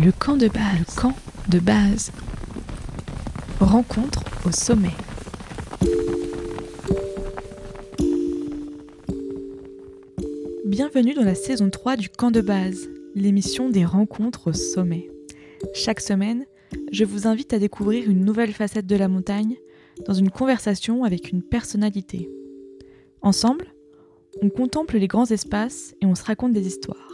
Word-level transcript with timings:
Le 0.00 0.12
camp 0.12 0.36
de 0.36 0.46
base. 1.58 2.12
Rencontre 3.58 4.22
au 4.46 4.52
sommet. 4.52 4.94
Bienvenue 10.66 11.14
dans 11.14 11.24
la 11.24 11.34
saison 11.34 11.68
3 11.68 11.96
du 11.96 12.08
camp 12.08 12.30
de 12.30 12.40
base, 12.40 12.88
l'émission 13.16 13.70
des 13.70 13.84
rencontres 13.84 14.50
au 14.50 14.52
sommet. 14.52 15.10
Chaque 15.74 16.00
semaine, 16.00 16.46
je 16.92 17.04
vous 17.04 17.26
invite 17.26 17.52
à 17.52 17.58
découvrir 17.58 18.08
une 18.08 18.24
nouvelle 18.24 18.52
facette 18.52 18.86
de 18.86 18.94
la 18.94 19.08
montagne 19.08 19.56
dans 20.06 20.14
une 20.14 20.30
conversation 20.30 21.02
avec 21.02 21.32
une 21.32 21.42
personnalité. 21.42 22.30
Ensemble, 23.20 23.74
on 24.42 24.48
contemple 24.48 24.98
les 24.98 25.08
grands 25.08 25.28
espaces 25.28 25.96
et 26.00 26.06
on 26.06 26.14
se 26.14 26.22
raconte 26.22 26.52
des 26.52 26.68
histoires. 26.68 27.07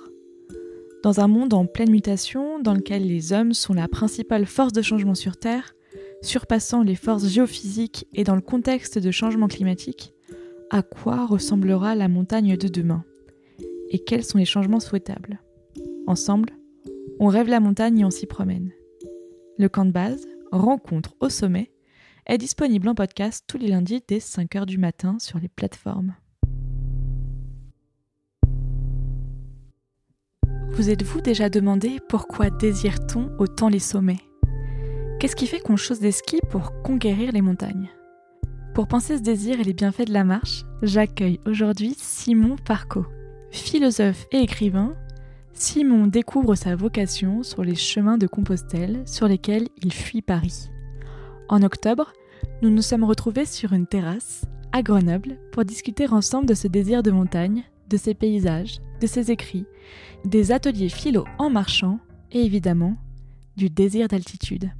Dans 1.04 1.20
un 1.20 1.28
monde 1.28 1.52
en 1.52 1.66
pleine 1.66 1.90
mutation, 1.90 2.58
dans 2.60 2.72
lequel 2.72 3.06
les 3.06 3.34
hommes 3.34 3.52
sont 3.52 3.74
la 3.74 3.88
principale 3.88 4.46
force 4.46 4.72
de 4.72 4.80
changement 4.80 5.14
sur 5.14 5.36
Terre, 5.36 5.74
surpassant 6.22 6.82
les 6.82 6.94
forces 6.94 7.28
géophysiques 7.28 8.08
et 8.14 8.24
dans 8.24 8.34
le 8.34 8.40
contexte 8.40 8.98
de 8.98 9.10
changement 9.10 9.46
climatique, 9.46 10.14
à 10.70 10.80
quoi 10.80 11.26
ressemblera 11.26 11.94
la 11.94 12.08
montagne 12.08 12.56
de 12.56 12.68
demain? 12.68 13.04
Et 13.90 13.98
quels 13.98 14.24
sont 14.24 14.38
les 14.38 14.46
changements 14.46 14.80
souhaitables? 14.80 15.42
Ensemble, 16.06 16.54
on 17.20 17.26
rêve 17.26 17.48
la 17.48 17.60
montagne 17.60 17.98
et 17.98 18.04
on 18.06 18.10
s'y 18.10 18.24
promène. 18.24 18.72
Le 19.58 19.68
camp 19.68 19.84
de 19.84 19.92
base, 19.92 20.26
rencontre 20.52 21.16
au 21.20 21.28
sommet, 21.28 21.70
est 22.24 22.38
disponible 22.38 22.88
en 22.88 22.94
podcast 22.94 23.44
tous 23.46 23.58
les 23.58 23.68
lundis 23.68 24.02
dès 24.08 24.20
5h 24.20 24.64
du 24.64 24.78
matin 24.78 25.18
sur 25.18 25.38
les 25.38 25.48
plateformes. 25.48 26.14
Vous 30.76 30.90
êtes-vous 30.90 31.20
déjà 31.20 31.48
demandé 31.48 32.00
pourquoi 32.08 32.50
désire-t-on 32.50 33.30
autant 33.38 33.68
les 33.68 33.78
sommets? 33.78 34.18
Qu'est-ce 35.20 35.36
qui 35.36 35.46
fait 35.46 35.60
qu'on 35.60 35.76
chose 35.76 36.00
des 36.00 36.10
skis 36.10 36.40
pour 36.50 36.82
conquérir 36.82 37.30
les 37.30 37.42
montagnes? 37.42 37.90
Pour 38.74 38.88
penser 38.88 39.16
ce 39.16 39.22
désir 39.22 39.60
et 39.60 39.62
les 39.62 39.72
bienfaits 39.72 40.08
de 40.08 40.12
la 40.12 40.24
marche, 40.24 40.64
j'accueille 40.82 41.38
aujourd'hui 41.46 41.94
Simon 41.96 42.56
Parco. 42.56 43.06
Philosophe 43.50 44.26
et 44.32 44.38
écrivain, 44.38 44.96
Simon 45.52 46.08
découvre 46.08 46.56
sa 46.56 46.74
vocation 46.74 47.44
sur 47.44 47.62
les 47.62 47.76
chemins 47.76 48.18
de 48.18 48.26
Compostelle 48.26 49.04
sur 49.06 49.28
lesquels 49.28 49.68
il 49.80 49.92
fuit 49.92 50.22
Paris. 50.22 50.70
En 51.48 51.62
octobre, 51.62 52.12
nous 52.62 52.70
nous 52.70 52.82
sommes 52.82 53.04
retrouvés 53.04 53.46
sur 53.46 53.74
une 53.74 53.86
terrasse 53.86 54.42
à 54.72 54.82
Grenoble 54.82 55.38
pour 55.52 55.64
discuter 55.64 56.08
ensemble 56.08 56.46
de 56.46 56.54
ce 56.54 56.66
désir 56.66 57.04
de 57.04 57.12
montagne, 57.12 57.62
de 57.88 57.96
ses 57.96 58.14
paysages, 58.14 58.78
de 59.00 59.06
ses 59.06 59.30
écrits, 59.30 59.66
des 60.24 60.52
ateliers 60.52 60.88
philo 60.88 61.24
en 61.38 61.50
marchant 61.50 61.98
et 62.32 62.40
évidemment 62.40 62.96
du 63.56 63.70
désir 63.70 64.08
d'altitude. 64.08 64.70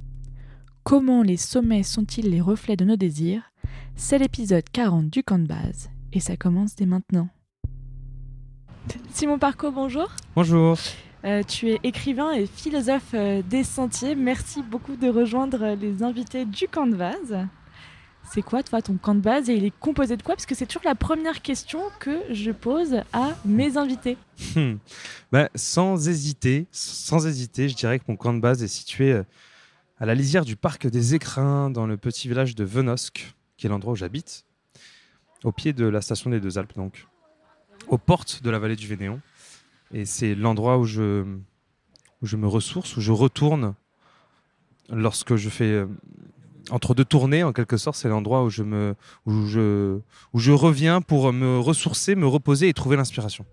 Comment 0.83 1.23
les 1.23 1.37
sommets 1.37 1.83
sont-ils 1.83 2.29
les 2.29 2.41
reflets 2.41 2.75
de 2.75 2.85
nos 2.85 2.95
désirs? 2.95 3.51
C'est 3.95 4.17
l'épisode 4.17 4.69
40 4.71 5.09
du 5.09 5.23
camp 5.23 5.39
de 5.39 5.47
base 5.47 5.89
et 6.13 6.19
ça 6.19 6.37
commence 6.37 6.75
dès 6.75 6.85
maintenant. 6.85 7.29
Simon 9.11 9.39
Parco, 9.39 9.71
bonjour. 9.71 10.11
Bonjour. 10.35 10.77
Euh, 11.23 11.41
tu 11.41 11.71
es 11.71 11.79
écrivain 11.83 12.33
et 12.33 12.45
philosophe 12.45 13.15
euh, 13.15 13.41
des 13.41 13.63
sentiers. 13.63 14.13
Merci 14.13 14.61
beaucoup 14.61 14.95
de 14.95 15.09
rejoindre 15.09 15.75
les 15.81 16.03
invités 16.03 16.45
du 16.45 16.67
camp 16.67 16.85
de 16.85 16.95
base. 16.95 17.35
C'est 18.31 18.41
quoi, 18.41 18.63
toi, 18.63 18.81
ton 18.81 18.97
camp 18.97 19.15
de 19.15 19.21
base 19.21 19.49
et 19.49 19.55
il 19.55 19.63
est 19.65 19.73
composé 19.79 20.17
de 20.17 20.23
quoi? 20.23 20.35
Parce 20.35 20.45
que 20.45 20.55
c'est 20.55 20.65
toujours 20.65 20.83
la 20.85 20.95
première 20.95 21.41
question 21.41 21.81
que 21.99 22.21
je 22.31 22.51
pose 22.51 23.01
à 23.13 23.35
mes 23.45 23.77
invités. 23.77 24.17
Hmm. 24.55 24.75
Bah, 25.31 25.49
sans 25.55 26.09
hésiter, 26.09 26.67
sans 26.71 27.27
hésiter, 27.27 27.69
je 27.69 27.75
dirais 27.75 27.99
que 27.99 28.05
mon 28.07 28.15
camp 28.15 28.33
de 28.33 28.39
base 28.39 28.63
est 28.63 28.67
situé 28.67 29.13
euh, 29.13 29.23
à 29.99 30.05
la 30.05 30.15
lisière 30.15 30.43
du 30.43 30.55
parc 30.55 30.87
des 30.87 31.15
Écrins, 31.15 31.69
dans 31.69 31.87
le 31.87 31.97
petit 31.97 32.27
village 32.27 32.55
de 32.55 32.63
Venosque, 32.63 33.33
qui 33.57 33.67
est 33.67 33.69
l'endroit 33.69 33.93
où 33.93 33.95
j'habite, 33.95 34.45
au 35.43 35.51
pied 35.51 35.71
de 35.71 35.85
la 35.85 36.01
station 36.01 36.29
des 36.29 36.39
Deux 36.39 36.57
Alpes, 36.57 36.75
donc, 36.75 37.07
aux 37.87 37.97
portes 37.97 38.43
de 38.43 38.49
la 38.49 38.59
vallée 38.59 38.75
du 38.75 38.87
Vénéon. 38.87 39.21
Et 39.93 40.05
c'est 40.05 40.35
l'endroit 40.35 40.77
où 40.77 40.85
je, 40.85 41.23
où 42.21 42.25
je 42.25 42.35
me 42.35 42.47
ressource, 42.47 42.97
où 42.97 43.01
je 43.01 43.11
retourne 43.11 43.75
lorsque 44.89 45.35
je 45.35 45.49
fais 45.49 45.71
euh, 45.71 45.87
entre 46.71 46.95
deux 46.95 47.05
tournées, 47.05 47.43
en 47.43 47.53
quelque 47.53 47.77
sorte, 47.77 47.97
c'est 47.97 48.09
l'endroit 48.09 48.43
où 48.43 48.49
je 48.49 48.63
me, 48.63 48.95
où 49.25 49.45
je, 49.45 49.99
où 50.33 50.39
je 50.39 50.51
reviens 50.51 51.01
pour 51.01 51.31
me 51.31 51.59
ressourcer, 51.59 52.15
me 52.15 52.27
reposer 52.27 52.69
et 52.69 52.73
trouver 52.73 52.97
l'inspiration. 52.97 53.45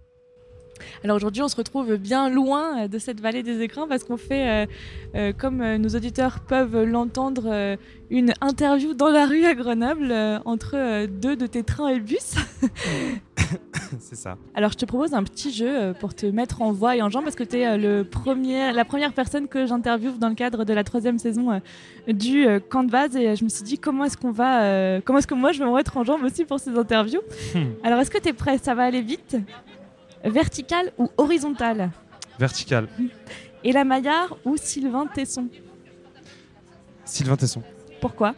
Alors 1.04 1.16
aujourd'hui, 1.16 1.42
on 1.42 1.48
se 1.48 1.56
retrouve 1.56 1.96
bien 1.96 2.28
loin 2.28 2.88
de 2.88 2.98
cette 2.98 3.20
vallée 3.20 3.42
des 3.42 3.60
écrins 3.60 3.86
parce 3.88 4.04
qu'on 4.04 4.16
fait, 4.16 4.48
euh, 4.48 4.66
euh, 5.14 5.32
comme 5.32 5.60
euh, 5.60 5.78
nos 5.78 5.90
auditeurs 5.90 6.40
peuvent 6.40 6.82
l'entendre, 6.82 7.44
euh, 7.46 7.76
une 8.10 8.34
interview 8.40 8.92
dans 8.94 9.08
la 9.08 9.26
rue 9.26 9.44
à 9.46 9.54
Grenoble 9.54 10.10
euh, 10.10 10.38
entre 10.44 10.74
euh, 10.74 11.06
deux 11.06 11.34
de 11.34 11.46
tes 11.46 11.62
trains 11.62 11.88
et 11.88 12.00
bus. 12.00 12.34
c'est 14.00 14.16
ça. 14.16 14.36
Alors 14.54 14.72
je 14.72 14.76
te 14.76 14.84
propose 14.84 15.14
un 15.14 15.22
petit 15.22 15.52
jeu 15.52 15.68
euh, 15.68 15.94
pour 15.94 16.14
te 16.14 16.26
mettre 16.26 16.62
en 16.62 16.72
voix 16.72 16.96
et 16.96 17.02
en 17.02 17.10
jambe 17.10 17.24
parce 17.24 17.36
que 17.36 17.44
tu 17.44 17.58
es 17.58 17.76
le 17.78 18.04
premier, 18.04 18.72
la 18.72 18.84
première 18.84 19.12
personne 19.12 19.48
que 19.48 19.66
j'interviewe 19.66 20.18
dans 20.18 20.28
le 20.28 20.34
cadre 20.34 20.64
de 20.64 20.72
la 20.72 20.84
troisième 20.84 21.18
saison 21.18 21.52
euh, 21.52 22.12
du 22.12 22.46
euh, 22.46 22.60
camp 22.60 22.84
de 22.84 22.90
base 22.90 23.16
et 23.16 23.28
euh, 23.28 23.36
je 23.36 23.44
me 23.44 23.48
suis 23.48 23.64
dit 23.64 23.78
comment 23.78 24.04
est-ce 24.04 24.16
qu'on 24.16 24.32
va, 24.32 24.62
euh, 24.62 25.00
comment 25.04 25.18
est-ce 25.18 25.26
que 25.26 25.34
moi 25.34 25.52
je 25.52 25.58
vais 25.58 25.70
me 25.70 25.74
mettre 25.74 25.96
en 25.96 26.04
jambe 26.04 26.22
aussi 26.24 26.44
pour 26.44 26.58
ces 26.60 26.70
interviews? 26.76 27.20
Hmm. 27.54 27.72
Alors 27.82 27.98
est-ce 28.00 28.10
que 28.10 28.18
tu 28.18 28.28
es 28.28 28.32
prêt? 28.32 28.58
Ça 28.58 28.74
va 28.74 28.84
aller 28.84 29.02
vite 29.02 29.36
Vertical 30.24 30.92
ou 30.98 31.08
horizontal? 31.16 31.90
Vertical. 32.38 32.88
Et 33.64 33.72
la 33.72 33.84
Maillard 33.84 34.36
ou 34.44 34.56
Sylvain 34.56 35.06
Tesson? 35.06 35.48
Sylvain 37.04 37.36
Tesson. 37.36 37.62
Pourquoi? 38.00 38.34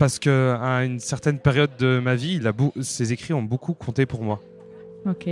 Parce 0.00 0.18
que 0.18 0.56
à 0.58 0.82
une 0.86 0.98
certaine 0.98 1.38
période 1.38 1.76
de 1.78 2.00
ma 2.00 2.14
vie, 2.14 2.40
ses 2.80 3.12
écrits 3.12 3.34
ont 3.34 3.42
beaucoup 3.42 3.74
compté 3.74 4.06
pour 4.06 4.22
moi. 4.22 4.40
Ok. 5.04 5.28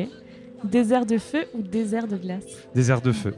Désert 0.62 1.06
de 1.06 1.16
feu 1.16 1.46
ou 1.54 1.62
désert 1.62 2.06
de 2.06 2.18
glace? 2.18 2.44
Airs 2.76 3.00
de 3.00 3.12
feu. 3.12 3.34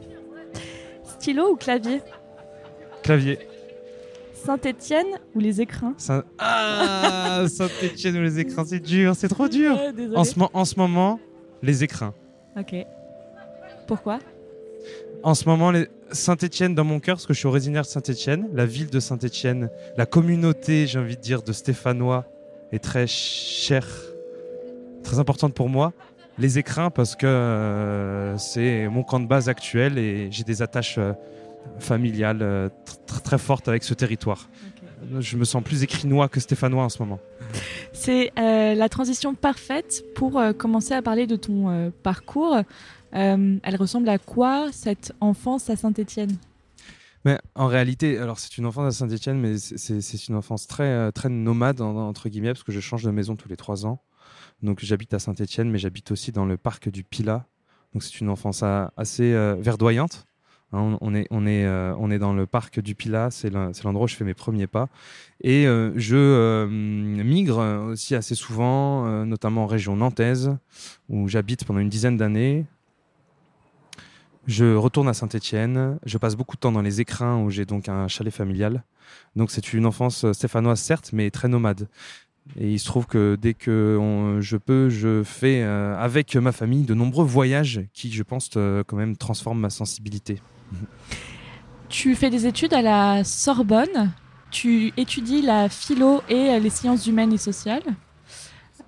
Stylo 1.05 1.53
ou 1.53 1.55
clavier? 1.55 2.01
Clavier. 3.01 3.39
Saint-Étienne 4.33 5.07
ou 5.33 5.39
les 5.39 5.61
écrins? 5.61 5.93
Saint... 5.97 6.25
Ah, 6.37 7.45
Saint-Etienne 7.47 8.17
ou 8.17 8.23
les 8.23 8.39
écrins, 8.39 8.65
c'est 8.65 8.81
dur, 8.81 9.15
c'est 9.15 9.29
trop 9.29 9.47
dur. 9.47 9.75
Ouais. 9.75 10.17
En 10.17 10.25
ce, 10.25 10.35
en 10.51 10.65
ce 10.65 10.75
moment, 10.77 11.17
les 11.63 11.85
écrins. 11.85 12.13
Ok. 12.57 12.75
Pourquoi? 13.87 14.19
En 15.23 15.35
ce 15.35 15.47
moment. 15.47 15.71
Saint-Etienne 16.11 16.75
dans 16.75 16.83
mon 16.83 16.99
cœur, 16.99 17.15
parce 17.15 17.25
que 17.25 17.33
je 17.33 17.39
suis 17.39 17.47
originaire 17.47 17.83
de 17.83 17.87
Saint-Etienne, 17.87 18.49
la 18.53 18.65
ville 18.65 18.89
de 18.89 18.99
Saint-Etienne, 18.99 19.69
la 19.97 20.05
communauté, 20.05 20.87
j'ai 20.87 20.99
envie 20.99 21.15
de 21.15 21.21
dire, 21.21 21.41
de 21.41 21.53
Stéphanois 21.53 22.25
est 22.73 22.79
très 22.83 23.07
chère, 23.07 23.87
très 25.03 25.19
importante 25.19 25.53
pour 25.53 25.69
moi. 25.69 25.93
Les 26.37 26.57
écrins, 26.57 26.89
parce 26.89 27.15
que 27.15 27.25
euh, 27.27 28.37
c'est 28.37 28.87
mon 28.89 29.03
camp 29.03 29.19
de 29.21 29.27
base 29.27 29.47
actuel 29.47 29.97
et 29.97 30.29
j'ai 30.31 30.43
des 30.43 30.61
attaches 30.61 30.97
euh, 30.97 31.13
familiales 31.79 32.41
euh, 32.41 32.67
tr- 32.85 33.15
tr- 33.17 33.21
très 33.21 33.37
fortes 33.37 33.67
avec 33.69 33.83
ce 33.83 33.93
territoire. 33.93 34.49
Je 35.19 35.37
me 35.37 35.45
sens 35.45 35.63
plus 35.63 35.81
écrinois 35.83 36.27
que 36.29 36.39
stéphanois 36.39 36.83
en 36.83 36.89
ce 36.89 36.99
moment. 36.99 37.19
C'est 37.93 38.31
la 38.37 38.87
transition 38.89 39.33
parfaite 39.33 40.03
pour 40.15 40.41
commencer 40.57 40.93
à 40.93 41.01
parler 41.01 41.25
de 41.25 41.35
ton 41.35 41.91
parcours. 42.03 42.57
Euh, 43.13 43.57
elle 43.63 43.75
ressemble 43.75 44.09
à 44.09 44.17
quoi 44.17 44.71
cette 44.71 45.13
enfance 45.19 45.69
à 45.69 45.75
Saint-Étienne? 45.75 46.35
Mais 47.25 47.37
en 47.55 47.67
réalité, 47.67 48.17
alors 48.17 48.39
c'est 48.39 48.57
une 48.57 48.65
enfance 48.65 48.87
à 48.87 48.91
Saint-Etienne, 48.97 49.39
mais 49.39 49.57
c'est- 49.57 50.27
une 50.27 50.35
enfance 50.35 50.65
très, 50.65 50.85
euh, 50.89 51.11
très 51.11 51.29
nomade, 51.29 51.79
en- 51.81 51.95
entre 52.07 52.29
guillemets, 52.29 52.49
parce 52.53 52.63
que 52.63 52.71
je 52.71 52.79
change 52.79 53.03
de 53.03 53.11
maison 53.11 53.35
tous 53.35 53.47
les 53.49 53.57
trois 53.57 53.85
ans. 53.85 54.01
Donc 54.63 54.79
j'habite 54.81 55.13
à 55.13 55.19
Saint-Etienne, 55.19 55.69
mais 55.69 55.77
j'habite 55.77 56.11
aussi 56.11 56.31
dans 56.31 56.45
le 56.45 56.57
parc 56.57 56.89
du 56.89 57.03
Pilat. 57.03 57.45
Donc 57.93 58.01
c'est 58.03 58.21
une 58.21 58.29
enfance 58.29 58.63
assez 58.97 59.33
euh, 59.33 59.55
verdoyante. 59.59 60.25
Hein, 60.73 60.97
on, 61.01 61.13
est, 61.13 61.27
on, 61.31 61.45
est, 61.45 61.67
on 61.67 62.09
est 62.09 62.17
dans 62.17 62.31
le 62.33 62.45
parc 62.47 62.79
du 62.79 62.95
Pilat, 62.95 63.29
c'est 63.29 63.49
l'endroit 63.51 64.05
où 64.05 64.07
je 64.07 64.15
fais 64.15 64.23
mes 64.23 64.33
premiers 64.33 64.67
pas. 64.67 64.87
Et 65.43 65.65
je 65.65 66.65
migre 66.67 67.57
aussi 67.89 68.15
assez 68.15 68.35
souvent, 68.35 69.25
notamment 69.25 69.65
en 69.65 69.67
région 69.67 69.97
nantaise, 69.97 70.55
où 71.09 71.27
j'habite 71.27 71.65
pendant 71.65 71.81
une 71.81 71.89
dizaine 71.89 72.15
d'années. 72.15 72.65
Je 74.47 74.75
retourne 74.75 75.07
à 75.07 75.13
Saint-Étienne. 75.13 75.99
Je 76.05 76.17
passe 76.17 76.35
beaucoup 76.35 76.55
de 76.55 76.61
temps 76.61 76.71
dans 76.71 76.81
les 76.81 76.99
écrins 77.01 77.37
où 77.37 77.49
j'ai 77.49 77.65
donc 77.65 77.89
un 77.89 78.07
chalet 78.07 78.33
familial. 78.33 78.83
Donc 79.35 79.51
c'est 79.51 79.73
une 79.73 79.85
enfance 79.85 80.25
euh, 80.25 80.33
stéphanoise 80.33 80.79
certes, 80.79 81.11
mais 81.13 81.29
très 81.31 81.47
nomade. 81.47 81.87
Et 82.59 82.71
il 82.71 82.79
se 82.79 82.85
trouve 82.85 83.05
que 83.05 83.37
dès 83.39 83.53
que 83.53 83.97
on- 84.01 84.41
je 84.41 84.57
peux, 84.57 84.89
je 84.89 85.21
fais 85.23 85.61
euh, 85.61 85.95
avec 85.97 86.35
ma 86.35 86.51
famille 86.51 86.83
de 86.85 86.93
nombreux 86.95 87.23
voyages 87.25 87.81
qui, 87.93 88.11
je 88.11 88.23
pense, 88.23 88.49
euh, 88.57 88.83
quand 88.85 88.97
même 88.97 89.15
transforment 89.15 89.59
ma 89.59 89.69
sensibilité. 89.69 90.41
Tu 91.89 92.15
fais 92.15 92.29
des 92.29 92.47
études 92.47 92.73
à 92.73 92.81
la 92.81 93.23
Sorbonne. 93.23 94.11
Tu 94.49 94.91
étudies 94.97 95.41
la 95.43 95.69
philo 95.69 96.21
et 96.29 96.59
les 96.59 96.69
sciences 96.69 97.05
humaines 97.05 97.31
et 97.33 97.37
sociales. 97.37 97.83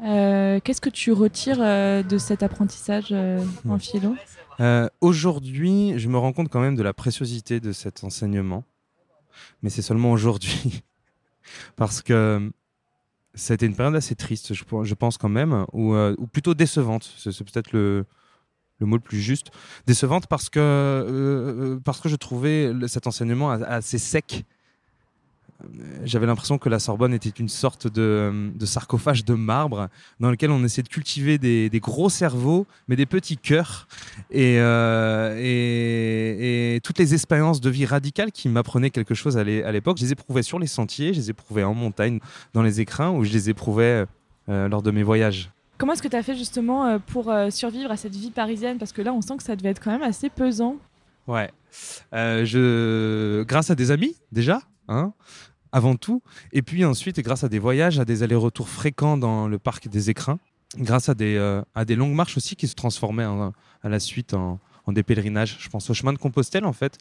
Euh, 0.03 0.59
Qu'est-ce 0.63 0.81
que 0.81 0.89
tu 0.89 1.11
retires 1.11 1.59
de 1.59 2.17
cet 2.17 2.44
apprentissage 2.44 3.13
en 3.69 3.77
philo? 3.79 4.15
Euh, 4.59 4.88
aujourd'hui, 5.01 5.97
je 5.97 6.07
me 6.09 6.17
rends 6.17 6.33
compte 6.33 6.50
quand 6.50 6.61
même 6.61 6.75
de 6.75 6.83
la 6.83 6.94
préciosité 6.94 7.59
de 7.59 7.71
cet 7.71 8.03
enseignement, 8.03 8.63
mais 9.61 9.69
c'est 9.69 9.81
seulement 9.81 10.11
aujourd'hui, 10.11 10.83
parce 11.75 12.01
que 12.01 12.51
c'était 13.33 13.65
une 13.65 13.75
période 13.75 13.95
assez 13.95 14.15
triste, 14.15 14.53
je, 14.53 14.94
pense 14.94 15.17
quand 15.17 15.29
même, 15.29 15.65
ou, 15.73 15.94
euh, 15.95 16.15
plutôt 16.31 16.53
décevante. 16.53 17.11
C'est 17.17 17.31
peut-être 17.44 17.71
le, 17.71 18.05
mot 18.79 18.95
le 18.95 19.01
plus 19.01 19.19
juste. 19.19 19.47
Décevante 19.88 20.27
parce 20.27 20.50
que, 20.50 20.59
euh, 20.59 21.79
parce 21.83 21.99
que 21.99 22.09
je 22.09 22.15
trouvais 22.15 22.71
cet 22.88 23.07
enseignement 23.07 23.49
assez 23.49 23.97
sec 23.97 24.45
j'avais 26.04 26.25
l'impression 26.25 26.57
que 26.57 26.69
la 26.69 26.80
Sorbonne 26.80 27.13
était 27.13 27.30
une 27.30 27.50
sorte 27.50 27.88
de, 27.88 28.51
sarcophage 28.65 29.25
de 29.25 29.33
marbre 29.33 29.89
dans 30.19 30.30
lequel 30.30 30.51
on 30.51 30.63
essayait 30.63 30.83
de 30.83 30.89
cultiver 30.89 31.38
des, 31.38 31.80
gros 31.80 32.10
cerveaux, 32.10 32.65
mais 32.88 32.95
des 32.95 33.06
petits 33.06 33.38
cœurs. 33.38 33.88
Euh, 34.33 35.38
et, 35.39 36.75
et, 36.75 36.81
toutes 36.81 37.00
les 37.00 37.13
expériences 37.13 37.62
de 37.62 37.69
vie 37.69 37.86
radicale 37.86 38.31
qui 38.31 38.50
m'apprenaient 38.50 38.89
quelque 38.89 39.13
chose 39.13 39.38
à 39.38 39.44
l'époque, 39.44 39.98
je 39.98 40.04
les 40.04 40.12
éprouvais 40.12 40.44
sur 40.44 40.60
les 40.60 40.68
sentiers, 40.68 41.13
je 41.13 41.19
les 41.19 41.30
éprouvais 41.30 41.63
en 41.63 41.74
montagne, 41.74 42.19
dans 42.54 42.62
les 42.62 42.81
écrins, 42.81 43.12
ou 43.12 43.24
je 43.24 43.31
les 43.31 43.50
éprouvais 43.50 44.06
euh, 44.50 44.68
lors 44.68 44.81
de 44.81 44.92
mes 44.92 45.04
voyages. 45.04 45.51
Comment 45.77 45.94
est-ce 45.94 46.04
que 46.04 46.07
tu 46.07 46.16
as 46.16 46.24
fait 46.24 46.36
justement 46.36 46.86
euh, 46.86 47.00
pour 47.00 47.33
survivre 47.50 47.92
à 47.92 47.98
cette 47.98 48.16
vie 48.16 48.31
parisienne? 48.31 48.77
Parce 48.77 48.92
que 48.92 49.01
là, 49.01 49.13
on 49.13 49.21
sent 49.21 49.38
que 49.38 49.44
ça 49.44 49.56
devait 49.56 49.69
être 49.69 49.81
quand 49.83 49.92
même 49.92 50.04
assez 50.04 50.30
pesant. 50.30 50.77
Ouais. 51.27 51.50
je... 52.12 53.44
Grâce 53.44 53.69
à 53.69 53.75
des 53.75 53.92
amis, 53.92 54.16
déjà. 54.31 54.62
Hein 54.89 55.13
avant 55.73 55.95
tout. 55.97 56.21
Et 56.53 56.61
puis 56.61 56.85
ensuite, 56.85 57.19
grâce 57.19 57.43
à 57.43 57.49
des 57.49 57.59
voyages, 57.59 57.99
à 57.99 58.05
des 58.05 58.23
allers-retours 58.23 58.69
fréquents 58.69 59.17
dans 59.17 59.49
le 59.49 59.59
parc 59.59 59.89
des 59.89 60.09
écrins, 60.09 60.39
grâce 60.77 61.09
à 61.09 61.15
des, 61.15 61.35
euh, 61.35 61.61
à 61.75 61.83
des 61.83 61.95
longues 61.95 62.13
marches 62.13 62.37
aussi 62.37 62.55
qui 62.55 62.67
se 62.67 62.75
transformaient 62.75 63.25
à 63.25 63.89
la 63.89 63.99
suite 63.99 64.33
en, 64.33 64.59
des 64.87 65.01
pèlerinages. 65.01 65.57
Je 65.59 65.69
pense 65.69 65.89
au 65.89 65.93
chemin 65.93 66.13
de 66.13 66.17
Compostelle, 66.17 66.65
en 66.65 66.73
fait, 66.73 66.97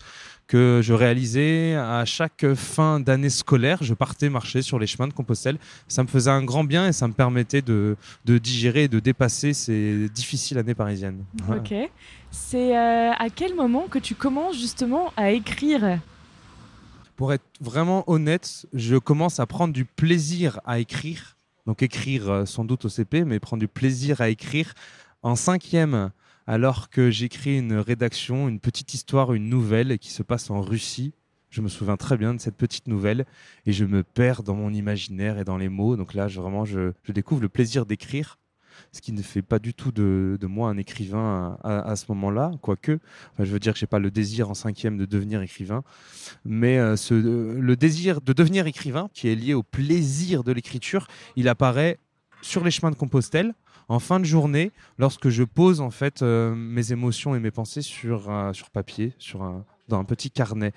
que 0.46 0.80
je 0.82 0.94
réalisais 0.94 1.74
à 1.74 2.04
chaque 2.04 2.54
fin 2.54 2.98
d'année 2.98 3.28
scolaire. 3.28 3.78
Je 3.82 3.92
partais 3.92 4.30
marcher 4.30 4.62
sur 4.62 4.78
les 4.78 4.86
chemins 4.86 5.08
de 5.08 5.12
Compostelle. 5.12 5.58
Ça 5.88 6.02
me 6.02 6.08
faisait 6.08 6.30
un 6.30 6.42
grand 6.42 6.64
bien 6.64 6.88
et 6.88 6.92
ça 6.92 7.08
me 7.08 7.12
permettait 7.12 7.62
de, 7.62 7.96
de 8.24 8.38
digérer 8.38 8.84
et 8.84 8.88
de 8.88 9.00
dépasser 9.00 9.52
ces 9.52 10.08
difficiles 10.08 10.58
années 10.58 10.74
parisiennes. 10.74 11.24
Ok. 11.50 11.74
C'est 12.30 12.74
euh, 12.76 13.12
à 13.12 13.28
quel 13.28 13.54
moment 13.54 13.86
que 13.90 13.98
tu 13.98 14.14
commences 14.14 14.58
justement 14.58 15.12
à 15.16 15.30
écrire? 15.32 15.98
Pour 17.22 17.32
être 17.32 17.46
vraiment 17.60 18.02
honnête, 18.10 18.66
je 18.72 18.96
commence 18.96 19.38
à 19.38 19.46
prendre 19.46 19.72
du 19.72 19.84
plaisir 19.84 20.58
à 20.64 20.80
écrire. 20.80 21.36
Donc 21.66 21.80
écrire 21.84 22.28
euh, 22.28 22.46
sans 22.46 22.64
doute 22.64 22.84
au 22.84 22.88
CP, 22.88 23.24
mais 23.24 23.38
prendre 23.38 23.60
du 23.60 23.68
plaisir 23.68 24.20
à 24.20 24.28
écrire 24.28 24.74
en 25.22 25.36
cinquième, 25.36 26.10
alors 26.48 26.90
que 26.90 27.12
j'écris 27.12 27.60
une 27.60 27.74
rédaction, 27.74 28.48
une 28.48 28.58
petite 28.58 28.92
histoire, 28.92 29.34
une 29.34 29.48
nouvelle 29.48 30.00
qui 30.00 30.10
se 30.10 30.24
passe 30.24 30.50
en 30.50 30.62
Russie. 30.62 31.14
Je 31.48 31.60
me 31.60 31.68
souviens 31.68 31.96
très 31.96 32.16
bien 32.16 32.34
de 32.34 32.40
cette 32.40 32.56
petite 32.56 32.88
nouvelle 32.88 33.24
et 33.66 33.72
je 33.72 33.84
me 33.84 34.02
perds 34.02 34.42
dans 34.42 34.56
mon 34.56 34.74
imaginaire 34.74 35.38
et 35.38 35.44
dans 35.44 35.58
les 35.58 35.68
mots. 35.68 35.94
Donc 35.94 36.14
là, 36.14 36.26
je, 36.26 36.40
vraiment, 36.40 36.64
je 36.64 36.90
découvre 37.06 37.40
le 37.42 37.48
plaisir 37.48 37.86
d'écrire 37.86 38.40
ce 38.90 39.00
qui 39.00 39.12
ne 39.12 39.22
fait 39.22 39.42
pas 39.42 39.58
du 39.58 39.74
tout 39.74 39.92
de, 39.92 40.38
moi 40.42 40.68
un 40.68 40.76
écrivain 40.76 41.58
à, 41.62 41.96
ce 41.96 42.06
moment-là, 42.08 42.52
quoique. 42.60 42.98
je 43.38 43.44
veux 43.44 43.58
dire 43.58 43.72
que 43.72 43.78
j'ai 43.78 43.86
pas 43.86 43.98
le 43.98 44.10
désir 44.10 44.50
en 44.50 44.54
cinquième 44.54 44.98
de 44.98 45.04
devenir 45.04 45.42
écrivain, 45.42 45.82
mais 46.44 46.78
euh, 46.78 46.96
ce, 46.96 47.14
le 47.14 47.76
désir 47.76 48.20
de 48.20 48.32
devenir 48.32 48.66
écrivain, 48.66 49.08
qui 49.14 49.28
est 49.28 49.34
lié 49.34 49.54
au 49.54 49.62
plaisir 49.62 50.44
de 50.44 50.52
l'écriture, 50.52 51.06
il 51.36 51.48
apparaît 51.48 51.98
sur 52.40 52.64
les 52.64 52.70
chemins 52.70 52.90
de 52.90 52.96
Compostelle 52.96 53.54
en 53.88 53.98
fin 53.98 54.20
de 54.20 54.24
journée, 54.24 54.72
lorsque 54.98 55.28
je 55.28 55.42
pose 55.42 55.80
en 55.80 55.90
fait 55.90 56.22
euh, 56.22 56.54
mes 56.54 56.92
émotions 56.92 57.34
et 57.34 57.40
mes 57.40 57.50
pensées 57.50 57.82
sur, 57.82 58.30
euh, 58.30 58.52
sur 58.52 58.70
papier, 58.70 59.12
sur 59.18 59.42
un, 59.42 59.64
dans 59.88 59.98
un 59.98 60.04
petit 60.04 60.30
carnet. 60.30 60.72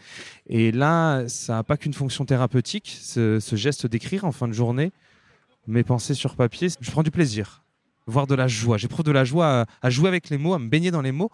Et 0.48 0.72
là, 0.72 1.28
ça 1.28 1.54
n'a 1.54 1.64
pas 1.64 1.78
qu'une 1.78 1.94
fonction 1.94 2.26
thérapeutique, 2.26 2.98
ce 3.00 3.56
geste 3.56 3.88
d'écrire 3.88 4.26
en 4.26 4.32
fin 4.32 4.48
de 4.48 4.54
journée, 4.54 4.92
mes 5.68 5.84
pensées 5.84 6.14
sur 6.14 6.36
papier, 6.36 6.70
je 6.80 6.92
prends 6.92 7.04
du 7.04 7.12
plaisir 7.12 7.65
voir 8.08 8.28
de 8.28 8.36
la 8.36 8.48
joie. 8.48 8.78
J'éprouve 8.78 9.06
de 9.06 9.12
la 9.12 9.24
joie 9.24 9.66
à, 9.82 9.90
jouer 9.90 10.08
avec 10.08 10.30
les 10.30 10.38
mots, 10.38 10.54
à 10.54 10.60
me 10.60 10.70
baigner 10.70 10.92
dans 10.92 11.02
les 11.02 11.12
mots. 11.12 11.32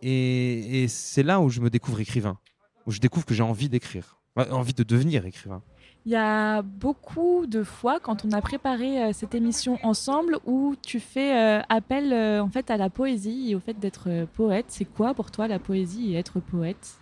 Et, 0.00 0.86
c'est 0.88 1.22
là 1.22 1.40
où 1.40 1.48
je 1.48 1.60
me 1.60 1.70
découvre 1.70 2.00
écrivain, 2.00 2.38
où 2.86 2.90
je 2.90 2.98
découvre 2.98 3.24
que 3.24 3.34
j'ai 3.34 3.42
envie 3.42 3.68
d'écrire, 3.68 4.18
envie 4.36 4.74
de 4.74 4.82
devenir 4.82 5.26
écrivain. 5.26 5.62
Il 6.04 6.10
y 6.10 6.16
a 6.16 6.62
beaucoup 6.62 7.46
de 7.46 7.62
fois 7.62 8.00
quand 8.00 8.24
on 8.24 8.32
a 8.32 8.40
préparé 8.40 9.00
euh, 9.00 9.12
cette 9.12 9.36
émission 9.36 9.78
ensemble 9.84 10.38
où 10.46 10.74
tu 10.84 10.98
fais 10.98 11.36
euh, 11.36 11.62
appel 11.68 12.12
euh, 12.12 12.42
en 12.42 12.48
fait 12.48 12.72
à 12.72 12.76
la 12.76 12.90
poésie 12.90 13.50
et 13.52 13.54
au 13.54 13.60
fait 13.60 13.78
d'être 13.78 14.26
poète. 14.34 14.66
C'est 14.66 14.84
quoi 14.84 15.14
pour 15.14 15.30
toi 15.30 15.46
la 15.46 15.60
poésie 15.60 16.12
et 16.12 16.16
être 16.16 16.40
poète? 16.40 16.98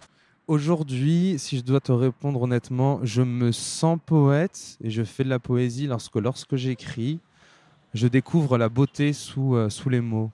Aujourd'hui, 0.48 1.36
si 1.38 1.56
je 1.56 1.62
dois 1.62 1.80
te 1.80 1.92
répondre 1.92 2.42
honnêtement, 2.42 3.00
je 3.02 3.22
me 3.22 3.52
sens 3.52 3.98
poète 4.04 4.76
et 4.82 4.90
je 4.90 5.02
fais 5.02 5.24
de 5.24 5.30
la 5.30 5.38
poésie 5.38 5.86
lorsque 5.86 6.16
lorsque 6.16 6.56
j'écris, 6.56 7.20
je 7.94 8.06
découvre 8.08 8.58
la 8.58 8.68
beauté 8.68 9.12
sous, 9.12 9.54
euh, 9.54 9.68
sous 9.68 9.88
les 9.88 10.00
mots. 10.00 10.30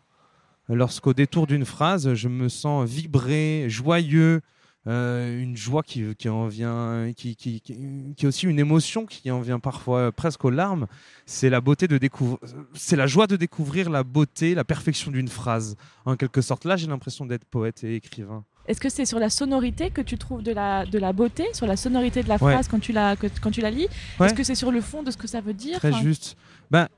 Lorsqu'au 0.68 1.14
détour 1.14 1.46
d'une 1.46 1.64
phrase, 1.64 2.14
je 2.14 2.28
me 2.28 2.48
sens 2.48 2.88
vibrer, 2.88 3.66
joyeux, 3.68 4.40
euh, 4.88 5.42
une 5.42 5.56
joie 5.56 5.82
qui, 5.82 6.14
qui 6.14 6.28
en 6.28 6.46
vient, 6.46 7.12
qui, 7.16 7.34
qui, 7.34 7.60
qui, 7.60 7.74
est 8.20 8.26
aussi 8.26 8.46
une 8.46 8.58
émotion 8.58 9.04
qui 9.04 9.30
en 9.32 9.40
vient 9.40 9.58
parfois 9.58 10.12
presque 10.12 10.44
aux 10.44 10.50
larmes. 10.50 10.86
C'est 11.24 11.50
la 11.50 11.60
beauté 11.60 11.88
de 11.88 11.98
découvrir, 11.98 12.38
c'est 12.72 12.94
la 12.94 13.08
joie 13.08 13.26
de 13.26 13.36
découvrir 13.36 13.90
la 13.90 14.04
beauté, 14.04 14.54
la 14.54 14.64
perfection 14.64 15.10
d'une 15.10 15.28
phrase. 15.28 15.76
En 16.04 16.14
quelque 16.14 16.40
sorte, 16.40 16.64
là, 16.64 16.76
j'ai 16.76 16.86
l'impression 16.86 17.26
d'être 17.26 17.44
poète 17.44 17.82
et 17.82 17.96
écrivain. 17.96 18.44
Est-ce 18.68 18.80
que 18.80 18.88
c'est 18.88 19.06
sur 19.06 19.18
la 19.18 19.30
sonorité 19.30 19.90
que 19.90 20.00
tu 20.00 20.18
trouves 20.18 20.42
de 20.42 20.52
la, 20.52 20.86
de 20.86 20.98
la 20.98 21.12
beauté, 21.12 21.44
sur 21.52 21.66
la 21.66 21.76
sonorité 21.76 22.22
de 22.22 22.28
la 22.28 22.38
phrase 22.38 22.68
quand, 22.68 22.80
tu 22.80 22.92
la, 22.92 23.16
quand 23.16 23.50
tu 23.50 23.60
la 23.60 23.70
lis? 23.70 23.88
Est-ce 24.20 24.34
que 24.34 24.42
c'est 24.44 24.56
sur 24.56 24.70
le 24.70 24.80
fond 24.80 25.02
de 25.02 25.10
ce 25.10 25.16
que 25.16 25.26
ça 25.26 25.40
veut 25.40 25.54
dire? 25.54 25.78
Très 25.78 25.92
juste. 25.92 26.36
Ben, 26.70 26.88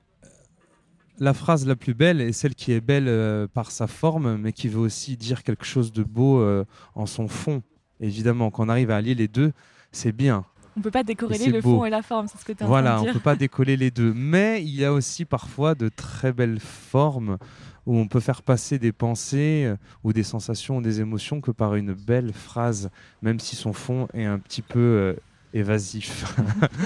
la 1.21 1.35
phrase 1.35 1.67
la 1.67 1.77
plus 1.77 1.95
belle 1.95 2.21
est 2.21 2.33
celle 2.33 2.55
qui 2.55 2.73
est 2.73 2.81
belle 2.81 3.09
euh, 3.09 3.47
par 3.47 3.71
sa 3.71 3.87
forme, 3.87 4.37
mais 4.37 4.53
qui 4.53 4.69
veut 4.69 4.81
aussi 4.81 5.17
dire 5.17 5.43
quelque 5.43 5.65
chose 5.65 5.93
de 5.93 6.03
beau 6.03 6.41
euh, 6.41 6.65
en 6.95 7.07
son 7.07 7.29
fond. 7.29 7.63
Évidemment, 8.01 8.51
quand 8.51 8.67
on 8.67 8.69
arrive 8.69 8.91
à 8.91 8.97
allier 8.97 9.15
les 9.15 9.29
deux, 9.29 9.53
c'est 9.93 10.13
bien. 10.13 10.45
On 10.77 10.81
peut 10.81 10.93
pas 10.93 11.03
décorréler 11.03 11.47
le 11.47 11.61
fond 11.61 11.85
et 11.85 11.91
la 11.91 12.03
forme, 12.03 12.29
c'est 12.29 12.39
ce 12.39 12.45
que 12.45 12.53
tu 12.53 12.63
as 12.63 12.67
Voilà, 12.67 13.01
on 13.01 13.13
peut 13.13 13.19
pas 13.19 13.35
décoller 13.35 13.77
les 13.77 13.91
deux. 13.91 14.13
Mais 14.15 14.63
il 14.63 14.75
y 14.75 14.85
a 14.85 14.93
aussi 14.93 15.25
parfois 15.25 15.75
de 15.75 15.89
très 15.89 16.33
belles 16.33 16.61
formes 16.61 17.39
où 17.85 17.97
on 17.97 18.07
peut 18.07 18.21
faire 18.21 18.43
passer 18.43 18.79
des 18.79 18.93
pensées 18.93 19.65
euh, 19.67 19.77
ou 20.05 20.13
des 20.13 20.23
sensations 20.23 20.77
ou 20.77 20.83
des 20.83 21.01
émotions 21.01 21.41
que 21.41 21.51
par 21.51 21.75
une 21.75 21.95
belle 21.95 22.33
phrase, 22.33 22.91
même 23.23 23.41
si 23.41 23.57
son 23.57 23.73
fond 23.73 24.07
est 24.15 24.27
un 24.27 24.39
petit 24.39 24.63
peu 24.63 25.17
évasif. 25.53 26.37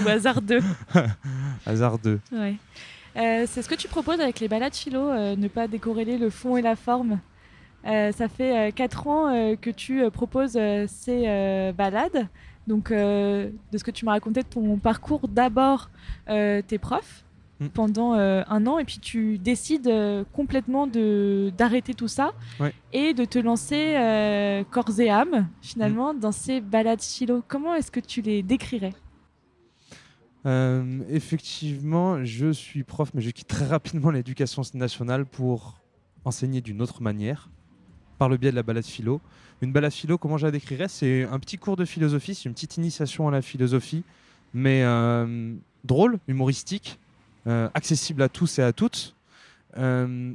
ou 0.03 0.07
hasardeux. 0.07 0.61
hasardeux. 1.67 2.19
Ouais. 2.31 2.55
Euh, 3.15 3.45
c'est 3.47 3.61
ce 3.61 3.69
que 3.69 3.75
tu 3.75 3.87
proposes 3.87 4.19
avec 4.19 4.39
les 4.39 4.47
balades 4.47 4.73
philo, 4.73 5.09
euh, 5.09 5.35
ne 5.35 5.47
pas 5.47 5.67
décorréler 5.67 6.17
le 6.17 6.29
fond 6.29 6.57
et 6.57 6.61
la 6.61 6.75
forme. 6.75 7.19
Euh, 7.85 8.11
ça 8.11 8.27
fait 8.27 8.73
4 8.73 9.07
ans 9.07 9.55
que 9.61 9.69
tu 9.69 10.09
proposes 10.11 10.57
ces 10.87 11.73
balades. 11.77 12.27
Donc, 12.65 12.91
de 12.91 13.51
ce 13.73 13.83
que 13.83 13.91
tu 13.91 14.05
m'as 14.05 14.13
raconté 14.13 14.41
de 14.41 14.47
ton 14.47 14.77
parcours, 14.77 15.27
d'abord, 15.27 15.89
tes 16.27 16.77
profs 16.79 17.25
mm. 17.59 17.67
pendant 17.67 18.13
un 18.13 18.67
an, 18.67 18.79
et 18.79 18.85
puis 18.85 18.99
tu 18.99 19.37
décides 19.37 19.91
complètement 20.31 20.87
d'arrêter 20.87 21.93
tout 21.93 22.07
ça 22.07 22.31
et 22.93 23.13
de 23.13 23.25
te 23.25 23.37
lancer 23.37 24.63
corps 24.71 24.97
et 24.97 25.09
âme, 25.09 25.49
finalement, 25.61 26.13
mm. 26.13 26.19
dans 26.19 26.31
ces 26.31 26.61
balades 26.61 27.01
philo. 27.01 27.43
Comment 27.49 27.75
est-ce 27.75 27.91
que 27.91 27.99
tu 27.99 28.21
les 28.21 28.43
décrirais? 28.43 28.93
Euh, 30.45 31.01
effectivement, 31.09 32.23
je 32.23 32.51
suis 32.51 32.83
prof, 32.83 33.11
mais 33.13 33.21
je 33.21 33.29
quitte 33.29 33.47
très 33.47 33.65
rapidement 33.65 34.11
l'éducation 34.11 34.61
nationale 34.73 35.25
pour 35.25 35.79
enseigner 36.25 36.61
d'une 36.61 36.81
autre 36.81 37.01
manière, 37.01 37.49
par 38.17 38.29
le 38.29 38.37
biais 38.37 38.51
de 38.51 38.55
la 38.55 38.63
balade 38.63 38.85
philo. 38.85 39.21
Une 39.61 39.71
balade 39.71 39.93
philo, 39.93 40.17
comment 40.17 40.37
je 40.37 40.45
la 40.45 40.51
décrirais? 40.51 40.87
C'est 40.87 41.23
un 41.23 41.39
petit 41.39 41.57
cours 41.57 41.75
de 41.77 41.85
philosophie, 41.85 42.35
c'est 42.35 42.45
une 42.45 42.53
petite 42.53 42.77
initiation 42.77 43.27
à 43.27 43.31
la 43.31 43.41
philosophie, 43.41 44.03
mais 44.53 44.83
euh, 44.83 45.55
drôle, 45.83 46.19
humoristique, 46.27 46.99
euh, 47.47 47.69
accessible 47.73 48.21
à 48.21 48.29
tous 48.29 48.59
et 48.59 48.63
à 48.63 48.73
toutes. 48.73 49.15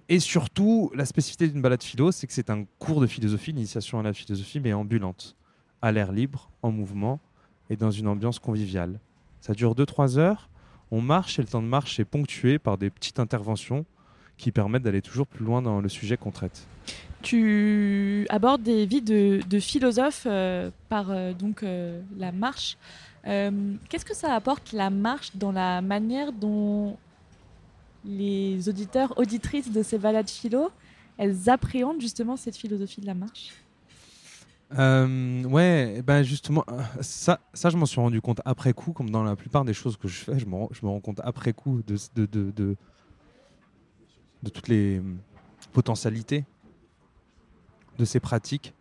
et 0.08 0.20
surtout, 0.20 0.90
la 0.94 1.04
spécificité 1.04 1.48
d'une 1.48 1.62
balade 1.62 1.82
philo, 1.82 2.10
c'est 2.10 2.26
que 2.26 2.32
c'est 2.32 2.50
un 2.50 2.64
cours 2.78 3.00
de 3.00 3.06
philosophie, 3.06 3.52
l'initiation 3.52 4.00
à 4.00 4.02
la 4.02 4.12
philosophie, 4.12 4.58
mais 4.58 4.72
ambulante, 4.72 5.36
à 5.80 5.92
l'air 5.92 6.10
libre, 6.12 6.50
en 6.62 6.72
mouvement 6.72 7.20
et 7.70 7.76
dans 7.76 7.90
une 7.90 8.08
ambiance 8.08 8.38
conviviale. 8.38 8.98
Ça 9.40 9.54
dure 9.54 9.74
2-3 9.74 10.18
heures. 10.18 10.48
On 10.90 11.00
marche 11.00 11.38
et 11.38 11.42
le 11.42 11.48
temps 11.48 11.62
de 11.62 11.66
marche 11.66 12.00
est 12.00 12.04
ponctué 12.04 12.58
par 12.58 12.78
des 12.78 12.90
petites 12.90 13.18
interventions 13.18 13.84
qui 14.36 14.52
permettent 14.52 14.84
d'aller 14.84 15.02
toujours 15.02 15.26
plus 15.26 15.44
loin 15.44 15.60
dans 15.60 15.80
le 15.80 15.88
sujet 15.88 16.16
qu'on 16.16 16.30
traite. 16.30 16.66
Tu 17.22 18.26
abordes 18.30 18.62
des 18.62 18.86
vies 18.86 19.02
de, 19.02 19.60
philosophes 19.60 20.26
euh, 20.26 20.70
par 20.88 21.10
euh, 21.10 21.32
donc 21.32 21.62
euh, 21.62 22.00
la 22.16 22.32
marche. 22.32 22.78
Qu'est-ce 23.24 24.06
que 24.06 24.14
ça 24.14 24.34
apporte 24.34 24.72
la 24.72 24.88
marche 24.88 25.36
dans 25.36 25.52
la 25.52 25.82
manière 25.82 26.32
dont 26.32 26.96
les 28.02 28.70
auditeurs, 28.70 29.18
auditrices 29.18 29.70
de 29.70 29.82
ces 29.82 29.98
balades 29.98 30.30
philo 30.30 30.70
elles 31.18 31.50
appréhendent 31.50 32.00
justement 32.00 32.36
cette 32.36 32.56
philosophie 32.56 33.02
de 33.02 33.06
la 33.06 33.14
marche? 33.14 33.52
Euh, 34.76 35.44
ouais, 35.44 35.94
eh 35.98 36.02
ben 36.02 36.22
justement, 36.22 36.64
euh, 36.70 36.82
ça, 37.00 37.40
ça 37.54 37.70
je 37.70 37.76
m'en 37.76 37.86
suis 37.86 38.00
rendu 38.00 38.20
compte 38.20 38.40
après 38.44 38.72
coup, 38.72 38.92
comme 38.92 39.10
dans 39.10 39.22
la 39.22 39.36
plupart 39.36 39.64
des 39.64 39.72
choses 39.72 39.96
que 39.96 40.08
je 40.08 40.16
fais, 40.16 40.38
je 40.38 40.46
me, 40.46 40.54
rends, 40.54 40.68
je 40.72 40.84
me 40.84 40.90
rends 40.90 41.00
compte 41.00 41.20
après 41.24 41.52
coup 41.52 41.82
de, 41.86 41.96
de, 42.14 42.26
de, 42.26 42.50
de, 42.50 42.76
de 44.42 44.48
toutes 44.50 44.68
les 44.68 44.98
hum, 44.98 45.18
potentialités 45.72 46.44
de 47.98 48.04
ces 48.04 48.20
pratiques. 48.20 48.74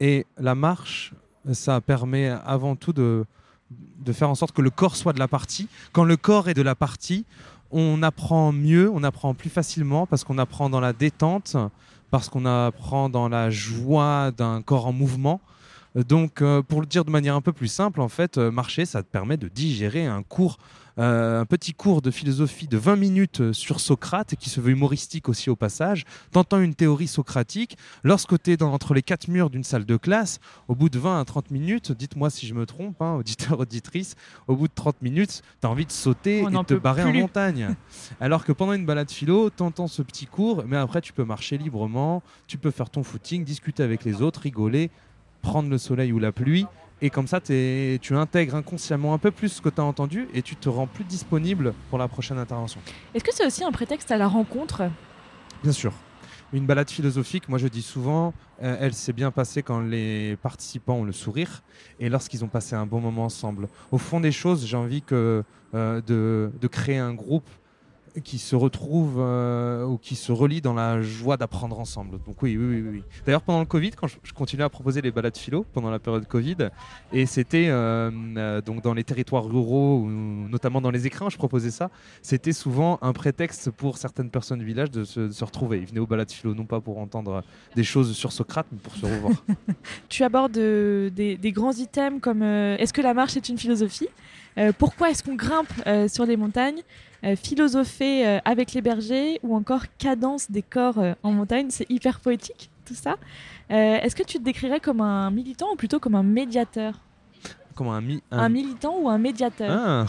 Et 0.00 0.26
la 0.38 0.54
marche, 0.54 1.12
ça 1.52 1.80
permet 1.80 2.28
avant 2.28 2.76
tout 2.76 2.92
de, 2.92 3.24
de 3.70 4.12
faire 4.12 4.30
en 4.30 4.34
sorte 4.34 4.52
que 4.52 4.62
le 4.62 4.70
corps 4.70 4.96
soit 4.96 5.12
de 5.12 5.18
la 5.18 5.28
partie. 5.28 5.68
Quand 5.92 6.04
le 6.04 6.16
corps 6.16 6.48
est 6.48 6.54
de 6.54 6.62
la 6.62 6.74
partie, 6.74 7.24
on 7.70 8.02
apprend 8.02 8.52
mieux, 8.52 8.90
on 8.90 9.02
apprend 9.02 9.34
plus 9.34 9.50
facilement 9.50 10.06
parce 10.06 10.24
qu'on 10.24 10.38
apprend 10.38 10.70
dans 10.70 10.80
la 10.80 10.92
détente, 10.92 11.56
parce 12.10 12.28
qu'on 12.28 12.46
apprend 12.46 13.08
dans 13.08 13.28
la 13.28 13.50
joie 13.50 14.30
d'un 14.36 14.62
corps 14.62 14.86
en 14.86 14.92
mouvement. 14.92 15.40
Donc, 15.94 16.42
euh, 16.42 16.62
pour 16.62 16.80
le 16.80 16.86
dire 16.86 17.04
de 17.04 17.10
manière 17.10 17.34
un 17.34 17.40
peu 17.40 17.52
plus 17.52 17.68
simple, 17.68 18.00
en 18.00 18.08
fait, 18.08 18.38
euh, 18.38 18.50
marcher, 18.50 18.84
ça 18.84 19.02
te 19.02 19.08
permet 19.08 19.36
de 19.36 19.48
digérer 19.48 20.06
un 20.06 20.22
cours 20.22 20.58
euh, 20.98 21.40
un 21.40 21.44
petit 21.44 21.74
cours 21.74 22.02
de 22.02 22.10
philosophie 22.10 22.66
de 22.66 22.76
20 22.76 22.96
minutes 22.96 23.52
sur 23.52 23.78
Socrate, 23.78 24.34
qui 24.34 24.50
se 24.50 24.60
veut 24.60 24.72
humoristique 24.72 25.28
aussi 25.28 25.48
au 25.48 25.54
passage. 25.54 26.04
T'entends 26.32 26.60
une 26.60 26.74
théorie 26.74 27.06
socratique. 27.06 27.76
Lorsque 28.02 28.40
tu 28.42 28.52
es 28.52 28.62
entre 28.64 28.94
les 28.94 29.02
quatre 29.02 29.28
murs 29.28 29.48
d'une 29.48 29.62
salle 29.62 29.84
de 29.84 29.96
classe, 29.96 30.40
au 30.66 30.74
bout 30.74 30.88
de 30.88 30.98
20 30.98 31.20
à 31.20 31.24
30 31.24 31.52
minutes, 31.52 31.92
dites-moi 31.92 32.30
si 32.30 32.48
je 32.48 32.54
me 32.54 32.66
trompe, 32.66 33.00
hein, 33.00 33.14
auditeur, 33.14 33.60
auditrice, 33.60 34.16
au 34.48 34.56
bout 34.56 34.66
de 34.66 34.72
30 34.74 35.00
minutes, 35.02 35.42
tu 35.60 35.66
as 35.68 35.70
envie 35.70 35.86
de 35.86 35.92
sauter 35.92 36.38
et 36.38 36.46
de 36.46 36.62
te 36.64 36.74
barrer 36.74 37.04
en 37.04 37.12
montagne. 37.12 37.76
Alors 38.20 38.44
que 38.44 38.50
pendant 38.50 38.72
une 38.72 38.86
balade 38.86 39.10
philo, 39.10 39.50
tu 39.50 39.62
entends 39.62 39.86
ce 39.86 40.02
petit 40.02 40.26
cours, 40.26 40.64
mais 40.66 40.76
après 40.76 41.00
tu 41.00 41.12
peux 41.12 41.24
marcher 41.24 41.58
librement, 41.58 42.24
tu 42.48 42.58
peux 42.58 42.72
faire 42.72 42.90
ton 42.90 43.04
footing, 43.04 43.44
discuter 43.44 43.84
avec 43.84 44.04
les 44.04 44.20
autres, 44.20 44.40
rigoler, 44.40 44.90
prendre 45.42 45.68
le 45.68 45.78
soleil 45.78 46.12
ou 46.12 46.18
la 46.18 46.32
pluie 46.32 46.66
et 47.00 47.10
comme 47.10 47.28
ça, 47.28 47.40
tu 47.40 48.16
intègres 48.16 48.56
inconsciemment 48.56 49.14
un 49.14 49.18
peu 49.18 49.30
plus 49.30 49.50
ce 49.50 49.62
que 49.62 49.68
tu 49.68 49.80
as 49.80 49.84
entendu 49.84 50.28
et 50.34 50.42
tu 50.42 50.56
te 50.56 50.68
rends 50.68 50.88
plus 50.88 51.04
disponible 51.04 51.72
pour 51.90 51.98
la 51.98 52.08
prochaine 52.08 52.38
intervention. 52.38 52.80
Est-ce 53.14 53.22
que 53.22 53.32
c'est 53.32 53.46
aussi 53.46 53.62
un 53.62 53.70
prétexte 53.70 54.10
à 54.10 54.16
la 54.16 54.26
rencontre? 54.26 54.90
Bien 55.62 55.72
sûr. 55.72 55.92
Une 56.52 56.64
balade 56.64 56.90
philosophique, 56.90 57.48
moi 57.48 57.58
je 57.58 57.68
dis 57.68 57.82
souvent, 57.82 58.32
euh, 58.62 58.76
elle 58.80 58.94
s'est 58.94 59.12
bien 59.12 59.30
passée 59.30 59.62
quand 59.62 59.80
les 59.80 60.36
participants 60.36 60.94
ont 60.94 61.04
le 61.04 61.12
sourire 61.12 61.62
et 62.00 62.08
lorsqu'ils 62.08 62.42
ont 62.42 62.48
passé 62.48 62.74
un 62.74 62.86
bon 62.86 63.00
moment 63.00 63.26
ensemble. 63.26 63.68
Au 63.92 63.98
fond 63.98 64.18
des 64.18 64.32
choses, 64.32 64.64
j'ai 64.66 64.76
envie 64.76 65.02
que, 65.02 65.44
euh, 65.74 66.00
de, 66.00 66.50
de 66.58 66.66
créer 66.66 66.96
un 66.96 67.12
groupe 67.12 67.48
qui 68.24 68.38
se 68.38 68.56
retrouvent 68.56 69.18
euh, 69.18 69.84
ou 69.84 69.98
qui 69.98 70.16
se 70.16 70.32
relient 70.32 70.60
dans 70.60 70.74
la 70.74 71.02
joie 71.02 71.36
d'apprendre 71.36 71.78
ensemble. 71.78 72.18
Donc 72.26 72.42
oui, 72.42 72.56
oui, 72.56 72.80
oui. 72.80 73.02
D'ailleurs, 73.24 73.42
pendant 73.42 73.60
le 73.60 73.66
Covid, 73.66 73.90
quand 73.92 74.06
je, 74.06 74.16
continuais 74.34 74.64
à 74.64 74.68
proposer 74.68 75.00
les 75.00 75.10
balades 75.10 75.36
philo 75.36 75.64
pendant 75.72 75.90
la 75.90 75.98
période 75.98 76.26
Covid, 76.26 76.70
et 77.12 77.26
c'était 77.26 77.66
euh, 77.68 78.10
euh, 78.36 78.60
donc 78.60 78.82
dans 78.82 78.94
les 78.94 79.04
territoires 79.04 79.44
ruraux, 79.44 80.06
notamment 80.08 80.80
dans 80.80 80.90
les 80.90 81.06
écrins, 81.06 81.28
je 81.28 81.36
proposais 81.36 81.70
ça. 81.70 81.90
C'était 82.22 82.52
souvent 82.52 82.98
un 83.02 83.12
prétexte 83.12 83.70
pour 83.70 83.98
certaines 83.98 84.30
personnes 84.30 84.58
du 84.58 84.64
village 84.64 84.90
de 84.90 85.04
se, 85.04 85.44
retrouver. 85.44 85.78
Ils 85.78 85.86
venaient 85.86 86.00
aux 86.00 86.06
balades 86.06 86.30
philo 86.30 86.54
non 86.54 86.64
pas 86.64 86.80
pour 86.80 86.98
entendre 86.98 87.42
des 87.74 87.84
choses 87.84 88.14
sur 88.14 88.32
Socrate, 88.32 88.66
mais 88.72 88.78
pour 88.78 88.94
se 88.94 89.06
revoir. 89.06 89.32
tu 90.08 90.24
abordes 90.24 90.52
des, 90.52 91.10
des, 91.36 91.52
grands 91.52 91.72
items 91.72 92.20
comme 92.20 92.42
est-ce 92.42 92.92
que 92.92 93.00
la 93.00 93.14
marche 93.14 93.36
est 93.36 93.48
une 93.48 93.58
philosophie? 93.58 94.08
Pourquoi 94.78 95.10
est-ce 95.10 95.22
qu'on 95.22 95.36
grimpe 95.36 95.72
sur 96.08 96.26
les 96.26 96.36
montagnes? 96.36 96.82
Euh, 97.24 97.34
philosopher 97.34 98.26
euh, 98.26 98.38
avec 98.44 98.72
les 98.72 98.80
bergers 98.80 99.40
ou 99.42 99.56
encore 99.56 99.82
cadence 99.98 100.50
des 100.50 100.62
corps 100.62 100.98
euh, 100.98 101.14
en 101.22 101.32
montagne. 101.32 101.66
C'est 101.70 101.90
hyper 101.90 102.20
poétique 102.20 102.70
tout 102.84 102.94
ça. 102.94 103.16
Est-ce 103.68 104.16
que 104.16 104.22
tu 104.22 104.38
te 104.38 104.42
décrirais 104.42 104.80
comme 104.80 105.02
un 105.02 105.30
militant 105.30 105.66
ou 105.74 105.76
plutôt 105.76 106.00
comme 106.00 106.14
un 106.14 106.22
médiateur? 106.22 106.94
Comme 107.74 107.88
un, 107.88 108.02
un... 108.30 108.48
militant 108.48 108.96
ou 108.98 109.10
un 109.10 109.18
médiateur? 109.18 109.68
Ah, 109.70 110.06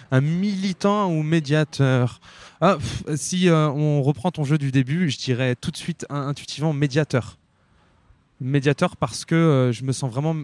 Un 0.10 0.22
militant 0.22 1.12
ou 1.12 1.22
médiateur. 1.22 2.18
Ah, 2.62 2.78
si 3.14 3.48
on 3.50 4.02
reprend 4.02 4.30
ton 4.30 4.44
jeu 4.44 4.56
du 4.56 4.72
début, 4.72 5.10
je 5.10 5.18
dirais 5.18 5.54
tout 5.54 5.70
de 5.70 5.76
suite 5.76 6.06
intuitivement 6.08 6.72
médiateur. 6.72 7.36
Médiateur 8.40 8.96
parce 8.96 9.26
que 9.26 9.70
je 9.70 9.84
me 9.84 9.92
sens 9.92 10.10
vraiment. 10.10 10.34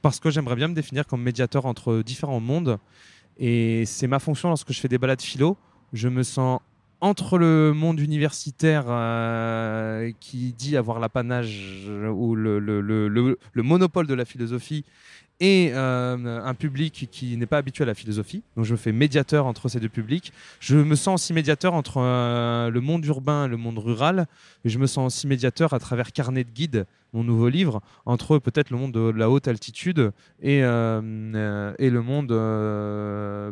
Parce 0.00 0.20
que 0.20 0.30
j'aimerais 0.30 0.56
bien 0.56 0.68
me 0.68 0.74
définir 0.74 1.06
comme 1.06 1.20
médiateur 1.20 1.66
entre 1.66 2.00
différents 2.00 2.40
mondes 2.40 2.78
et 3.38 3.84
c'est 3.86 4.06
ma 4.06 4.18
fonction 4.18 4.48
lorsque 4.48 4.72
je 4.72 4.80
fais 4.80 4.88
des 4.88 4.98
balades 4.98 5.22
philo. 5.22 5.56
Je 5.92 6.08
me 6.08 6.22
sens 6.22 6.60
entre 7.00 7.36
le 7.36 7.72
monde 7.74 8.00
universitaire 8.00 8.84
euh, 8.88 10.10
qui 10.20 10.54
dit 10.56 10.76
avoir 10.76 11.00
l'apanage 11.00 11.86
ou 12.10 12.34
le, 12.34 12.58
le, 12.58 12.80
le, 12.80 13.08
le, 13.08 13.62
monopole 13.62 14.06
de 14.06 14.14
la 14.14 14.24
philosophie 14.24 14.84
et 15.40 15.70
euh, 15.74 16.40
un 16.42 16.54
public 16.54 17.08
qui 17.10 17.36
n'est 17.36 17.46
pas 17.46 17.58
habitué 17.58 17.82
à 17.82 17.86
la 17.86 17.94
philosophie. 17.94 18.42
Donc 18.56 18.64
je 18.64 18.76
fais 18.76 18.92
médiateur 18.92 19.46
entre 19.46 19.68
ces 19.68 19.80
deux 19.80 19.88
publics. 19.88 20.32
Je 20.60 20.76
me 20.76 20.94
sens 20.94 21.20
aussi 21.20 21.32
médiateur 21.32 21.74
entre 21.74 21.98
euh, 21.98 22.70
le 22.70 22.80
monde 22.80 23.04
urbain 23.04 23.46
et 23.46 23.48
le 23.48 23.56
monde 23.56 23.78
rural. 23.78 24.26
Et 24.64 24.68
je 24.68 24.78
me 24.78 24.86
sens 24.86 25.14
aussi 25.14 25.26
médiateur 25.26 25.74
à 25.74 25.78
travers 25.78 26.12
Carnet 26.12 26.44
de 26.44 26.50
guide, 26.50 26.86
mon 27.14 27.24
nouveau 27.24 27.48
livre, 27.48 27.80
entre 28.04 28.38
peut-être 28.38 28.70
le 28.70 28.76
monde 28.76 28.92
de 28.92 29.10
la 29.10 29.30
haute 29.30 29.48
altitude 29.48 30.12
et, 30.42 30.62
euh, 30.62 31.72
et 31.78 31.88
le 31.88 32.02
monde 32.02 32.28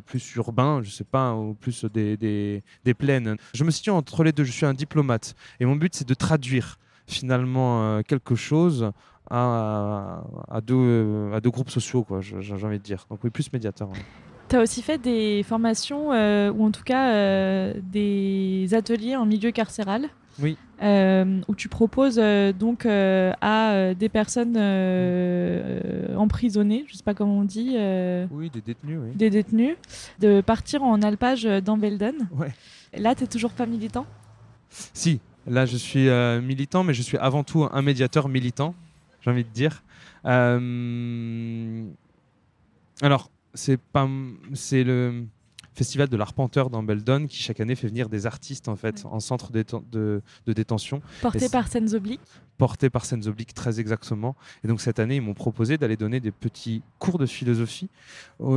plus 0.05 0.35
urbain, 0.35 0.83
je 0.83 0.91
sais 0.91 1.05
pas, 1.05 1.35
ou 1.35 1.55
plus 1.55 1.85
des, 1.87 2.17
des, 2.17 2.95
plaines. 2.95 3.37
Je 3.55 3.65
me 3.65 3.71
situe 3.71 3.91
entre 3.91 4.25
les 4.25 4.33
deux. 4.33 4.45
Je 4.45 4.53
suis 4.53 4.67
un 4.67 4.75
diplomate. 4.75 5.35
Et 5.61 5.65
mon 5.65 5.77
but, 5.77 5.95
c'est 5.95 6.07
de 6.07 6.15
traduire 6.15 6.79
finalement 7.07 8.03
quelque 8.03 8.35
chose 8.35 8.93
à, 9.31 10.23
deux, 10.63 11.31
à 11.33 11.41
deux 11.41 11.51
groupes 11.51 11.71
sociaux, 11.71 12.07
j'ai 12.21 12.53
envie 12.53 12.79
de 12.79 12.85
dire. 12.85 13.07
Donc 13.11 13.21
oui, 13.25 13.31
plus 13.31 13.53
médiateur. 13.53 13.89
Tu 14.49 14.57
as 14.57 14.61
aussi 14.61 14.83
fait 14.83 14.99
des 14.99 15.43
formations, 15.45 16.13
euh, 16.13 16.53
ou 16.53 16.65
en 16.67 16.71
tout 16.71 16.83
cas 16.83 17.15
euh, 17.15 17.73
des 17.83 18.69
ateliers 18.73 19.17
en 19.17 19.25
milieu 19.25 19.51
carcéral? 19.51 20.11
Oui. 20.41 20.57
Euh, 20.83 21.41
où 21.47 21.55
tu 21.55 21.69
proposes 21.69 22.21
donc 22.59 22.87
à 22.87 23.95
des 23.95 24.09
personnes 24.09 24.57
emprisonnées, 26.17 26.85
je 26.89 26.97
sais 26.97 27.05
pas 27.05 27.15
comment 27.15 27.39
on 27.39 27.45
dit. 27.45 27.77
oui, 28.31 28.51
des 28.51 28.61
détenus. 28.61 28.99
Oui. 29.03 29.15
Des 29.15 29.31
détenus, 29.31 29.77
de 30.21 30.41
partir 30.41 30.83
en 30.83 31.03
alpage 31.03 31.45
dans 31.45 31.77
Belden. 31.77 32.15
Ouais. 32.33 32.53
Là, 32.95 33.15
tu 33.15 33.23
n'es 33.23 33.29
toujours 33.29 33.53
pas 33.53 33.67
militant? 33.67 34.07
Si, 34.71 35.21
là 35.47 35.67
je 35.67 35.77
suis 35.77 36.09
militant, 36.43 36.83
mais 36.83 36.95
je 36.95 37.03
suis 37.03 37.19
avant 37.19 37.45
tout 37.45 37.69
un 37.71 37.83
médiateur 37.83 38.29
militant 38.29 38.75
j'ai 39.23 39.31
envie 39.31 39.45
de 39.45 39.51
dire. 39.51 39.83
Euh, 40.27 41.85
alors, 43.01 43.31
c'est 43.55 43.81
pas, 43.81 44.09
c'est 44.55 44.85
le 44.85 45.25
festival 45.75 46.09
de 46.09 46.17
l'arpenteur 46.17 46.71
dans 46.71 46.83
Beldon 46.83 47.27
qui 47.27 47.43
chaque 47.43 47.61
année 47.61 47.75
fait 47.75 47.89
venir 47.89 48.09
des 48.09 48.27
artistes 48.27 48.69
en 48.69 48.77
fait 48.77 49.05
en 49.05 49.21
centre 49.21 49.53
de, 49.53 49.65
de, 49.93 50.53
détention. 50.53 51.03
Porté 51.21 51.49
par 51.49 51.69
Scènes 51.69 51.95
Obliques 51.95 52.21
Porté 52.59 52.91
par 52.91 53.05
Scènes 53.05 53.27
Obliques, 53.27 53.55
très 53.55 53.81
exactement. 53.81 54.37
Et 54.63 54.69
donc 54.69 54.81
cette 54.81 55.01
année, 55.01 55.17
ils 55.17 55.23
m'ont 55.23 55.35
proposé 55.35 55.79
d'aller 55.79 55.97
donner 55.97 56.21
des 56.21 56.31
petits 56.31 56.83
cours 56.99 57.19
de 57.19 57.27
philosophie. 57.27 57.89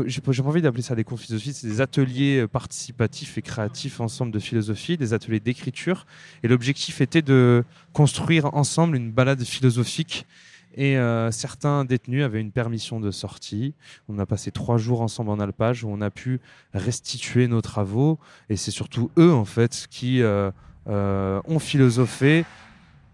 J'ai 0.06 0.22
pas 0.22 0.40
envie 0.42 0.62
d'appeler 0.62 0.84
ça 0.84 0.96
des 0.96 1.04
cours 1.04 1.18
de 1.18 1.24
philosophie, 1.24 1.54
c'est 1.54 1.68
des 1.68 1.82
ateliers 1.82 2.42
euh, 2.42 2.48
participatifs 2.48 3.38
et 3.38 3.42
créatifs 3.42 4.00
ensemble 4.02 4.32
de 4.32 4.40
philosophie, 4.40 4.98
des 4.98 5.14
ateliers 5.14 5.40
d'écriture. 5.40 6.06
Et 6.44 6.48
l'objectif 6.48 7.02
était 7.02 7.22
de 7.22 7.64
construire 7.94 8.54
ensemble 8.54 8.96
une 8.96 9.12
balade 9.12 9.44
philosophique 9.44 10.28
et 10.76 10.98
euh, 10.98 11.32
certains 11.32 11.86
détenus 11.86 12.24
avaient 12.24 12.42
une 12.42 12.52
permission 12.52 13.00
de 13.00 13.10
sortie. 13.10 13.74
On 14.10 14.20
a 14.20 14.26
passé 14.26 14.52
trois 14.52 14.78
jours 14.78 15.02
ensemble 15.02 15.32
en 15.32 15.40
alpage 15.40 15.84
où 15.86 15.90
on 15.90 16.02
a 16.02 16.12
pu 16.12 16.42
restituer 16.74 17.48
nos 17.48 17.62
travaux. 17.62 18.20
Et 18.50 18.58
c'est 18.58 18.72
surtout 18.72 19.10
eux, 19.18 19.34
en 19.34 19.46
fait, 19.46 19.88
qui 19.90 20.22
euh, 20.22 20.52
euh, 20.88 21.42
ont 21.46 21.60
philosophé 21.60 22.46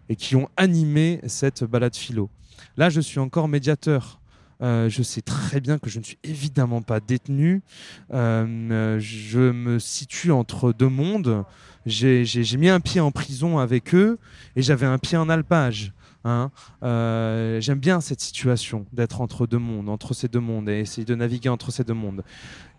et 0.09 0.15
qui 0.15 0.35
ont 0.35 0.49
animé 0.57 1.21
cette 1.27 1.63
balade 1.63 1.95
philo. 1.95 2.29
Là, 2.77 2.89
je 2.89 2.99
suis 2.99 3.19
encore 3.19 3.47
médiateur. 3.47 4.19
je 4.61 5.01
sais 5.03 5.21
très 5.21 5.61
bien 5.61 5.77
que 5.77 5.89
je 5.89 5.99
ne 5.99 6.03
suis 6.03 6.17
évidemment 6.23 6.81
pas 6.81 6.99
détenu. 6.99 7.61
je 8.09 9.51
me 9.51 9.79
situe 9.79 10.31
entre 10.31 10.73
deux 10.73 10.89
mondes. 10.89 11.45
J'ai 11.85 12.57
mis 12.57 12.69
un 12.69 12.79
pied 12.79 12.99
en 12.99 13.11
prison 13.11 13.59
avec 13.59 13.93
eux 13.93 14.17
et 14.55 14.61
j'avais 14.61 14.85
un 14.85 14.97
pied 14.97 15.17
en 15.17 15.29
alpage. 15.29 15.93
Hein. 16.23 16.51
Euh, 16.83 17.59
j'aime 17.61 17.79
bien 17.79 17.99
cette 17.99 18.21
situation 18.21 18.85
d'être 18.93 19.21
entre 19.21 19.47
deux 19.47 19.57
mondes, 19.57 19.89
entre 19.89 20.13
ces 20.13 20.27
deux 20.27 20.39
mondes 20.39 20.69
et 20.69 20.79
essayer 20.79 21.05
de 21.05 21.15
naviguer 21.15 21.49
entre 21.49 21.71
ces 21.71 21.83
deux 21.83 21.95
mondes. 21.95 22.23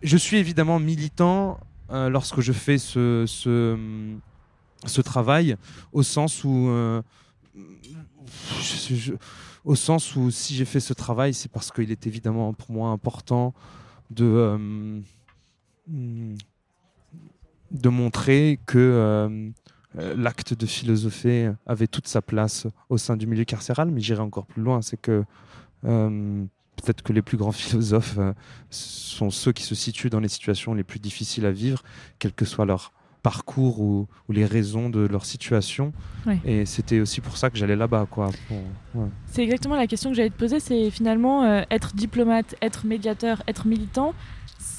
Je 0.03 0.17
suis 0.17 0.37
évidemment 0.37 0.79
militant 0.79 1.59
euh, 1.91 2.09
lorsque 2.09 2.41
je 2.41 2.53
fais 2.53 2.79
ce, 2.79 3.25
ce, 3.27 5.01
travail, 5.01 5.57
au 5.93 6.03
sens 6.03 6.45
où, 6.45 6.69
euh, 6.69 7.03
au 9.65 9.75
sens 9.75 10.15
où 10.15 10.31
si 10.31 10.55
j'ai 10.55 10.65
fait 10.65 10.81
ce 10.81 10.93
travail, 10.93 11.35
c'est 11.35 11.51
parce 11.51 11.73
qu'il 11.73 11.91
est 11.91 12.07
évidemment 12.07 12.53
pour 12.53 12.71
moi 12.71 12.91
important 12.91 13.55
de 14.11 15.03
de 17.71 17.89
montrer 17.89 18.61
que 18.67 19.51
l'acte 19.95 20.55
de 20.55 20.67
philosopher 20.67 21.53
avait 21.67 21.87
toute 21.87 22.09
sa 22.09 22.23
place 22.23 22.67
au 22.89 22.99
sein 22.99 23.17
du 23.17 23.27
milieu 23.27 23.45
carcéral, 23.45 23.91
mais 23.91 24.01
j'irai 24.01 24.21
encore 24.21 24.47
plus 24.47 24.63
loin, 24.63 24.83
c'est 24.83 25.01
que 25.01 25.25
euh, 25.85 26.45
peut-être 26.77 27.03
que 27.03 27.13
les 27.13 27.23
plus 27.23 27.37
grands 27.37 27.53
philosophes 27.63 28.17
euh, 28.19 28.33
sont 28.71 29.31
ceux 29.31 29.53
qui 29.53 29.63
se 29.65 29.75
situent 29.75 30.11
dans 30.11 30.21
les 30.21 30.29
situations 30.29 30.75
les 30.75 30.85
plus 30.85 30.99
difficiles 31.01 31.47
à 31.47 31.53
vivre, 31.53 31.83
quel 32.19 32.33
que 32.33 32.45
soit 32.45 32.65
leur 32.65 32.93
parcours 33.23 33.81
ou, 33.81 34.09
ou 34.29 34.33
les 34.33 34.45
raisons 34.45 34.91
de 34.91 35.01
leur 35.07 35.25
situation. 35.25 35.93
Ouais. 36.27 36.41
Et 36.45 36.67
c'était 36.67 36.99
aussi 36.99 37.21
pour 37.21 37.37
ça 37.37 37.51
que 37.51 37.57
j'allais 37.57 37.77
là-bas. 37.77 38.07
quoi. 38.11 38.31
Pour- 38.49 39.03
ouais. 39.03 39.09
C'est 39.27 39.45
exactement 39.45 39.77
la 39.77 39.87
question 39.87 40.11
que 40.11 40.17
j'allais 40.17 40.31
te 40.31 40.37
poser, 40.39 40.59
c'est 40.59 40.91
finalement 40.91 41.45
euh, 41.45 41.63
être 41.71 41.95
diplomate, 41.95 42.57
être 42.61 42.85
médiateur, 42.85 43.41
être 43.47 43.67
militant, 43.69 44.13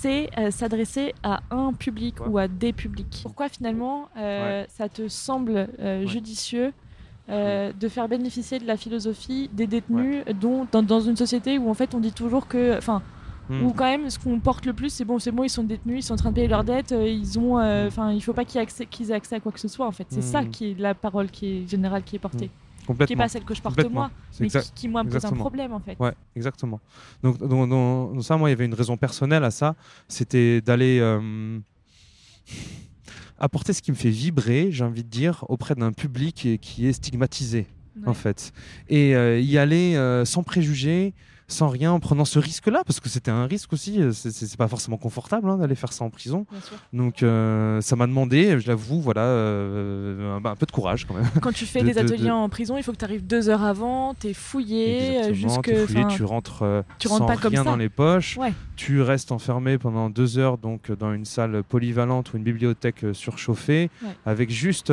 c'est 0.03 0.29
euh, 0.37 0.51
s'adresser 0.51 1.13
à 1.23 1.35
un 1.51 1.73
public 1.73 2.15
Ouais. 2.19 2.27
ou 2.29 2.37
à 2.37 2.47
des 2.47 2.73
publics. 2.73 3.19
Pourquoi 3.23 3.47
finalement 3.49 4.09
euh, 4.17 4.65
ça 4.77 4.87
te 4.89 5.07
semble 5.07 5.55
euh, 5.79 6.01
Ouais. 6.01 6.07
judicieux 6.07 6.73
euh, 7.29 7.71
de 7.83 7.87
faire 7.87 8.07
bénéficier 8.09 8.59
de 8.59 8.67
la 8.67 8.75
philosophie 8.77 9.49
des 9.53 9.67
détenus 9.67 10.23
dont, 10.41 10.67
dans, 10.71 10.83
dans 10.83 10.99
une 10.99 11.15
société 11.15 11.57
où 11.57 11.69
en 11.69 11.73
fait 11.73 11.93
on 11.95 11.99
dit 12.07 12.11
toujours 12.13 12.47
que... 12.47 12.77
Enfin, 12.77 13.01
Hmm. 13.49 13.61
où 13.65 13.73
quand 13.73 13.83
même 13.93 14.09
ce 14.09 14.17
qu'on 14.17 14.39
porte 14.39 14.65
le 14.65 14.71
plus 14.71 14.89
c'est 14.89 15.03
bon 15.03 15.19
c'est 15.19 15.33
bon 15.33 15.43
ils 15.43 15.49
sont 15.49 15.65
détenus 15.65 15.97
ils 15.99 16.01
sont 16.07 16.13
en 16.13 16.21
train 16.23 16.29
de 16.29 16.35
payer 16.35 16.47
leurs 16.47 16.63
dettes 16.63 16.93
euh, 16.93 17.05
ils 17.05 17.37
ont 17.37 17.59
euh, 17.59 17.87
enfin 17.89 18.13
il 18.13 18.21
faut 18.21 18.31
pas 18.31 18.45
qu'ils 18.45 18.61
aient, 18.61 18.63
accès- 18.63 18.85
qu'ils 18.85 19.11
aient 19.11 19.15
accès 19.15 19.35
à 19.35 19.41
quoi 19.41 19.51
que 19.51 19.59
ce 19.59 19.67
soit 19.67 19.85
en 19.85 19.91
fait 19.91 20.07
c'est 20.15 20.19
Mm. 20.25 20.31
ça 20.35 20.45
qui 20.45 20.71
est 20.71 20.79
la 20.79 20.93
parole 20.95 21.27
qui 21.29 21.45
est 21.47 21.67
générale 21.69 22.03
qui 22.03 22.15
est 22.15 22.19
portée 22.19 22.49
qui 22.83 22.91
est 22.91 22.95
Complètement. 22.95 23.23
pas 23.23 23.29
celle 23.29 23.43
que 23.43 23.53
je 23.53 23.61
porte 23.61 23.83
moi 23.89 24.11
mais 24.39 24.47
qui, 24.47 24.71
qui, 24.75 24.87
moi 24.87 25.03
me 25.03 25.09
pose 25.09 25.25
un 25.25 25.31
problème 25.31 25.73
en 25.73 25.79
fait 25.79 25.97
Ouais, 25.99 26.13
exactement. 26.35 26.79
Donc, 27.21 27.37
ça, 28.23 28.37
moi, 28.37 28.49
il 28.49 28.51
y 28.51 28.55
avait 28.55 28.65
une 28.65 28.73
raison 28.73 28.97
personnelle 28.97 29.43
à 29.43 29.51
ça. 29.51 29.75
C'était 30.07 30.61
d'aller 30.61 30.99
euh, 30.99 31.59
apporter 33.39 33.73
ce 33.73 33.81
qui 33.81 33.91
me 33.91 33.95
fait 33.95 34.09
vibrer, 34.09 34.71
j'ai 34.71 34.83
envie 34.83 35.03
de 35.03 35.09
dire, 35.09 35.45
auprès 35.49 35.75
d'un 35.75 35.91
public 35.91 36.59
qui 36.61 36.87
est, 36.87 36.93
stigmatisé, 36.93 37.67
en 38.05 38.13
fait. 38.13 38.51
Et 38.89 39.15
euh, 39.15 39.39
y 39.39 39.57
aller 39.57 39.95
euh, 39.95 40.25
sans 40.25 40.43
préjugés, 40.43 41.13
sans 41.53 41.69
rien, 41.69 41.91
en 41.93 41.99
prenant 41.99 42.25
ce 42.25 42.39
risque-là, 42.39 42.81
parce 42.85 42.99
que 42.99 43.07
c'était 43.09 43.31
un 43.31 43.45
risque 43.45 43.71
aussi. 43.73 44.01
euh, 44.01 44.11
C'est- 44.11 44.57
pas 44.57 44.67
forcément 44.67 44.97
confortable 44.97 45.49
hein, 45.49 45.57
d'aller 45.57 45.75
faire 45.75 45.93
ça 45.93 46.03
en 46.03 46.09
prison. 46.09 46.45
Donc, 46.91 47.23
euh, 47.23 47.79
ça 47.81 47.95
m'a 47.95 48.07
demandé, 48.07 48.59
je 48.59 48.67
l'avoue, 48.67 48.99
voilà, 49.01 49.21
euh, 49.21 50.37
un, 50.37 50.45
un 50.45 50.55
peu 50.55 50.65
de 50.65 50.71
courage 50.71 51.05
quand 51.05 51.13
même. 51.15 51.25
Quand 51.41 51.51
tu 51.53 51.65
fais 51.65 51.81
de- 51.81 51.85
des 51.87 51.93
de- 51.93 51.99
ateliers 51.99 52.25
de- 52.25 52.31
en 52.31 52.49
prison, 52.49 52.77
il 52.77 52.83
faut 52.83 52.91
que 52.91 52.97
tu 52.97 53.05
arrives 53.05 53.25
deux 53.25 53.49
heures 53.49 53.63
avant, 53.63 54.13
t'es 54.13 54.33
fouillé, 54.33 55.33
jusque. 55.33 55.61
t'es 55.63 55.87
fouillé, 55.87 56.05
tu 56.09 56.23
rentres, 56.23 56.63
euh, 56.63 56.81
tu 56.99 57.07
rentres 57.07 57.21
sans 57.21 57.25
pas 57.27 57.37
comme 57.37 57.51
rien 57.53 57.63
ça. 57.63 57.69
dans 57.69 57.75
les 57.77 57.89
poches. 57.89 58.37
Ouais. 58.37 58.53
Tu 58.75 59.01
restes 59.01 59.31
enfermé 59.31 59.77
pendant 59.77 60.09
deux 60.09 60.37
heures 60.37 60.57
donc 60.57 60.91
dans 60.91 61.13
une 61.13 61.25
salle 61.25 61.63
polyvalente 61.63 62.33
ou 62.33 62.37
une 62.37 62.43
bibliothèque 62.43 63.05
surchauffée 63.13 63.89
Ouais. 64.03 64.09
avec 64.25 64.49
juste 64.49 64.91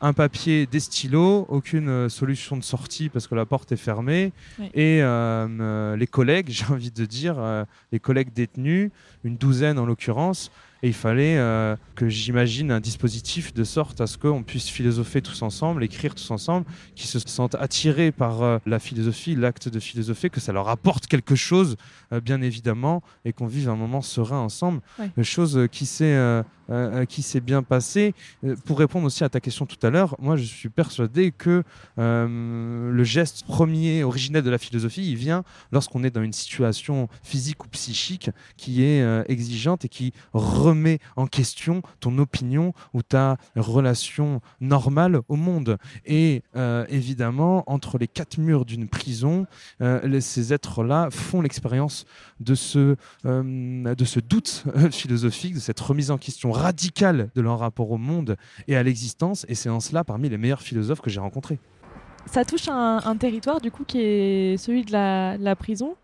un 0.00 0.12
papier, 0.12 0.66
des 0.66 0.80
stylos, 0.80 1.46
aucune 1.48 1.88
euh, 1.88 2.08
solution 2.08 2.56
de 2.56 2.62
sortie 2.62 3.08
parce 3.08 3.26
que 3.26 3.34
la 3.34 3.46
porte 3.46 3.72
est 3.72 3.76
fermée. 3.76 4.32
Et 4.74 5.02
euh, 5.02 5.46
euh, 5.60 5.96
les 5.96 6.06
collègues, 6.06 6.46
j'ai 6.50 6.66
envie 6.66 6.90
de 6.90 7.04
dire, 7.04 7.36
euh, 7.38 7.64
les 7.92 8.00
collègues 8.00 8.32
détenus, 8.32 8.90
une 9.24 9.36
douzaine 9.36 9.78
en 9.78 9.86
l'occurrence, 9.86 10.50
et 10.82 10.88
il 10.88 10.94
fallait 10.94 11.38
euh, 11.38 11.74
que 11.94 12.08
j'imagine 12.08 12.70
un 12.70 12.80
dispositif 12.80 13.54
de 13.54 13.64
sorte 13.64 14.00
à 14.00 14.06
ce 14.06 14.18
qu'on 14.18 14.42
puisse 14.42 14.68
philosopher 14.68 15.22
tous 15.22 15.42
ensemble, 15.42 15.82
écrire 15.82 16.14
tous 16.14 16.30
ensemble, 16.30 16.66
qui 16.94 17.06
se 17.06 17.18
sentent 17.18 17.56
attirés 17.56 18.12
par 18.12 18.60
la 18.66 18.78
philosophie, 18.78 19.34
l'acte 19.34 19.68
de 19.68 19.80
philosopher, 19.80 20.28
que 20.28 20.40
ça 20.40 20.52
leur 20.52 20.68
apporte 20.68 21.06
quelque 21.06 21.34
chose, 21.34 21.76
bien 22.22 22.42
évidemment, 22.42 23.02
et 23.24 23.32
qu'on 23.32 23.46
vive 23.46 23.70
un 23.70 23.76
moment 23.76 24.02
serein 24.02 24.38
ensemble. 24.38 24.80
Chose 25.22 25.66
qui 25.72 25.86
s'est 25.86 26.42
euh, 26.68 27.04
qui 27.04 27.22
s'est 27.22 27.40
bien 27.40 27.62
passée. 27.62 28.12
Euh, 28.42 28.56
pour 28.64 28.80
répondre 28.80 29.06
aussi 29.06 29.22
à 29.22 29.28
ta 29.28 29.38
question 29.38 29.66
tout 29.66 29.86
à 29.86 29.90
l'heure, 29.90 30.16
moi 30.18 30.36
je 30.36 30.42
suis 30.42 30.68
persuadé 30.68 31.30
que 31.30 31.62
euh, 31.98 32.90
le 32.90 33.04
geste 33.04 33.44
premier 33.44 34.02
originel 34.02 34.42
de 34.42 34.50
la 34.50 34.58
philosophie, 34.58 35.08
il 35.08 35.16
vient 35.16 35.44
lorsqu'on 35.70 36.02
est 36.02 36.10
dans 36.10 36.22
une 36.22 36.32
situation 36.32 37.08
physique 37.22 37.64
ou 37.64 37.68
psychique 37.68 38.30
qui 38.56 38.82
est 38.82 39.30
exigeante 39.30 39.84
et 39.84 39.88
qui 39.88 40.12
remet 40.32 40.98
en 41.14 41.28
question 41.28 41.82
ton 42.00 42.18
opinion 42.18 42.72
ou 42.94 43.02
ta 43.02 43.36
relation 43.54 44.40
normale 44.60 45.20
au 45.28 45.36
monde. 45.36 45.78
Et 46.04 46.42
évidemment, 46.88 47.62
entre 47.70 47.98
les 47.98 48.08
quatre 48.08 48.38
murs 48.38 48.64
d'une 48.64 48.88
prison, 48.88 49.46
ces 50.20 50.52
êtres-là 50.52 51.08
font 51.10 51.42
l'expérience 51.42 52.06
de 52.40 52.54
ce, 52.54 52.96
de 53.24 54.04
ce 54.04 54.20
doute 54.20 54.64
philosophique, 54.90 55.54
de 55.54 55.60
cette 55.60 55.80
remise 55.80 56.10
en 56.10 56.18
question 56.18 56.52
radicale 56.56 57.30
de 57.34 57.40
leur 57.40 57.58
rapport 57.58 57.90
au 57.90 57.98
monde 57.98 58.36
et 58.68 58.76
à 58.76 58.82
l'existence. 58.82 59.46
Et 59.48 59.54
c'est 59.54 59.68
en 59.68 59.80
cela 59.80 60.04
parmi 60.04 60.28
les 60.28 60.38
meilleurs 60.38 60.62
philosophes 60.62 61.00
que 61.00 61.10
j'ai 61.10 61.20
rencontrés. 61.20 61.58
Ça 62.26 62.44
touche 62.44 62.68
un, 62.68 63.00
un 63.04 63.16
territoire 63.16 63.60
du 63.60 63.70
coup 63.70 63.84
qui 63.84 64.00
est 64.00 64.56
celui 64.56 64.84
de 64.84 64.92
la, 64.92 65.36
la 65.36 65.54
prison. 65.54 65.94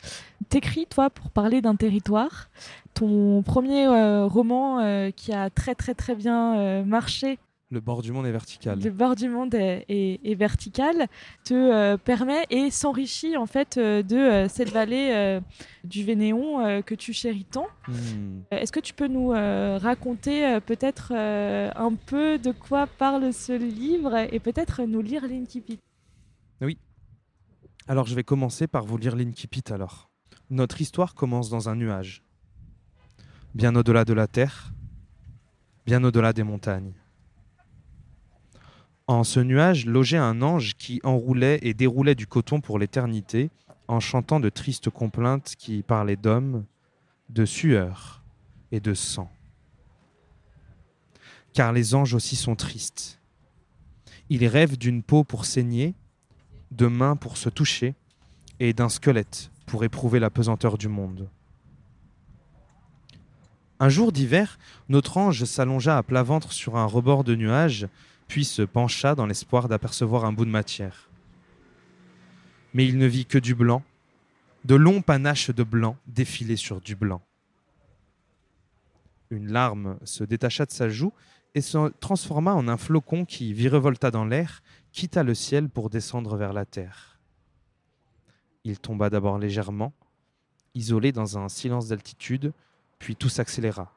T'écris 0.49 0.87
toi 0.87 1.11
pour 1.11 1.31
parler 1.31 1.61
d'un 1.61 1.75
territoire. 1.75 2.49
Ton 2.95 3.43
premier 3.43 3.87
euh, 3.87 4.27
roman 4.27 4.79
euh, 4.81 5.11
qui 5.11 5.33
a 5.33 5.51
très 5.51 5.75
très 5.75 5.95
très 5.95 6.15
bien 6.15 6.59
euh, 6.59 6.85
marché, 6.85 7.39
Le 7.73 7.81
bord 7.81 8.03
du 8.03 8.13
monde 8.13 8.27
est 8.27 8.33
vertical. 8.33 8.79
Le 8.79 8.91
bord 8.91 9.17
du 9.17 9.31
monde 9.31 9.55
est, 9.55 9.87
est- 9.89 10.21
est 10.23 10.35
vertical, 10.35 11.07
te 11.43 11.55
euh, 11.55 11.97
permet 11.97 12.45
et 12.51 12.71
s'enrichit 12.71 13.39
en 13.39 13.47
fait 13.47 13.79
euh, 13.79 14.03
de 14.03 14.17
euh, 14.17 14.47
cette 14.49 14.69
vallée 14.69 15.41
du 15.83 16.05
Vénéon 16.05 16.83
que 16.83 16.95
tu 16.95 17.15
chéris 17.15 17.47
tant. 17.47 17.67
Hmm. 17.89 18.41
Est-ce 18.51 18.73
que 18.73 18.81
tu 18.81 18.93
peux 18.93 19.09
nous 19.09 19.29
raconter 19.29 20.61
peut-être 20.67 21.13
un 21.13 21.95
peu 21.95 22.39
de 22.39 22.53
quoi 22.53 22.87
parle 22.87 23.33
ce 23.33 23.53
livre 23.53 24.15
et 24.31 24.39
peut-être 24.39 24.83
nous 24.83 25.01
lire 25.01 25.27
l'Inkipit 25.27 25.79
Alors 27.89 28.07
je 28.07 28.15
vais 28.15 28.23
commencer 28.25 28.67
par 28.67 28.85
vous 28.85 28.99
lire 28.99 29.17
l'Inkipit 29.17 29.65
alors. 29.73 30.11
Notre 30.51 30.81
histoire 30.83 31.15
commence 31.15 31.49
dans 31.49 31.69
un 31.71 31.75
nuage, 31.77 32.23
bien 33.55 33.75
au-delà 33.75 34.05
de 34.05 34.13
la 34.13 34.27
terre, 34.27 34.73
bien 35.87 36.05
au-delà 36.05 36.33
des 36.35 36.43
montagnes. 36.43 36.93
En 39.07 39.25
ce 39.25 39.41
nuage 39.41 39.87
logeait 39.87 40.17
un 40.17 40.43
ange 40.43 40.75
qui 40.75 41.01
enroulait 41.03 41.59
et 41.63 41.75
déroulait 41.75 42.15
du 42.15 42.27
coton 42.27 42.61
pour 42.61 42.79
l'éternité, 42.79 43.51
en 43.89 44.01
chantant 44.01 44.41
de 44.41 44.49
tristes 44.49 44.91
complaintes 44.91 45.55
qui 45.59 45.83
parlaient 45.83 46.17
d'hommes, 46.17 46.65
de 47.29 47.45
sueur 47.45 48.23
et 48.71 48.81
de 48.81 48.95
sang. 48.95 49.31
Car 51.53 51.73
les 51.73 51.95
anges 51.95 52.15
aussi 52.15 52.37
sont 52.37 52.55
tristes. 52.57 53.21
Ils 54.31 54.47
rêvent 54.47 54.79
d'une 54.79 55.03
peau 55.03 55.25
pour 55.25 55.45
saigner, 55.45 55.95
de 56.71 56.87
mains 56.87 57.17
pour 57.17 57.37
se 57.37 57.49
toucher 57.49 57.95
et 58.61 58.73
d'un 58.73 58.89
squelette 58.89 59.51
pour 59.67 59.85
éprouver 59.85 60.21
la 60.21 60.31
pesanteur 60.31 60.79
du 60.79 60.89
monde. 60.89 61.29
Un 63.81 63.89
jour 63.89 64.13
d'hiver, 64.13 64.59
notre 64.89 65.17
ange 65.17 65.45
s'allongea 65.45 65.99
à 65.99 66.03
plat 66.03 66.23
ventre 66.23 66.53
sur 66.53 66.77
un 66.77 66.87
rebord 66.87 67.25
de 67.25 67.35
nuages, 67.35 67.89
puis 68.33 68.47
se 68.47 68.63
pencha 68.63 69.15
dans 69.15 69.27
l'espoir 69.27 69.69
d'apercevoir 69.69 70.25
un 70.25 70.33
bout 70.33 70.47
de 70.47 70.51
matière. 70.51 71.11
Mais 72.73 72.87
il 72.87 72.97
ne 72.97 73.05
vit 73.05 73.27
que 73.27 73.37
du 73.37 73.55
blanc, 73.55 73.83
de 74.65 74.75
longs 74.75 75.03
panaches 75.03 75.51
de 75.51 75.63
blanc 75.63 75.99
défilés 76.07 76.57
sur 76.57 76.81
du 76.81 76.97
blanc. 76.97 77.21
Une 79.29 79.53
larme 79.53 79.99
se 80.05 80.25
détacha 80.25 80.65
de 80.65 80.71
sa 80.71 80.89
joue 80.89 81.13
et 81.55 81.61
se 81.61 81.91
transforma 82.01 82.55
en 82.55 82.69
un 82.69 82.79
flocon 82.79 83.27
qui 83.27 83.53
virevolta 83.53 84.11
dans 84.11 84.25
l'air 84.25 84.63
quitta 84.93 85.23
le 85.25 85.35
ciel 85.35 85.69
pour 85.69 85.91
descendre 85.91 86.35
vers 86.39 86.55
la 86.55 86.65
terre. 86.65 87.19
Il 88.65 88.79
tomba 88.79 89.11
d'abord 89.11 89.37
légèrement, 89.37 89.93
isolé 90.75 91.13
dans 91.13 91.37
un 91.37 91.51
silence 91.51 91.89
d'altitude, 91.89 92.55
puis 92.99 93.15
tout 93.15 93.29
s'accéléra. 93.29 93.95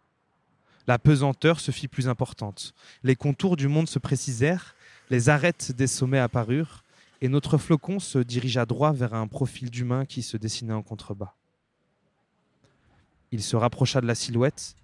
La 0.88 1.00
pesanteur 1.00 1.60
se 1.60 1.72
fit 1.72 1.88
plus 1.88 2.08
importante. 2.08 2.74
Les 3.04 3.16
contours 3.16 3.58
du 3.58 3.68
monde 3.68 3.90
se 3.90 4.00
précisèrent, 4.00 4.76
les 5.10 5.30
arêtes 5.30 5.72
des 5.72 5.88
sommets 5.88 6.20
apparurent, 6.20 6.84
et 7.22 7.28
notre 7.28 7.58
flocon 7.58 8.00
se 8.00 8.20
dirigea 8.20 8.66
droit 8.66 8.92
vers 8.92 9.14
un 9.14 9.28
profil 9.28 9.70
d'humain 9.70 10.06
qui 10.06 10.22
se 10.22 10.38
dessinait 10.38 10.74
en 10.74 10.84
contrebas. 10.84 11.34
Il 13.32 13.42
se 13.42 13.56
rapprocha 13.56 14.02
de 14.02 14.06
la 14.06 14.16
silhouette, 14.16 14.76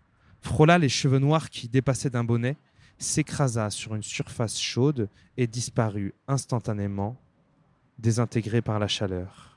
frôla 0.42 0.78
les 0.78 0.90
cheveux 0.90 1.20
noirs 1.20 1.50
qui 1.50 1.68
dépassaient 1.68 2.10
d'un 2.10 2.24
bonnet, 2.24 2.58
s'écrasa 2.98 3.70
sur 3.70 3.96
une 3.96 4.04
surface 4.04 4.60
chaude 4.60 5.10
et 5.38 5.48
disparut 5.48 6.14
instantanément, 6.28 7.18
désintégré 8.00 8.62
par 8.62 8.80
la 8.80 8.88
chaleur. 8.88 9.51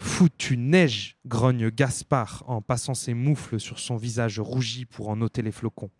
Foutue 0.00 0.56
neige 0.56 1.18
grogne 1.26 1.68
Gaspard 1.68 2.42
en 2.46 2.62
passant 2.62 2.94
ses 2.94 3.12
moufles 3.12 3.60
sur 3.60 3.78
son 3.78 3.98
visage 3.98 4.40
rougi 4.40 4.86
pour 4.86 5.10
en 5.10 5.20
ôter 5.20 5.42
les 5.42 5.52
flocons. 5.52 5.90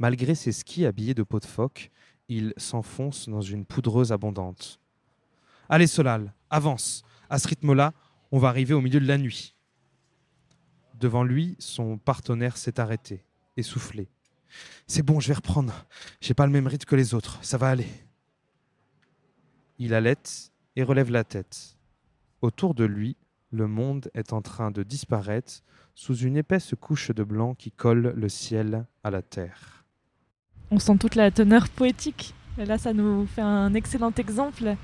Malgré 0.00 0.34
ses 0.34 0.50
skis 0.50 0.84
habillés 0.84 1.14
de 1.14 1.22
peau 1.22 1.38
de 1.38 1.44
phoque, 1.44 1.92
il 2.28 2.52
s'enfonce 2.56 3.28
dans 3.28 3.40
une 3.40 3.64
poudreuse 3.64 4.10
abondante. 4.10 4.80
Allez, 5.68 5.86
Solal, 5.86 6.34
avance. 6.50 7.04
À 7.28 7.38
ce 7.38 7.46
rythme-là, 7.46 7.94
on 8.32 8.40
va 8.40 8.48
arriver 8.48 8.74
au 8.74 8.80
milieu 8.80 8.98
de 8.98 9.06
la 9.06 9.16
nuit. 9.16 9.54
Devant 10.94 11.22
lui, 11.22 11.54
son 11.60 11.98
partenaire 11.98 12.56
s'est 12.56 12.80
arrêté, 12.80 13.24
essoufflé. 13.56 14.08
C'est 14.88 15.04
bon, 15.04 15.20
je 15.20 15.28
vais 15.28 15.34
reprendre. 15.34 15.86
J'ai 16.20 16.34
pas 16.34 16.46
le 16.46 16.52
même 16.52 16.66
rythme 16.66 16.84
que 16.84 16.96
les 16.96 17.14
autres. 17.14 17.38
Ça 17.44 17.58
va 17.58 17.68
aller. 17.68 17.86
Il 19.78 19.94
halète 19.94 20.50
et 20.74 20.82
relève 20.82 21.12
la 21.12 21.22
tête. 21.22 21.76
Autour 22.42 22.74
de 22.74 22.84
lui, 22.84 23.16
le 23.50 23.66
monde 23.66 24.10
est 24.14 24.32
en 24.32 24.40
train 24.40 24.70
de 24.70 24.82
disparaître 24.82 25.62
sous 25.94 26.16
une 26.16 26.36
épaisse 26.36 26.74
couche 26.80 27.10
de 27.10 27.22
blanc 27.22 27.54
qui 27.54 27.70
colle 27.70 28.14
le 28.16 28.28
ciel 28.28 28.86
à 29.04 29.10
la 29.10 29.20
terre. 29.20 29.84
On 30.70 30.78
sent 30.78 30.96
toute 30.98 31.16
la 31.16 31.30
teneur 31.30 31.68
poétique. 31.68 32.34
Là, 32.56 32.78
ça 32.78 32.92
nous 32.94 33.26
fait 33.26 33.42
un 33.42 33.74
excellent 33.74 34.12
exemple 34.16 34.76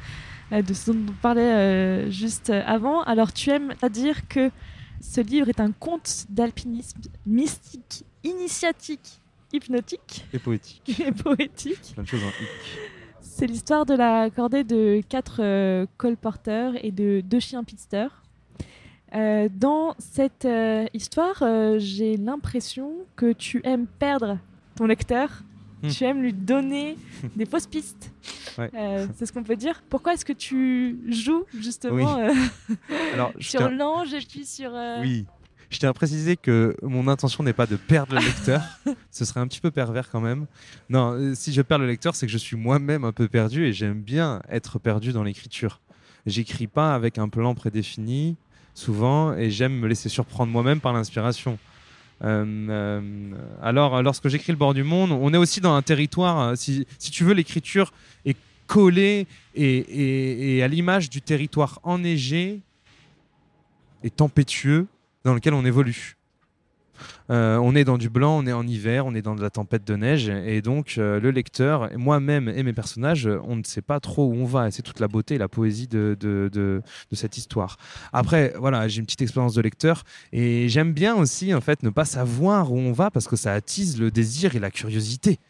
euh, 0.53 0.63
de 0.63 0.75
ce 0.75 0.91
dont 0.91 1.13
on 1.13 1.23
parlait 1.23 1.43
euh, 1.43 2.11
juste 2.11 2.51
avant. 2.51 3.03
Alors, 3.03 3.33
tu 3.33 3.51
aimes 3.51 3.75
à 3.81 3.89
dire 3.89 4.29
que 4.29 4.51
ce 5.01 5.21
livre 5.21 5.49
est 5.49 5.61
un 5.61 5.73
conte 5.73 6.27
d'alpinisme 6.29 7.01
mystique, 7.25 8.05
initiatique, 8.25 9.21
hypnotique 9.53 10.27
Et 10.33 10.39
poétique. 10.39 11.01
et 11.01 11.13
poétique. 11.13 11.93
Plein 11.95 12.03
de 12.03 12.09
choses 12.09 12.23
en 12.23 12.29
hic. 12.29 12.96
C'est 13.39 13.47
l'histoire 13.47 13.85
de 13.85 13.93
la 13.93 14.31
cordée 14.31 14.65
de 14.65 15.03
quatre 15.07 15.41
euh, 15.41 15.85
colporteurs 15.99 16.73
et 16.83 16.91
de 16.91 17.21
deux 17.21 17.39
chiens 17.39 17.65
pitsters. 17.65 18.23
Euh, 19.15 19.51
dans 19.55 19.95
cette 19.99 20.47
euh, 20.47 20.87
histoire, 20.95 21.45
j'ai 21.77 22.17
l'impression 22.17 22.93
que 23.15 23.35
tu 23.35 23.61
aimes 23.65 23.89
perdre 23.99 24.39
ton 24.75 24.87
lecteur. 24.87 25.29
Hmm. 25.83 25.89
Tu 25.89 26.05
aimes 26.05 26.23
lui 26.23 26.33
donner 26.33 26.97
des 27.37 27.45
fausses 27.45 27.67
pistes. 27.67 28.11
Ouais. 28.57 28.71
C'est 29.17 29.27
ce 29.27 29.35
qu'on 29.35 29.43
peut 29.45 29.57
dire. 29.57 29.83
Pourquoi 29.91 30.15
est-ce 30.15 30.25
que 30.25 30.33
tu 30.33 30.99
joues 31.07 31.45
justement 31.61 32.17
Alors, 33.13 33.33
sur 33.39 33.69
l'ange 33.69 34.15
et 34.15 34.21
puis 34.27 34.47
sur... 34.47 34.73
Oui. 35.03 35.27
Je 35.71 35.79
tiens 35.79 35.91
à 35.91 35.93
préciser 35.93 36.37
que 36.37 36.77
mon 36.83 37.09
intention 37.09 37.43
n'est 37.43 37.53
pas 37.53 37.67
de 37.67 37.77
perdre 37.77 38.15
le 38.15 38.21
lecteur. 38.25 38.63
Ce 39.11 39.25
serait 39.25 39.41
un 39.41 39.47
petit 39.49 39.61
peu 39.61 39.71
pervers 39.71 40.11
quand 40.11 40.21
même. 40.21 40.47
Non, 40.91 41.13
euh, 41.13 41.35
si 41.35 41.53
je 41.53 41.61
perds 41.63 41.79
le 41.79 41.87
lecteur, 41.87 42.15
c'est 42.15 42.27
que 42.27 42.33
je 42.33 42.39
suis 42.39 42.57
moi-même 42.57 43.05
un 43.05 43.13
peu 43.13 43.27
perdu 43.29 43.65
et 43.67 43.73
j'aime 43.73 44.01
bien 44.01 44.43
être 44.49 44.79
perdu 44.79 45.13
dans 45.13 45.25
l'écriture. 45.25 45.81
J'écris 46.25 46.67
pas 46.69 46.95
avec 46.95 47.19
un 47.19 47.29
plan 47.29 47.55
prédéfini, 47.55 48.37
souvent, 48.75 49.35
et 49.35 49.51
j'aime 49.51 49.75
me 49.79 49.89
laisser 49.89 50.09
surprendre 50.09 50.53
moi-même 50.53 50.81
par 50.81 50.93
l'inspiration. 50.93 51.59
Euh, 52.25 52.45
euh, 52.71 53.33
alors, 53.63 54.03
lorsque 54.03 54.29
j'écris 54.29 54.53
Le 54.53 54.59
bord 54.59 54.73
du 54.75 54.83
monde, 54.85 55.11
on 55.13 55.35
est 55.35 55.37
aussi 55.37 55.61
dans 55.61 55.75
un 55.75 55.83
territoire, 55.83 56.57
si, 56.57 56.87
si 56.99 57.11
tu 57.11 57.25
veux, 57.25 57.35
l'écriture 57.35 57.93
est 58.25 58.37
collée 58.67 59.27
et, 59.55 59.65
et- 59.77 60.57
et 60.57 60.63
à 60.63 60.69
l'image 60.69 61.11
du 61.11 61.21
territoire 61.23 61.79
enneigé 61.85 62.61
et 64.03 64.11
tempétueux 64.11 64.87
dans 65.27 65.35
lequel 65.35 65.55
on 65.55 65.65
évolue. 65.65 66.17
Euh, 67.31 67.59
on 67.59 67.75
est 67.75 67.85
dans 67.85 67.99
du 67.99 68.09
blanc, 68.09 68.39
on 68.39 68.47
est 68.47 68.53
en 68.53 68.67
hiver, 68.67 69.05
on 69.05 69.15
est 69.15 69.21
dans 69.21 69.35
de 69.35 69.43
la 69.43 69.51
tempête 69.51 69.85
de 69.85 69.97
neige, 69.97 70.29
et 70.29 70.63
donc 70.63 70.95
euh, 70.97 71.21
le 71.21 71.31
lecteur, 71.31 71.91
moi-même 71.97 72.49
et 72.49 72.63
mes 72.63 72.73
personnages, 72.73 73.29
on 73.45 73.57
ne 73.57 73.65
sait 73.65 73.83
pas 73.83 73.99
trop 73.99 74.29
où 74.29 74.35
on 74.35 74.45
va, 74.45 74.69
et 74.69 74.71
c'est 74.71 74.83
toute 74.83 75.01
la 75.01 75.09
beauté 75.09 75.35
et 75.35 75.39
la 75.39 75.49
poésie 75.49 75.89
de, 75.89 76.83
cette 77.13 77.37
histoire. 77.37 77.77
Après, 78.13 78.55
voilà, 78.57 78.87
j'ai 78.87 79.01
une 79.01 79.05
petite 79.05 79.23
expérience 79.23 79.55
de 79.55 79.61
lecteur, 79.61 80.05
et 80.33 80.69
j'aime 80.69 80.93
bien 80.93 81.17
aussi, 81.17 81.53
en 81.53 81.61
fait, 81.61 81.83
ne 81.83 81.91
pas 81.91 82.05
savoir 82.05 82.73
où 82.73 82.79
on 82.79 82.93
va, 82.93 83.11
parce 83.11 83.27
que 83.27 83.37
ça 83.37 83.53
attise 83.53 84.01
le 84.01 84.13
désir 84.13 84.55
et 84.55 84.61
la 84.61 84.71
curiosité 84.71 85.41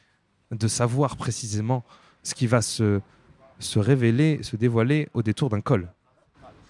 de 0.51 0.69
savoir 0.69 1.17
précisément 1.17 1.85
ce 2.23 2.35
qui 2.35 2.47
va 2.47 2.63
se 2.63 3.01
révéler, 3.77 4.43
se 4.43 4.57
dévoiler 4.57 5.09
au 5.13 5.23
détour 5.23 5.51
d'un 5.51 5.61
col. 5.61 5.93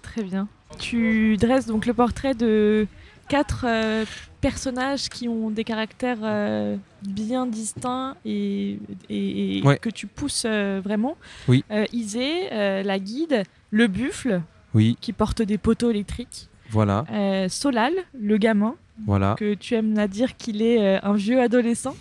Très 0.03 0.25
bien. 0.25 0.49
Tu 0.79 1.37
dresses 1.37 1.67
donc 1.67 1.87
le 1.87 1.95
portrait 1.95 2.35
de 2.35 2.87
quatre 3.29 3.65
euh, 3.69 4.05
personnages 4.41 5.09
qui 5.09 5.29
ont 5.29 5.51
des 5.51 5.65
caractères 5.65 6.19
euh, 6.23 6.77
bien 7.03 7.47
distincts 7.47 8.17
et, 8.25 8.79
et- 9.09 9.59
et 9.59 9.63
Ouais. 9.65 9.79
que 9.79 9.91
tu 9.91 10.07
pousses 10.07 10.45
euh, 10.47 10.81
vraiment. 10.85 11.17
Oui. 11.49 11.65
Isée, 11.93 12.51
la 12.51 12.99
guide, 12.99 13.43
le 13.71 13.87
buffle 13.89 14.41
Oui, 14.75 14.97
qui 15.01 15.13
porte 15.13 15.43
des 15.43 15.59
poteaux 15.59 15.91
électriques, 15.91 16.49
voilà, 16.71 17.05
Solal, 17.49 17.93
le 18.19 18.37
gamin, 18.39 18.75
voilà. 19.07 19.35
que 19.39 19.55
tu 19.55 19.75
aimes 19.75 19.99
à 19.99 20.07
dire 20.09 20.37
qu'il 20.37 20.63
est 20.63 21.01
un 21.03 21.15
vieux 21.15 21.41
adolescent. 21.41 21.97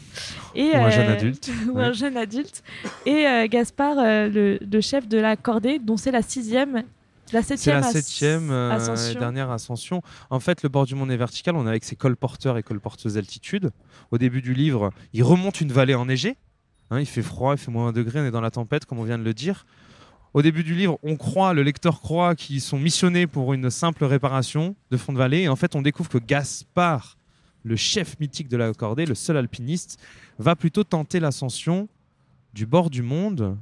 Et, 0.56 0.72
Ou 0.74 0.78
un 0.78 0.90
jeune 0.90 1.08
adulte. 1.10 1.52
ou 1.70 1.72
ouais. 1.78 1.84
un 1.86 1.92
jeune 1.94 2.18
adulte. 2.18 2.64
Et 3.06 3.26
Gaspard, 3.50 3.96
le, 3.98 4.60
le 4.60 4.82
chef 4.82 5.08
de 5.08 5.18
la 5.18 5.36
cordée, 5.36 5.80
dont 5.80 5.98
c'est 5.98 6.12
la 6.12 6.22
sixième, 6.22 6.84
la 7.34 7.42
septième, 7.42 7.82
la 7.82 7.84
septième 7.84 8.52
euh, 8.52 8.72
ascension. 8.72 9.20
dernière 9.20 9.52
ascension. 9.52 10.02
En 10.30 10.40
fait, 10.40 10.64
le 10.64 10.70
bord 10.70 10.86
du 10.86 10.96
monde 10.96 11.12
est 11.12 11.18
vertical. 11.18 11.56
On 11.56 11.66
est 11.66 11.70
avec 11.70 11.84
ses 11.84 11.96
colporteurs 11.96 12.58
et 12.58 12.64
colporteuses 12.64 13.16
d'altitude. 13.16 13.72
Au 14.12 14.18
début 14.18 14.42
du 14.42 14.54
livre, 14.54 14.92
il 15.14 15.24
remonte 15.24 15.62
une 15.62 15.72
vallée 15.72 15.96
enneigée. 15.96 16.38
Hein, 16.92 17.00
il 17.00 17.06
fait 17.06 17.24
froid, 17.24 17.54
il 17.54 17.58
fait 17.58 17.72
moins 17.72 17.88
1 17.88 17.94
degré, 17.94 18.22
on 18.22 18.26
est 18.26 18.32
dans 18.32 18.42
la 18.42 18.52
tempête, 18.52 18.86
comme 18.86 19.00
on 19.00 19.04
vient 19.04 19.18
de 19.18 19.24
le 19.24 19.34
dire. 19.34 19.66
Au 20.36 20.42
début 20.42 20.64
du 20.64 20.76
livre, 20.76 21.00
on 21.02 21.16
croit, 21.16 21.54
le 21.54 21.64
lecteur 21.64 22.02
croit 22.02 22.36
qu'ils 22.36 22.62
sont 22.62 22.78
missionnés 22.78 23.26
pour 23.26 23.54
une 23.54 23.70
simple 23.70 24.04
réparation 24.04 24.76
de 24.92 24.98
fond 24.98 25.14
de 25.14 25.18
vallée. 25.18 25.44
Et 25.44 25.48
en 25.48 25.56
fait, 25.56 25.76
on 25.76 25.82
découvre 25.82 26.10
que 26.10 26.18
Gaspard, 26.18 27.18
le 27.64 27.76
chef 27.76 28.20
mythique 28.20 28.50
de 28.50 28.58
la 28.58 28.74
cordée, 28.74 29.06
le 29.06 29.16
seul 29.16 29.38
alpiniste, 29.38 29.98
va 30.38 30.56
plutôt 30.56 30.84
tenter 30.84 31.20
l'ascension 31.20 31.88
du 32.54 32.66
bord 32.66 32.90
du 32.90 33.02
monde 33.02 33.58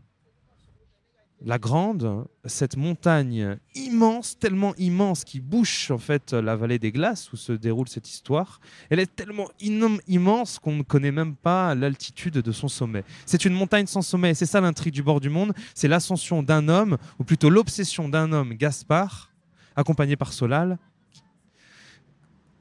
la 1.45 1.60
grande, 1.60 2.25
cette 2.45 2.77
montagne 2.77 3.58
immense, 3.75 4.39
tellement 4.39 4.73
immense, 4.77 5.23
qui 5.25 5.41
bouche 5.41 5.91
en 5.91 5.97
fait 5.97 6.32
la 6.32 6.56
vallée 6.56 6.79
des 6.79 6.91
glaces 6.91 7.34
où 7.34 7.38
se 7.38 7.51
déroule 7.51 7.89
cette 7.89 8.10
histoire, 8.10 8.62
elle 8.89 8.99
est 8.99 9.13
tellement 9.13 9.49
immense 9.60 10.60
qu'on 10.60 10.75
ne 10.75 10.84
connaît 10.84 11.12
même 11.12 11.36
pas 11.36 11.75
l'altitude 11.75 12.36
de 12.36 12.51
son 12.51 12.69
sommet. 12.69 13.03
C'est 13.25 13.43
une 13.45 13.53
montagne 13.53 13.88
sans 13.88 14.01
sommet, 14.01 14.34
c'est 14.34 14.45
ça 14.45 14.62
l'intrigue 14.62 14.93
du 14.93 15.03
bord 15.03 15.19
du 15.19 15.29
monde, 15.29 15.53
c'est 15.75 15.89
l'ascension 15.89 16.43
d'un 16.43 16.69
homme, 16.69 16.97
ou 17.19 17.23
plutôt 17.25 17.49
l'obsession 17.49 18.08
d'un 18.08 18.32
homme, 18.32 18.53
Gaspard, 18.53 19.29
accompagné 19.75 20.15
par 20.15 20.32
Solal, 20.32 20.77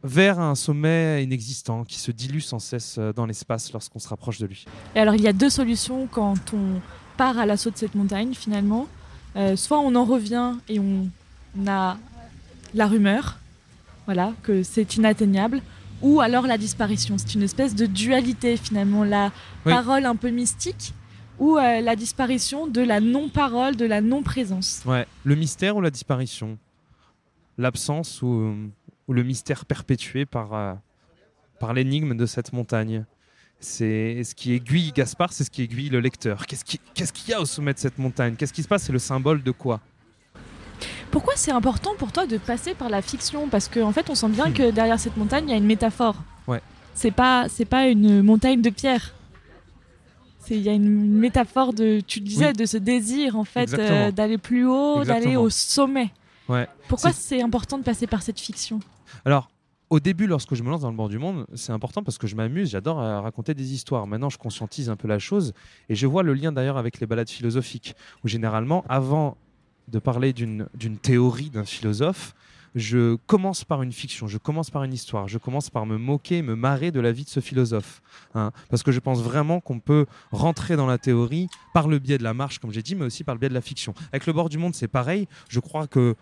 vers 0.02 0.40
un 0.40 0.56
sommet 0.56 1.22
inexistant 1.22 1.84
qui 1.84 2.00
se 2.00 2.10
dilue 2.10 2.40
sans 2.40 2.58
cesse 2.58 2.98
dans 2.98 3.26
l'espace 3.26 3.72
lorsqu'on 3.72 4.00
se 4.00 4.08
rapproche 4.08 4.40
de 4.40 4.46
lui. 4.46 4.64
Et 4.96 4.98
alors, 4.98 5.14
il 5.14 5.22
y 5.22 5.28
a 5.28 5.32
deux 5.32 5.50
solutions 5.50 6.08
quand 6.08 6.52
on 6.52 6.80
part 7.22 7.38
à 7.38 7.46
l'assaut 7.46 7.70
de 7.70 7.76
cette 7.76 7.94
montagne, 7.94 8.34
finalement. 8.34 8.88
Euh, 9.36 9.54
soit 9.54 9.78
on 9.78 9.94
en 9.94 10.04
revient 10.04 10.54
et 10.68 10.80
on, 10.80 11.08
on 11.56 11.66
a 11.68 11.96
la 12.74 12.86
rumeur, 12.88 13.38
voilà, 14.06 14.32
que 14.42 14.64
c'est 14.64 14.96
inatteignable, 14.96 15.60
ou 16.06 16.20
alors 16.20 16.48
la 16.48 16.58
disparition. 16.58 17.14
C'est 17.18 17.34
une 17.34 17.44
espèce 17.44 17.76
de 17.76 17.86
dualité, 17.86 18.56
finalement, 18.56 19.04
la 19.04 19.30
Oui. 19.64 19.72
parole 19.72 20.04
un 20.04 20.16
peu 20.16 20.30
mystique 20.30 20.94
ou 21.38 21.58
euh, 21.58 21.80
la 21.80 21.94
disparition 21.94 22.66
de 22.66 22.80
la 22.92 22.98
non-parole, 23.00 23.76
de 23.76 23.86
la 23.86 24.00
non-présence. 24.00 24.82
Ouais, 24.84 25.06
le 25.22 25.36
mystère 25.36 25.76
ou 25.76 25.80
la 25.80 25.90
disparition? 25.90 26.58
L'absence 27.56 28.20
ou, 28.22 28.52
ou 29.06 29.12
le 29.12 29.22
mystère 29.22 29.64
perpétué 29.64 30.26
par, 30.26 30.54
euh, 30.54 30.74
par 31.60 31.72
l'énigme 31.72 32.16
de 32.16 32.26
cette 32.26 32.52
montagne? 32.52 33.04
C'est 33.64 34.24
ce 34.24 34.34
qui 34.34 34.52
aiguille 34.54 34.90
Gaspard, 34.92 35.32
c'est 35.32 35.44
ce 35.44 35.50
qui 35.50 35.62
aiguille 35.62 35.88
le 35.88 36.00
lecteur. 36.00 36.46
Qu'est-ce 36.46 36.64
qui- 36.64 36.80
qu'est-ce 36.94 37.12
qu'il 37.12 37.30
y 37.30 37.32
a 37.32 37.40
au 37.40 37.44
sommet 37.46 37.72
de 37.72 37.78
cette 37.78 37.96
montagne? 37.96 38.34
Qu'est-ce 38.36 38.52
qui 38.52 38.62
se 38.62 38.68
passe? 38.68 38.82
C'est 38.82 38.92
le 38.92 38.98
symbole 38.98 39.42
de 39.42 39.52
quoi? 39.52 39.80
Pourquoi 41.12 41.34
c'est 41.36 41.52
important 41.52 41.92
pour 41.96 42.10
toi 42.10 42.26
de 42.26 42.38
passer 42.38 42.74
par 42.74 42.88
la 42.88 43.02
fiction? 43.02 43.48
Parce 43.48 43.68
qu'en 43.68 43.88
en 43.88 43.92
fait, 43.92 44.10
on 44.10 44.14
sent 44.16 44.30
bien 44.30 44.48
Hmm. 44.48 44.52
que 44.54 44.70
derrière 44.72 44.98
cette 44.98 45.16
montagne, 45.16 45.44
il 45.46 45.50
y 45.50 45.54
a 45.54 45.58
une 45.58 45.64
métaphore. 45.66 46.16
Ouais. 46.48 46.60
C'est 46.94 47.10
pas, 47.12 47.48
c'est 47.48 47.64
pas 47.64 47.86
une 47.86 48.22
montagne 48.22 48.60
de 48.62 48.70
pierre. 48.70 49.14
Il 50.50 50.58
y 50.60 50.68
a 50.68 50.72
une 50.72 51.18
métaphore 51.18 51.72
de, 51.72 52.00
tu 52.00 52.18
le 52.18 52.26
disais, 52.26 52.48
Oui. 52.48 52.52
de 52.54 52.66
ce 52.66 52.76
désir 52.76 53.36
en 53.38 53.44
fait 53.44 53.72
euh, 53.74 54.10
d'aller 54.10 54.38
plus 54.38 54.66
haut, 54.66 55.04
d'aller 55.04 55.36
au 55.36 55.48
sommet. 55.50 56.10
Ouais. 56.48 56.66
Pourquoi 56.88 57.12
C'est- 57.12 57.36
c'est 57.36 57.42
important 57.42 57.78
de 57.78 57.84
passer 57.84 58.06
par 58.08 58.22
cette 58.22 58.40
fiction? 58.40 58.80
Alors, 59.24 59.48
au 59.92 60.00
début, 60.00 60.26
lorsque 60.26 60.54
je 60.54 60.62
me 60.62 60.70
lance 60.70 60.80
dans 60.80 60.90
le 60.90 60.96
bord 60.96 61.10
du 61.10 61.18
monde, 61.18 61.46
c'est 61.52 61.70
important 61.70 62.02
parce 62.02 62.16
que 62.16 62.26
je 62.26 62.34
m'amuse, 62.34 62.70
j'adore 62.70 62.98
euh, 62.98 63.20
raconter 63.20 63.52
des 63.52 63.74
histoires. 63.74 64.06
Maintenant, 64.06 64.30
je 64.30 64.38
conscientise 64.38 64.88
un 64.88 64.96
peu 64.96 65.06
la 65.06 65.18
chose 65.18 65.52
et 65.90 65.94
je 65.94 66.06
vois 66.06 66.22
le 66.22 66.32
lien 66.32 66.50
d'ailleurs 66.50 66.78
avec 66.78 66.98
les 66.98 67.06
balades 67.06 67.28
philosophiques, 67.28 67.94
où 68.24 68.28
généralement, 68.28 68.86
avant 68.88 69.36
de 69.88 69.98
parler 69.98 70.32
d'une 70.32 70.66
théorie 71.02 71.50
d'un 71.50 71.66
philosophe, 71.66 72.34
je 72.74 73.16
commence 73.26 73.64
par 73.64 73.82
une 73.82 73.92
fiction, 73.92 74.28
je 74.28 74.38
commence 74.38 74.70
par 74.70 74.82
une 74.82 74.94
histoire, 74.94 75.28
je 75.28 75.36
commence 75.36 75.68
par 75.68 75.84
me 75.84 75.98
moquer, 75.98 76.40
me 76.40 76.56
marrer 76.56 76.90
de 76.90 77.00
la 77.00 77.12
vie 77.12 77.24
de 77.24 77.28
ce 77.28 77.40
philosophe. 77.40 78.00
hein. 78.34 78.50
parce 78.70 78.82
que 78.82 78.92
je 78.92 79.00
pense 79.00 79.20
vraiment 79.20 79.60
qu'on 79.60 79.78
peut 79.78 80.06
rentrer 80.30 80.76
dans 80.76 80.86
la 80.86 80.96
théorie 80.96 81.48
par 81.74 81.86
le 81.86 81.98
biais 81.98 82.16
de 82.16 82.24
la 82.24 82.32
marche, 82.32 82.60
comme 82.60 82.72
j'ai 82.72 82.82
dit, 82.82 82.94
mais 82.94 83.04
aussi 83.04 83.24
par 83.24 83.34
le 83.34 83.40
biais 83.40 83.50
de 83.50 83.54
la 83.54 83.60
fiction. 83.60 83.92
Avec 84.10 84.26
le 84.26 84.32
bord 84.32 84.48
du 84.48 84.56
monde, 84.56 84.74
c'est 84.74 84.88
pareil. 84.88 85.28
Je 85.50 85.60
crois 85.60 85.86
que 85.86 86.16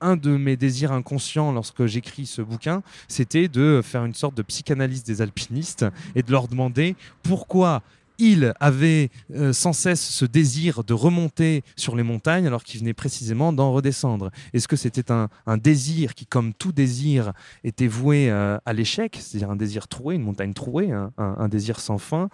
un 0.00 0.16
de 0.16 0.36
mes 0.36 0.56
désirs 0.56 0.92
inconscients 0.92 1.52
lorsque 1.52 1.86
j'écris 1.86 2.26
ce 2.26 2.42
bouquin, 2.42 2.82
c'était 3.08 3.48
de 3.48 3.80
faire 3.82 4.04
une 4.04 4.14
sorte 4.14 4.34
de 4.36 4.42
psychanalyse 4.42 5.04
des 5.04 5.22
alpinistes 5.22 5.86
et 6.14 6.22
de 6.22 6.30
leur 6.30 6.48
demander 6.48 6.96
pourquoi 7.22 7.82
il 8.20 8.54
avait 8.60 9.10
euh, 9.34 9.52
sans 9.52 9.72
cesse 9.72 10.00
ce 10.00 10.24
désir 10.24 10.84
de 10.84 10.94
remonter 10.94 11.62
sur 11.76 11.96
les 11.96 12.02
montagnes 12.02 12.46
alors 12.46 12.62
qu'il 12.62 12.80
venait 12.80 12.94
précisément 12.94 13.52
d'en 13.52 13.72
redescendre. 13.72 14.30
Est-ce 14.52 14.68
que 14.68 14.76
c'était 14.76 15.10
un, 15.10 15.28
désir 15.56 16.14
qui, 16.14 16.26
comme 16.26 16.54
tout 16.54 16.72
désir, 16.72 17.32
était 17.64 17.86
voué 17.86 18.30
euh, 18.30 18.58
à 18.64 18.72
l'échec, 18.72 19.18
c'est-à-dire 19.20 19.50
un 19.50 19.56
désir 19.56 19.88
troué, 19.88 20.14
une 20.14 20.22
montagne 20.22 20.52
trouée, 20.52 20.90
un, 20.92 21.48
désir 21.48 21.80
sans 21.80 21.98
fin 21.98 22.28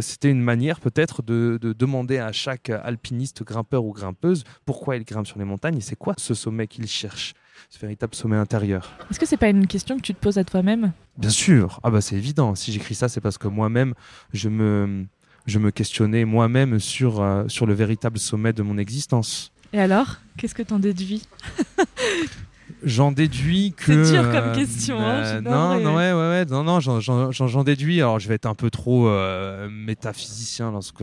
C'était 0.00 0.30
une 0.30 0.42
manière 0.42 0.80
peut-être 0.80 1.22
de, 1.22 1.58
demander 1.60 2.18
à 2.18 2.32
chaque 2.32 2.70
alpiniste, 2.70 3.42
grimpeur 3.44 3.84
ou 3.84 3.92
grimpeuse 3.92 4.44
pourquoi 4.64 4.96
il 4.96 5.04
grimpe 5.04 5.26
sur 5.26 5.38
les 5.38 5.44
montagnes 5.44 5.78
et 5.78 5.80
c'est 5.80 5.96
quoi 5.96 6.14
ce 6.16 6.34
sommet 6.34 6.66
qu'il 6.66 6.86
cherche? 6.86 7.34
Ce 7.70 7.78
véritable 7.78 8.14
sommet 8.14 8.36
intérieur. 8.36 8.90
Est-ce 9.10 9.18
que 9.20 9.26
c'est 9.26 9.36
pas 9.36 9.48
une 9.48 9.66
question 9.66 9.96
que 9.96 10.02
tu 10.02 10.14
te 10.14 10.20
poses 10.20 10.38
à 10.38 10.44
toi-même? 10.44 10.92
Bien 11.16 11.30
sûr. 11.30 11.80
Ah 11.82 11.90
bah 11.90 12.00
c'est 12.00 12.16
évident. 12.16 12.54
Si 12.54 12.72
j'écris 12.72 12.94
ça, 12.94 13.08
c'est 13.08 13.20
parce 13.20 13.38
que 13.38 13.48
moi-même, 13.48 13.94
je 14.32 14.48
me, 14.48 15.06
je 15.46 15.58
me 15.58 15.70
questionnais 15.70 16.24
moi-même 16.24 16.80
sur, 16.80 17.20
euh, 17.20 17.44
sur 17.48 17.66
le 17.66 17.74
véritable 17.74 18.18
sommet 18.18 18.52
de 18.52 18.62
mon 18.62 18.78
existence. 18.78 19.52
Et 19.72 19.80
alors? 19.80 20.16
Qu'est-ce 20.36 20.54
que 20.54 20.62
t'en 20.62 20.78
déduis? 20.78 21.26
J'en 22.84 23.12
déduis 23.12 23.72
que. 23.72 24.04
C'est 24.04 24.12
dur 24.12 24.22
comme 24.30 24.50
euh, 24.50 24.54
question. 24.54 24.98
hein, 25.00 25.22
euh, 25.24 25.40
non, 25.40 25.80
non, 25.80 25.96
ouais, 25.96 26.12
ouais, 26.12 26.28
ouais, 26.28 26.44
non, 26.44 26.64
non, 26.64 26.80
j'en 26.80 27.64
déduis. 27.64 28.00
Alors, 28.00 28.18
je 28.18 28.28
vais 28.28 28.34
être 28.34 28.46
un 28.46 28.54
peu 28.54 28.70
trop 28.70 29.08
euh, 29.08 29.68
métaphysicien 29.70 30.70
lorsque 30.70 31.02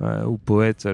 ou 0.00 0.36
poète. 0.38 0.86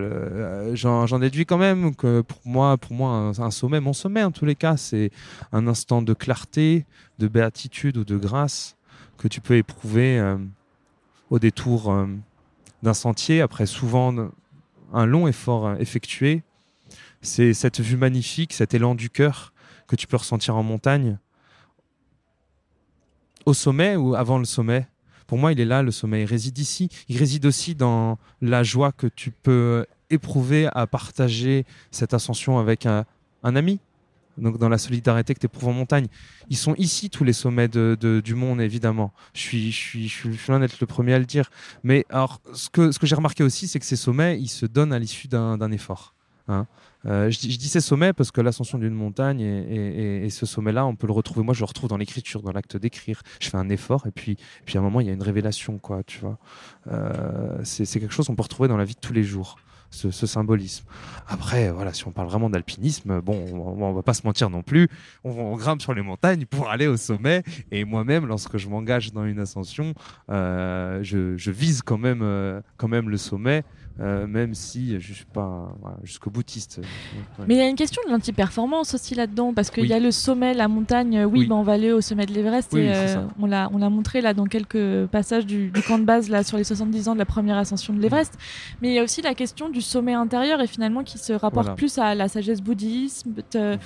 j'en 0.74 1.18
déduis 1.18 1.46
quand 1.46 1.58
même 1.58 1.94
que 1.94 2.20
pour 2.20 2.40
moi, 2.44 2.78
pour 2.78 2.94
moi, 2.94 3.32
un, 3.36 3.50
sommet, 3.50 3.80
mon 3.80 3.92
sommet 3.92 4.22
en 4.22 4.30
tous 4.30 4.44
les 4.44 4.54
cas, 4.54 4.76
c'est 4.76 5.10
un 5.52 5.66
instant 5.66 6.02
de 6.02 6.14
clarté, 6.14 6.86
de 7.18 7.28
béatitude 7.28 7.96
ou 7.96 8.04
de 8.04 8.16
grâce 8.16 8.76
que 9.18 9.28
tu 9.28 9.40
peux 9.40 9.56
éprouver 9.56 10.36
au 11.30 11.38
détour 11.38 11.94
d'un 12.82 12.94
sentier 12.94 13.40
après 13.40 13.66
souvent 13.66 14.14
un 14.92 15.06
long 15.06 15.26
effort 15.26 15.74
effectué. 15.80 16.42
C'est 17.22 17.54
cette 17.54 17.80
vue 17.80 17.96
magnifique, 17.96 18.52
cet 18.52 18.74
élan 18.74 18.94
du 18.94 19.08
cœur 19.08 19.51
que 19.92 19.96
tu 19.96 20.06
peux 20.06 20.16
ressentir 20.16 20.56
en 20.56 20.62
montagne 20.62 21.18
Au 23.44 23.52
sommet 23.52 23.94
ou 23.94 24.14
avant 24.14 24.38
le 24.38 24.46
sommet? 24.46 24.88
Pour 25.26 25.36
moi, 25.36 25.52
il 25.52 25.60
est 25.60 25.66
là, 25.66 25.82
le 25.82 25.90
sommet. 25.90 26.22
Il 26.22 26.24
réside 26.24 26.58
ici. 26.58 26.88
Il 27.10 27.18
réside 27.18 27.44
aussi 27.44 27.74
dans 27.74 28.18
la 28.40 28.62
joie 28.62 28.92
que 28.92 29.06
tu 29.06 29.30
peux 29.30 29.84
éprouver 30.08 30.66
à 30.72 30.86
partager 30.86 31.66
cette 31.90 32.14
ascension 32.14 32.58
avec 32.58 32.86
un, 32.86 33.04
ami. 33.44 33.80
Donc 34.38 34.56
dans 34.56 34.70
la 34.70 34.78
solidarité 34.78 35.34
que 35.34 35.40
tu 35.40 35.44
éprouves 35.44 35.68
en 35.68 35.74
montagne. 35.74 36.06
Ils 36.48 36.56
sont 36.56 36.74
ici 36.76 37.10
tous 37.10 37.24
les 37.24 37.34
sommets 37.34 37.68
du 37.68 38.34
monde, 38.34 38.62
évidemment. 38.62 39.12
Je 39.34 39.40
suis, 39.40 39.72
je 39.72 40.08
suis, 40.08 40.38
loin 40.48 40.58
d'être 40.58 40.80
le 40.80 40.86
premier 40.86 41.12
à 41.12 41.18
le 41.18 41.26
dire. 41.26 41.50
Mais 41.84 42.06
alors, 42.08 42.40
ce 42.54 42.70
que, 42.70 42.92
ce 42.92 42.98
que 42.98 43.06
j'ai 43.06 43.14
remarqué 43.14 43.44
aussi, 43.44 43.68
c'est 43.68 43.78
que 43.78 43.84
ces 43.84 43.96
sommets, 43.96 44.40
ils 44.40 44.48
se 44.48 44.64
donnent 44.64 44.94
à 44.94 44.98
l'issue 44.98 45.28
d'un 45.28 45.70
effort. 45.70 46.14
Hein. 46.48 46.66
Euh, 47.06 47.30
je, 47.30 47.38
dis 47.38 47.68
ces 47.68 47.80
sommets 47.80 48.12
parce 48.12 48.30
que 48.30 48.40
l'ascension 48.40 48.78
d'une 48.78 48.94
montagne 48.94 49.40
et, 49.40 50.28
ce 50.30 50.46
sommet-là, 50.46 50.86
on 50.86 50.94
peut 50.94 51.06
le 51.06 51.12
retrouver. 51.12 51.44
Moi, 51.44 51.54
je 51.54 51.60
le 51.60 51.66
retrouve 51.66 51.88
dans 51.88 51.96
l'écriture, 51.96 52.42
dans 52.42 52.52
l'acte 52.52 52.76
d'écrire. 52.76 53.22
Je 53.40 53.48
fais 53.48 53.56
un 53.56 53.68
effort 53.68 54.06
et 54.06 54.12
puis, 54.12 54.36
puis 54.64 54.76
à 54.76 54.80
un 54.80 54.84
moment, 54.84 55.00
il 55.00 55.06
y 55.06 55.10
a 55.10 55.12
une 55.12 55.22
révélation, 55.22 55.78
quoi. 55.78 56.02
Tu 56.04 56.20
vois, 56.20 56.38
euh, 56.88 57.58
c'est 57.64 58.00
quelque 58.00 58.12
chose 58.12 58.26
qu'on 58.26 58.36
peut 58.36 58.42
retrouver 58.42 58.68
dans 58.68 58.76
la 58.76 58.84
vie 58.84 58.94
de 58.94 59.00
tous 59.00 59.12
les 59.12 59.24
jours. 59.24 59.56
Ce, 59.94 60.10
symbolisme. 60.10 60.86
Après, 61.28 61.70
voilà, 61.70 61.92
si 61.92 62.08
on 62.08 62.12
parle 62.12 62.26
vraiment 62.26 62.48
d'alpinisme, 62.48 63.20
bon, 63.20 63.44
on, 63.52 63.84
on, 63.84 63.92
va 63.92 64.02
pas 64.02 64.14
se 64.14 64.26
mentir 64.26 64.48
non 64.48 64.62
plus. 64.62 64.88
On, 65.22 65.54
grimpe 65.54 65.82
sur 65.82 65.92
les 65.92 66.00
montagnes 66.00 66.46
pour 66.46 66.70
aller 66.70 66.86
au 66.86 66.96
sommet. 66.96 67.42
Et 67.70 67.84
moi-même, 67.84 68.24
lorsque 68.24 68.56
je 68.56 68.70
m'engage 68.70 69.12
dans 69.12 69.26
une 69.26 69.38
ascension, 69.38 69.92
euh, 70.30 71.02
je, 71.02 71.50
vise 71.50 71.82
quand 71.82 71.98
même, 71.98 72.62
quand 72.78 72.88
même 72.88 73.10
le 73.10 73.18
sommet. 73.18 73.64
Euh, 74.00 74.26
même 74.26 74.54
si 74.54 74.98
je 75.00 75.12
suis 75.12 75.24
pas 75.26 75.74
jusqu'au 76.02 76.30
boutiste. 76.30 76.80
Mais 77.46 77.54
il 77.54 77.58
y 77.58 77.60
a 77.60 77.68
une 77.68 77.76
question 77.76 78.00
de 78.06 78.12
l'anti-performance 78.12 78.94
aussi 78.94 79.14
là-dedans, 79.14 79.52
parce 79.52 79.70
qu'il 79.70 79.86
y 79.86 79.92
a 79.92 79.98
le 79.98 80.10
sommet, 80.10 80.54
la 80.54 80.68
montagne. 80.68 81.24
Oui, 81.24 81.46
Ben, 81.46 81.56
on 81.56 81.62
va 81.62 81.72
aller 81.72 81.92
au 81.92 82.00
sommet 82.00 82.26
de 82.26 82.32
l'Everest 82.32 82.74
et 82.74 82.92
euh, 82.92 83.22
on 83.38 83.46
l'a 83.46 83.68
on 83.72 83.78
l'a 83.78 83.90
montré 83.90 84.20
là 84.20 84.34
dans 84.34 84.46
quelques 84.46 85.06
passages 85.06 85.46
du, 85.46 85.70
camp 85.86 85.98
de 85.98 86.04
base 86.04 86.30
là 86.30 86.42
sur 86.42 86.56
les 86.56 86.64
70 86.64 87.08
ans 87.08 87.14
de 87.14 87.18
la 87.18 87.26
première 87.26 87.56
ascension 87.56 87.92
de 87.92 88.00
l'Everest. 88.00 88.38
Mais 88.80 88.88
il 88.88 88.94
y 88.94 88.98
a 88.98 89.02
aussi 89.02 89.22
la 89.22 89.34
question 89.34 89.68
du 89.68 89.80
sommet 89.80 90.14
intérieur 90.14 90.60
et 90.60 90.66
finalement 90.66 91.02
qui 91.02 91.18
se 91.18 91.32
rapporte 91.32 91.76
plus 91.76 91.98
à 91.98 92.14
la 92.14 92.28
sagesse 92.28 92.60
bouddhiste, 92.60 93.26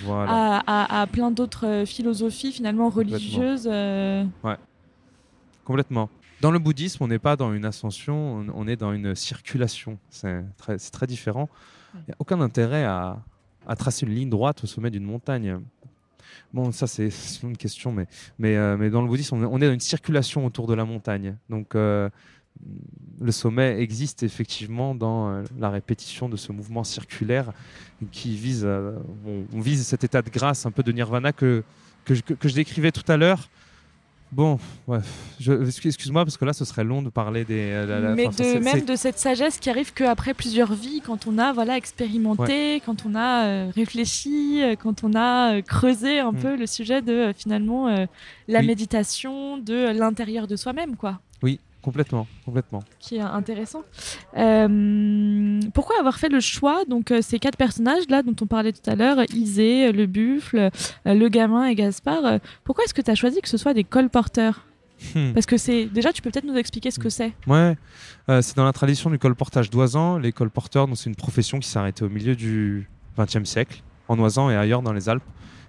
à, 0.09 1.01
à, 1.01 1.07
plein 1.07 1.31
d'autres 1.31 1.85
philosophies 1.87 2.53
finalement 2.53 2.89
religieuses. 2.89 3.69
Euh. 3.71 4.25
Ouais. 4.45 4.57
Complètement. 5.65 6.09
Dans 6.41 6.51
le 6.51 6.59
bouddhisme, 6.59 7.03
on 7.03 7.09
n'est 7.09 7.19
pas 7.19 7.37
dans 7.37 7.53
une 7.55 7.65
ascension, 7.65 8.47
on 8.55 8.69
est 8.69 8.77
dans 8.77 8.93
une 8.93 9.15
circulation. 9.15 9.99
C'est 10.11 10.45
très, 10.59 10.77
très, 10.77 11.07
différent. 11.07 11.49
Il 11.95 12.05
n'y 12.09 12.13
a 12.13 12.17
aucun 12.19 12.41
intérêt 12.41 12.85
à, 12.85 13.19
tracer 13.79 14.07
une 14.07 14.15
ligne 14.15 14.31
droite 14.31 14.63
au 14.65 14.67
sommet 14.67 14.91
d'une 14.91 15.05
montagne. 15.05 15.59
Bon, 16.53 16.71
ça 16.73 16.87
c'est 16.87 17.11
une 17.43 17.57
question, 17.57 17.91
mais, 17.91 18.07
mais, 18.39 18.57
euh, 18.57 18.77
mais 18.77 18.91
dans 18.91 19.01
le 19.01 19.09
bouddhisme, 19.09 19.37
on 19.37 19.61
est 19.61 19.67
dans 19.67 19.73
une 19.73 19.81
circulation 19.81 20.45
autour 20.45 20.67
de 20.67 20.75
la 20.75 20.85
montagne. 20.85 21.37
Donc 21.49 21.75
euh, 21.75 22.11
le 23.21 23.33
sommet 23.33 23.81
existe 23.81 24.23
effectivement 24.23 24.95
dans 24.95 25.31
euh, 25.31 25.43
la 25.59 25.71
répétition 25.71 26.29
de 26.29 26.37
ce 26.37 26.53
mouvement 26.53 26.85
circulaire 26.85 27.53
qui 28.13 28.37
vise, 28.37 28.67
on, 28.67 29.61
vise 29.61 29.87
cet 29.87 30.05
état 30.05 30.21
de 30.21 30.29
grâce, 30.29 30.67
un 30.67 30.71
peu 30.71 30.83
de 30.83 30.93
nirvana 30.93 31.33
que, 31.33 31.65
que, 32.05 32.13
que 32.13 32.49
je 32.49 32.55
décrivais 32.55 32.93
tout 32.93 33.11
à 33.11 33.17
l'heure. 33.17 33.49
Bon, 34.33 34.59
ouais. 34.89 34.99
excuse-moi 35.39 36.25
parce 36.25 36.37
que 36.37 36.45
là, 36.45 36.53
ce 36.53 36.65
serait 36.65 36.85
long 36.85 37.01
de 37.01 37.11
parler 37.11 37.45
des. 37.45 37.71
Euh, 37.73 38.15
Mais 38.15 38.27
de, 38.27 38.59
même 38.59 38.85
de 38.85 38.97
cette 38.97 39.19
sagesse 39.19 39.59
qui 39.59 39.71
arrive 39.71 39.93
qu'après 39.93 40.35
plusieurs 40.35 40.73
vies, 40.75 41.01
quand 41.01 41.27
on 41.27 41.39
a 41.39 41.53
voilà 41.53 41.77
expérimenté, 41.77 42.83
quand 42.85 43.07
on 43.07 43.15
a 43.15 43.47
euh, 43.47 43.71
réfléchi, 43.75 44.61
euh, 44.63 44.75
quand 44.77 45.05
on 45.05 45.15
a 45.15 45.63
creusé 45.63 46.19
un 46.19 46.33
mm. 46.33 46.39
peu 46.39 46.57
le 46.57 46.67
sujet 46.67 47.03
de 47.03 47.33
finalement 47.37 48.07
la 48.49 48.63
méditation, 48.63 49.59
de 49.59 49.93
l'intérieur 49.93 50.47
de 50.47 50.57
soi-même, 50.57 50.97
quoi. 50.97 51.21
Oui, 51.43 51.61
Complètement, 51.87 52.27
complètement. 52.45 52.83
Qui 52.99 53.19
est 53.19 53.21
intéressant. 53.21 53.85
Euh, 54.37 55.61
pourquoi 55.73 56.01
avoir 56.01 56.19
fait 56.19 56.29
le 56.29 56.41
choix 56.41 56.85
Donc 56.85 57.13
euh, 57.13 57.23
ces 57.23 57.39
quatre 57.39 57.57
personnages 57.57 58.03
là 58.09 58.25
dont 58.25 58.35
on 58.41 58.47
parlait 58.47 58.73
tout 58.73 58.91
à 58.91 58.97
l'heure, 58.97 59.19
Isée, 59.33 59.93
le 59.93 60.07
buffle, 60.07 60.59
euh, 60.59 60.71
le 61.15 61.29
gamin 61.29 61.65
et 61.67 61.77
Gaspard. 61.77 62.41
pourquoi 62.65 62.83
est-ce 62.83 62.93
que 62.93 63.03
tu 63.03 63.11
as 63.13 63.15
choisi 63.15 63.41
que 63.41 63.49
ce 63.49 63.57
soit 63.57 63.73
des 63.73 63.85
colporteurs 63.85 64.67
hmm. 65.15 65.31
Parce 65.33 65.47
que 65.47 65.57
c'est 65.57 65.87
déjà, 65.87 66.13
tu 66.13 66.23
peux 66.23 66.31
peut-être 66.33 66.45
nous 66.45 66.57
expliquer 66.57 66.91
ce 66.91 66.99
que 66.99 67.09
c'est. 67.09 67.33
Ouais, 67.47 67.77
c'est 68.27 68.57
dans 68.57 68.65
la 68.65 68.73
tradition 68.73 69.09
du 69.09 69.21
colportage 69.21 69.71
d'oisans. 69.71 70.19
Les 70.19 70.33
colporteurs, 70.33 70.89
c'est 70.97 71.09
une 71.09 71.15
profession 71.15 71.61
qui 71.61 71.69
s'est 71.69 71.79
arrêtée 71.79 72.05
au 72.05 72.09
milieu 72.09 72.35
du 72.35 72.91
XXe 73.17 73.45
siècle, 73.45 73.85
en 74.09 74.19
Oisan 74.19 74.51
et 74.51 74.57
ailleurs 74.57 74.83
dans 74.83 74.93
les 74.93 75.09
Alpes. 75.09 75.23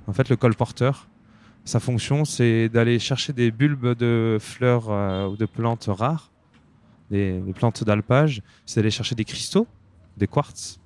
En 0.07 0.13
fait, 0.13 0.29
le 0.29 0.35
colporteur, 0.35 1.07
sa 1.67 1.81
fonction, 1.81 2.23
c'est 2.23 2.69
d'aller 2.69 2.97
chercher 2.97 3.33
des 3.33 3.51
bulbes 3.51 3.93
de 3.93 4.37
fleurs 4.39 4.89
euh, 4.89 5.27
ou 5.27 5.35
de 5.35 5.45
plantes 5.45 5.89
rares, 5.89 6.31
des, 7.11 7.41
plantes 7.53 7.83
d'alpage. 7.83 8.41
C'est 8.65 8.79
d'aller 8.79 8.89
chercher 8.89 9.15
des 9.15 9.25
cristaux, 9.25 9.67
des 10.15 10.27
quartz. 10.27 10.79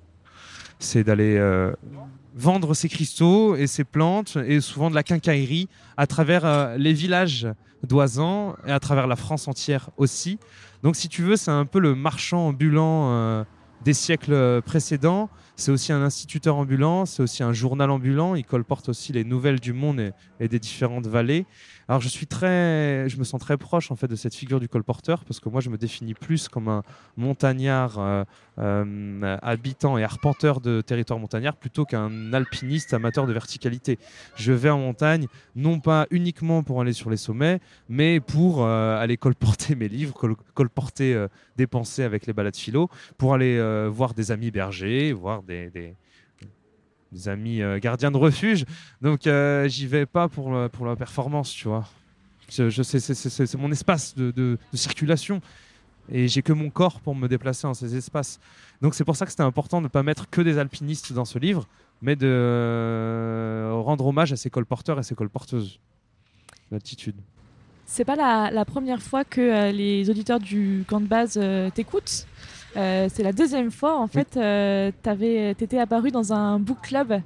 C'est 0.80 1.04
d'aller 1.04 1.36
euh, 1.36 1.72
vendre 2.34 2.74
ces 2.74 2.88
cristaux 2.88 3.54
et 3.54 3.68
ces 3.68 3.84
plantes 3.84 4.36
et 4.44 4.60
souvent 4.60 4.90
de 4.90 4.96
la 4.96 5.04
quincaillerie 5.04 5.68
à 5.96 6.08
travers 6.08 6.44
euh, 6.44 6.76
les 6.76 6.92
villages 6.92 7.46
d'Oisan 7.84 8.56
et 8.66 8.72
à 8.72 8.80
travers 8.80 9.06
la 9.06 9.16
France 9.16 9.46
entière 9.46 9.90
aussi. 9.96 10.40
Donc, 10.82 10.96
si 10.96 11.08
tu 11.08 11.22
veux, 11.22 11.36
c'est 11.36 11.52
un 11.52 11.64
peu 11.64 11.78
le 11.78 11.94
marchand 11.94 12.48
ambulant 12.48 13.44
des 13.84 13.92
siècles 13.92 14.62
précédents 14.62 15.30
c'est 15.62 15.70
aussi 15.70 15.92
un 15.92 16.02
instituteur 16.02 16.56
ambulant, 16.56 17.06
c'est 17.06 17.22
aussi 17.22 17.44
un 17.44 17.52
journal 17.52 17.88
ambulant. 17.88 18.34
Il 18.34 18.44
colporte 18.44 18.88
aussi 18.88 19.12
les 19.12 19.22
nouvelles 19.22 19.60
du 19.60 19.72
monde 19.72 20.12
et, 20.40 20.48
des 20.48 20.58
différentes 20.58 21.06
vallées. 21.06 21.46
Alors 21.92 22.00
je 22.00 22.08
suis 22.08 22.26
très, 22.26 23.06
je 23.10 23.18
me 23.18 23.22
sens 23.22 23.38
très 23.38 23.58
proche 23.58 23.90
en 23.90 23.96
fait 23.96 24.08
de 24.08 24.16
cette 24.16 24.34
figure 24.34 24.60
du 24.60 24.66
colporteur 24.66 25.26
parce 25.26 25.40
que 25.40 25.50
moi 25.50 25.60
je 25.60 25.68
me 25.68 25.76
définis 25.76 26.14
plus 26.14 26.48
comme 26.48 26.68
un 26.68 26.84
montagnard 27.18 27.98
euh, 27.98 28.24
euh, 28.56 29.36
habitant 29.42 29.98
et 29.98 30.02
arpenteur 30.02 30.62
de 30.62 30.80
territoire 30.80 31.18
montagnard 31.18 31.54
plutôt 31.54 31.84
qu'un 31.84 32.32
alpiniste 32.32 32.94
amateur 32.94 33.26
de 33.26 33.34
verticalité. 33.34 33.98
Je 34.36 34.54
vais 34.54 34.70
en 34.70 34.78
montagne 34.78 35.26
non 35.54 35.80
pas 35.80 36.06
uniquement 36.10 36.62
pour 36.62 36.80
aller 36.80 36.94
sur 36.94 37.10
les 37.10 37.18
sommets, 37.18 37.60
mais 37.90 38.20
pour 38.20 38.64
euh, 38.64 38.96
aller 38.98 39.18
colporter 39.18 39.74
mes 39.74 39.88
livres, 39.88 40.14
colporter 40.54 41.26
des 41.58 41.66
pensées 41.66 42.04
avec 42.04 42.26
les 42.26 42.32
balades 42.32 42.56
philo, 42.56 42.88
pour 43.18 43.34
aller 43.34 43.60
voir 43.90 44.14
des 44.14 44.30
amis 44.30 44.50
bergers, 44.50 45.12
voir 45.12 45.42
des, 45.42 45.68
des 45.68 45.94
amis 47.26 47.62
euh, 47.62 47.78
gardiens 47.78 48.10
de 48.10 48.16
refuge. 48.16 48.64
Donc 49.00 49.26
euh, 49.26 49.68
j'y 49.68 49.86
vais 49.86 50.06
pas 50.06 50.28
pour, 50.28 50.56
pour 50.70 50.86
la 50.86 50.96
performance, 50.96 51.52
tu 51.52 51.68
vois. 51.68 51.88
Je, 52.50 52.68
je 52.68 52.82
c'est 52.82 53.54
mon 53.54 53.72
espace 53.72 54.14
de, 54.14 54.30
de, 54.30 54.58
circulation 54.74 55.40
et 56.10 56.28
j'ai 56.28 56.42
que 56.42 56.52
mon 56.52 56.68
corps 56.68 57.00
pour 57.00 57.14
me 57.14 57.26
déplacer 57.28 57.62
dans 57.62 57.74
ces 57.74 57.96
espaces. 57.96 58.40
Donc 58.82 58.94
c'est 58.94 59.04
pour 59.04 59.16
ça 59.16 59.24
que 59.24 59.30
c'était 59.30 59.42
important 59.42 59.78
de 59.78 59.84
ne 59.84 59.88
pas 59.88 60.02
mettre 60.02 60.28
que 60.28 60.40
des 60.40 60.58
alpinistes 60.58 61.12
dans 61.12 61.24
ce 61.24 61.38
livre, 61.38 61.66
mais 62.02 62.16
de 62.16 62.26
euh, 62.26 63.70
rendre 63.74 64.06
hommage 64.06 64.32
à 64.32 64.36
ces 64.36 64.50
colporteurs 64.50 64.98
et 64.98 65.02
ces 65.02 65.14
colporteuses 65.14 65.78
d'altitude. 66.70 67.16
c'est 67.86 68.04
pas 68.04 68.16
la, 68.16 68.50
la 68.50 68.64
première 68.64 69.00
fois 69.00 69.24
que 69.24 69.40
euh, 69.40 69.72
les 69.72 70.10
auditeurs 70.10 70.40
du 70.40 70.84
camp 70.88 71.00
de 71.00 71.06
base 71.06 71.38
euh, 71.40 71.70
t'écoutent. 71.70 72.26
Euh, 72.76 73.08
c'est 73.12 73.22
la 73.22 73.32
deuxième 73.32 73.70
fois. 73.70 73.98
En 73.98 74.06
fait, 74.06 74.36
euh, 74.36 74.90
t'avais- 75.02 75.54
t'étais 75.54 75.78
apparu 75.78 76.10
dans 76.10 76.32
un 76.32 76.58
book 76.58 76.78
club 76.82 77.20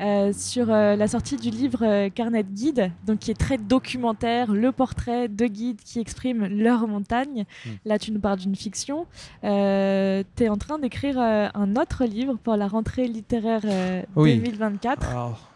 euh, 0.00 0.32
sur 0.32 0.70
euh, 0.70 0.96
la 0.96 1.08
sortie 1.08 1.36
du 1.36 1.50
livre 1.50 2.08
Carnet 2.08 2.42
de 2.42 2.50
guide, 2.52 2.92
donc 3.06 3.18
qui 3.20 3.30
est 3.30 3.38
très 3.38 3.58
documentaire, 3.58 4.52
le 4.52 4.72
portrait 4.72 5.28
de 5.28 5.46
guides 5.46 5.80
qui 5.84 6.00
expriment 6.00 6.46
leur 6.46 6.86
montagne. 6.86 7.44
Mm. 7.64 7.70
Là, 7.84 7.98
tu 7.98 8.12
nous 8.12 8.20
parles 8.20 8.38
d'une 8.38 8.56
fiction. 8.56 9.06
Tu 9.42 9.48
es 9.48 10.48
en 10.48 10.56
train 10.58 10.78
d'écrire 10.78 11.18
un 11.18 11.76
autre 11.76 12.04
livre 12.04 12.36
pour 12.42 12.56
la 12.56 12.68
rentrée 12.68 13.06
littéraire 13.08 13.62
euh, 13.64 14.02
Oui. 14.16 14.36
2024. 14.38 15.08
Alors, 15.10 15.50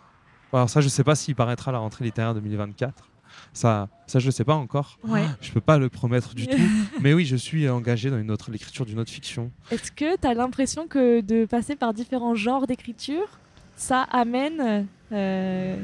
alors 0.53 0.69
ça, 0.71 0.81
je 0.81 0.89
sais 0.89 1.05
pas 1.05 1.15
s'il 1.15 1.35
paraîtra 1.35 1.71
à 1.71 1.73
la 1.73 1.79
rentrée 1.79 2.05
littéraire 2.05 2.35
2024. 2.35 3.05
Ça, 3.53 3.89
ça 4.07 4.19
je 4.21 4.31
sais 4.31 4.45
pas 4.45 4.55
encore. 4.55 4.99
Ouais. 5.07 5.25
Je 5.41 5.51
peux 5.53 5.61
pas 5.61 5.77
le 5.79 5.89
promettre 5.89 6.35
du 6.35 6.47
tout. 6.47 6.57
Mais 7.01 7.13
oui, 7.15 7.25
je 7.25 7.37
suis 7.37 7.69
engagé 7.69 8.11
dans 8.11 8.19
une 8.19 8.31
autre 8.31 8.51
l'écriture 8.51 8.87
d'une 8.87 8.99
autre 9.01 9.11
fiction. 9.11 9.51
Est-ce 9.71 9.91
que 9.93 10.17
tu 10.17 10.27
as 10.27 10.35
l'impression 10.35 10.87
que 10.87 11.21
de 11.21 11.45
passer 11.47 11.77
par 11.77 11.93
différents 11.93 12.35
genres 12.35 12.67
d'écriture, 12.67 13.27
ça 13.77 14.03
amène 14.03 14.87
euh, 15.13 15.77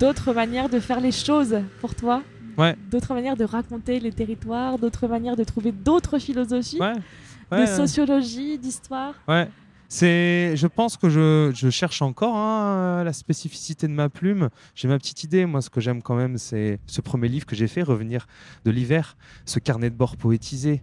d'autres 0.00 0.32
manières 0.32 0.68
de 0.68 0.80
faire 0.80 1.00
les 1.00 1.12
choses 1.12 1.56
pour 1.80 1.94
toi? 1.94 2.22
Ouais. 2.56 2.76
D'autres 2.90 3.14
manières 3.14 3.36
de 3.36 3.44
raconter 3.44 3.98
les 4.00 4.12
territoires, 4.12 4.78
d'autres 4.78 5.06
manières 5.06 5.36
de 5.36 5.44
trouver 5.44 5.72
d'autres 5.72 6.18
philosophies, 6.18 6.80
Ouais. 6.80 7.60
de 7.60 7.66
sociologie, 7.66 8.58
d'histoire? 8.58 9.14
Ouais. 9.28 9.48
C'est, 9.94 10.56
je 10.56 10.66
pense 10.66 10.96
que 10.96 11.10
je, 11.10 11.52
je 11.54 11.68
cherche 11.68 12.00
encore 12.00 12.34
hein, 12.34 13.04
la 13.04 13.12
spécificité 13.12 13.86
de 13.86 13.92
ma 13.92 14.08
plume. 14.08 14.48
J'ai 14.74 14.88
ma 14.88 14.96
petite 14.96 15.22
idée. 15.22 15.44
Moi, 15.44 15.60
ce 15.60 15.68
que 15.68 15.82
j'aime 15.82 16.00
quand 16.00 16.14
même, 16.14 16.38
c'est 16.38 16.80
ce 16.86 17.02
premier 17.02 17.28
livre 17.28 17.44
que 17.44 17.54
j'ai 17.54 17.68
fait, 17.68 17.82
Revenir 17.82 18.26
de 18.64 18.70
l'hiver, 18.70 19.18
ce 19.44 19.58
carnet 19.58 19.90
de 19.90 19.94
bord 19.94 20.16
poétisé, 20.16 20.82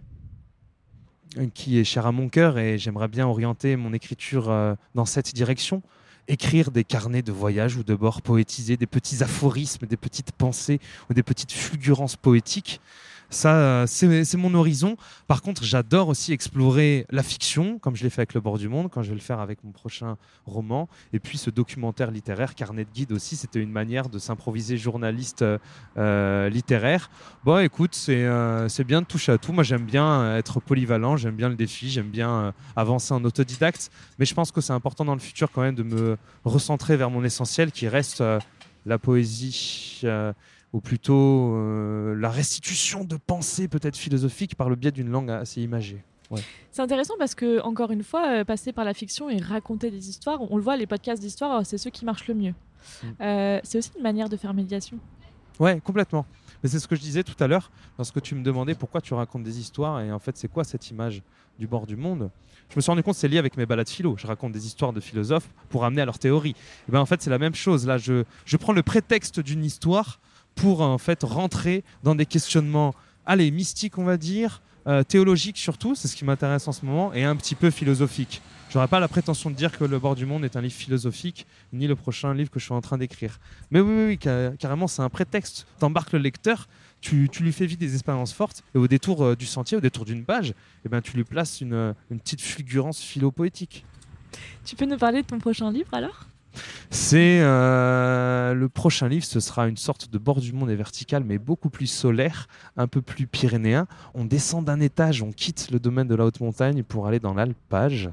euh, 1.38 1.48
qui 1.52 1.80
est 1.80 1.82
cher 1.82 2.06
à 2.06 2.12
mon 2.12 2.28
cœur 2.28 2.56
et 2.56 2.78
j'aimerais 2.78 3.08
bien 3.08 3.26
orienter 3.26 3.74
mon 3.74 3.92
écriture 3.92 4.48
euh, 4.48 4.76
dans 4.94 5.06
cette 5.06 5.34
direction. 5.34 5.82
Écrire 6.28 6.70
des 6.70 6.84
carnets 6.84 7.22
de 7.22 7.32
voyage 7.32 7.74
ou 7.74 7.82
de 7.82 7.96
bord 7.96 8.22
poétisés, 8.22 8.76
des 8.76 8.86
petits 8.86 9.24
aphorismes, 9.24 9.88
des 9.88 9.96
petites 9.96 10.30
pensées 10.30 10.78
ou 11.10 11.14
des 11.14 11.24
petites 11.24 11.50
fulgurances 11.50 12.14
poétiques. 12.14 12.80
Ça, 13.30 13.54
euh, 13.54 13.86
c'est 13.86 14.36
mon 14.36 14.54
horizon. 14.54 14.96
Par 15.28 15.40
contre, 15.40 15.62
j'adore 15.62 16.08
aussi 16.08 16.32
explorer 16.32 17.06
la 17.10 17.22
fiction, 17.22 17.78
comme 17.78 17.94
je 17.94 18.02
l'ai 18.02 18.10
fait 18.10 18.22
avec 18.22 18.34
Le 18.34 18.40
Bord 18.40 18.58
du 18.58 18.68
Monde, 18.68 18.90
quand 18.90 19.02
je 19.02 19.10
vais 19.10 19.14
le 19.14 19.20
faire 19.20 19.38
avec 19.38 19.62
mon 19.62 19.70
prochain 19.70 20.16
roman. 20.46 20.88
Et 21.12 21.20
puis 21.20 21.38
ce 21.38 21.48
documentaire 21.48 22.10
littéraire, 22.10 22.56
Carnet 22.56 22.84
de 22.84 22.90
guide 22.90 23.12
aussi, 23.12 23.36
c'était 23.36 23.60
une 23.60 23.70
manière 23.70 24.08
de 24.08 24.18
s'improviser 24.18 24.76
journaliste 24.76 25.42
euh, 25.42 25.58
euh, 25.96 26.48
littéraire. 26.48 27.08
Bon, 27.44 27.58
écoute, 27.60 27.94
c'est 27.94 28.84
bien 28.84 29.00
de 29.00 29.06
toucher 29.06 29.32
à 29.32 29.38
tout. 29.38 29.52
Moi, 29.52 29.62
j'aime 29.62 29.84
bien 29.84 30.36
être 30.36 30.58
polyvalent, 30.58 31.16
j'aime 31.16 31.36
bien 31.36 31.48
le 31.48 31.56
défi, 31.56 31.88
j'aime 31.88 32.10
bien 32.10 32.52
avancer 32.74 33.14
en 33.14 33.24
autodidacte. 33.24 33.90
Mais 34.18 34.24
je 34.24 34.34
pense 34.34 34.50
que 34.50 34.60
c'est 34.60 34.72
important 34.72 35.04
dans 35.04 35.14
le 35.14 35.20
futur 35.20 35.52
quand 35.52 35.62
même 35.62 35.76
de 35.76 35.84
me 35.84 36.16
recentrer 36.44 36.96
vers 36.96 37.10
mon 37.10 37.22
essentiel 37.22 37.70
qui 37.70 37.86
reste 37.86 38.22
la 38.86 38.98
poésie. 38.98 40.02
Ou 40.72 40.80
plutôt 40.80 41.54
euh, 41.56 42.14
la 42.14 42.30
restitution 42.30 43.04
de 43.04 43.16
pensées 43.16 43.68
peut-être 43.68 43.96
philosophiques 43.96 44.54
par 44.54 44.68
le 44.68 44.76
biais 44.76 44.92
d'une 44.92 45.10
langue 45.10 45.30
assez 45.30 45.60
imagée. 45.62 46.04
C'est 46.70 46.82
intéressant 46.82 47.14
parce 47.18 47.34
que, 47.34 47.60
encore 47.62 47.90
une 47.90 48.02
fois, 48.02 48.28
euh, 48.28 48.44
passer 48.44 48.72
par 48.72 48.84
la 48.84 48.94
fiction 48.94 49.28
et 49.28 49.38
raconter 49.38 49.90
des 49.90 50.08
histoires, 50.08 50.40
on 50.50 50.56
le 50.56 50.62
voit, 50.62 50.76
les 50.76 50.86
podcasts 50.86 51.20
d'histoire, 51.20 51.60
euh, 51.60 51.62
c'est 51.64 51.78
ceux 51.78 51.90
qui 51.90 52.04
marchent 52.04 52.28
le 52.28 52.34
mieux. 52.34 52.54
Mm. 53.02 53.06
Euh, 53.20 53.60
c'est 53.64 53.78
aussi 53.78 53.90
une 53.96 54.02
manière 54.02 54.28
de 54.28 54.36
faire 54.36 54.54
médiation. 54.54 54.98
Ouais, 55.58 55.80
complètement. 55.80 56.24
Mais 56.62 56.68
c'est 56.68 56.78
ce 56.78 56.86
que 56.86 56.96
je 56.96 57.00
disais 57.00 57.22
tout 57.22 57.42
à 57.42 57.46
l'heure 57.46 57.70
lorsque 57.98 58.20
tu 58.22 58.34
me 58.34 58.42
demandais 58.42 58.74
pourquoi 58.74 59.00
tu 59.00 59.14
racontes 59.14 59.42
des 59.42 59.58
histoires 59.58 60.00
et 60.00 60.12
en 60.12 60.18
fait 60.18 60.36
c'est 60.36 60.48
quoi 60.48 60.62
cette 60.62 60.90
image 60.90 61.22
du 61.58 61.66
bord 61.66 61.86
du 61.86 61.96
monde. 61.96 62.30
Je 62.68 62.76
me 62.76 62.80
suis 62.80 62.90
rendu 62.90 63.02
compte 63.02 63.14
que 63.14 63.20
c'est 63.20 63.28
lié 63.28 63.38
avec 63.38 63.56
mes 63.56 63.66
balades 63.66 63.88
philo. 63.88 64.14
Je 64.16 64.26
raconte 64.26 64.52
des 64.52 64.66
histoires 64.66 64.92
de 64.92 65.00
philosophes 65.00 65.48
pour 65.70 65.84
amener 65.84 66.02
à 66.02 66.04
leur 66.04 66.18
théorie. 66.18 66.54
Et 66.88 66.92
ben 66.92 67.00
en 67.00 67.06
fait 67.06 67.20
c'est 67.22 67.30
la 67.30 67.38
même 67.38 67.54
chose. 67.54 67.86
Là 67.86 67.98
je, 67.98 68.24
je 68.44 68.56
prends 68.58 68.72
le 68.72 68.82
prétexte 68.82 69.40
d'une 69.40 69.64
histoire 69.64 70.20
pour 70.60 70.82
en 70.82 70.98
fait 70.98 71.22
rentrer 71.22 71.82
dans 72.02 72.14
des 72.14 72.26
questionnements, 72.26 72.94
allez 73.24 73.50
mystiques 73.50 73.96
on 73.98 74.04
va 74.04 74.16
dire, 74.16 74.60
euh, 74.86 75.02
théologiques 75.02 75.56
surtout, 75.58 75.94
c'est 75.94 76.06
ce 76.08 76.16
qui 76.16 76.24
m'intéresse 76.24 76.68
en 76.68 76.72
ce 76.72 76.84
moment, 76.84 77.12
et 77.14 77.24
un 77.24 77.36
petit 77.36 77.54
peu 77.54 77.70
philosophiques. 77.70 78.42
J'aurais 78.72 78.86
pas 78.88 79.00
la 79.00 79.08
prétention 79.08 79.50
de 79.50 79.56
dire 79.56 79.76
que 79.76 79.84
Le 79.84 79.98
bord 79.98 80.14
du 80.14 80.26
monde 80.26 80.44
est 80.44 80.54
un 80.56 80.60
livre 80.60 80.74
philosophique, 80.74 81.46
ni 81.72 81.86
le 81.88 81.96
prochain 81.96 82.32
livre 82.34 82.50
que 82.50 82.60
je 82.60 82.66
suis 82.66 82.74
en 82.74 82.80
train 82.80 82.98
d'écrire. 82.98 83.40
Mais 83.72 83.80
oui, 83.80 83.92
oui, 83.96 84.04
oui, 84.10 84.18
ca- 84.22 84.50
carrément, 84.58 84.86
c'est 84.86 85.02
un 85.02 85.08
prétexte. 85.08 85.66
T'embarques 85.80 86.12
le 86.12 86.20
lecteur, 86.20 86.68
tu, 87.00 87.28
tu 87.32 87.42
lui 87.42 87.52
fais 87.52 87.66
vivre 87.66 87.80
des 87.80 87.94
expériences 87.94 88.32
fortes, 88.32 88.62
et 88.74 88.78
au 88.78 88.86
détour 88.86 89.24
euh, 89.24 89.34
du 89.36 89.46
sentier, 89.46 89.76
au 89.76 89.80
détour 89.80 90.04
d'une 90.04 90.24
page, 90.24 90.54
eh 90.84 90.88
ben, 90.88 91.00
tu 91.00 91.16
lui 91.16 91.24
places 91.24 91.60
une, 91.62 91.72
euh, 91.72 91.92
une 92.10 92.20
petite 92.20 92.42
fulgurance 92.42 93.00
philo-poétique. 93.00 93.84
Tu 94.64 94.76
peux 94.76 94.86
nous 94.86 94.98
parler 94.98 95.22
de 95.22 95.26
ton 95.26 95.38
prochain 95.38 95.72
livre 95.72 95.92
alors? 95.92 96.26
C'est 96.90 97.40
euh, 97.40 98.52
le 98.54 98.68
prochain 98.68 99.08
livre, 99.08 99.24
ce 99.24 99.40
sera 99.40 99.68
une 99.68 99.76
sorte 99.76 100.10
de 100.10 100.18
bord 100.18 100.40
du 100.40 100.52
monde 100.52 100.70
et 100.70 100.76
vertical, 100.76 101.24
mais 101.24 101.38
beaucoup 101.38 101.70
plus 101.70 101.86
solaire, 101.86 102.48
un 102.76 102.88
peu 102.88 103.00
plus 103.00 103.26
pyrénéen. 103.26 103.86
On 104.14 104.24
descend 104.24 104.64
d'un 104.64 104.80
étage, 104.80 105.22
on 105.22 105.32
quitte 105.32 105.70
le 105.70 105.78
domaine 105.78 106.08
de 106.08 106.14
la 106.14 106.24
haute 106.24 106.40
montagne 106.40 106.82
pour 106.82 107.06
aller 107.06 107.20
dans 107.20 107.34
l'alpage 107.34 108.10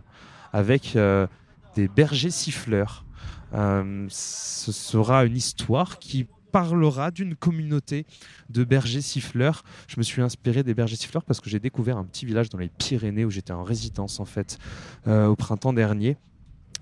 avec 0.53 0.95
euh, 0.95 1.27
des 1.75 1.87
bergers 1.87 2.31
siffleurs. 2.31 3.05
Euh, 3.53 4.05
ce 4.09 4.71
sera 4.71 5.25
une 5.25 5.35
histoire 5.35 5.99
qui 5.99 6.27
parlera 6.51 7.11
d'une 7.11 7.35
communauté 7.35 8.05
de 8.49 8.63
bergers 8.63 9.01
siffleurs. 9.01 9.63
Je 9.87 9.95
me 9.97 10.03
suis 10.03 10.21
inspiré 10.21 10.63
des 10.63 10.73
bergers 10.73 10.95
siffleurs 10.95 11.23
parce 11.23 11.41
que 11.41 11.49
j'ai 11.49 11.59
découvert 11.59 11.97
un 11.97 12.05
petit 12.05 12.25
village 12.25 12.49
dans 12.49 12.57
les 12.57 12.69
Pyrénées 12.69 13.25
où 13.25 13.29
j'étais 13.29 13.53
en 13.53 13.63
résidence 13.63 14.19
en 14.19 14.25
fait 14.25 14.57
au 15.05 15.35
printemps 15.35 15.73
dernier 15.73 16.17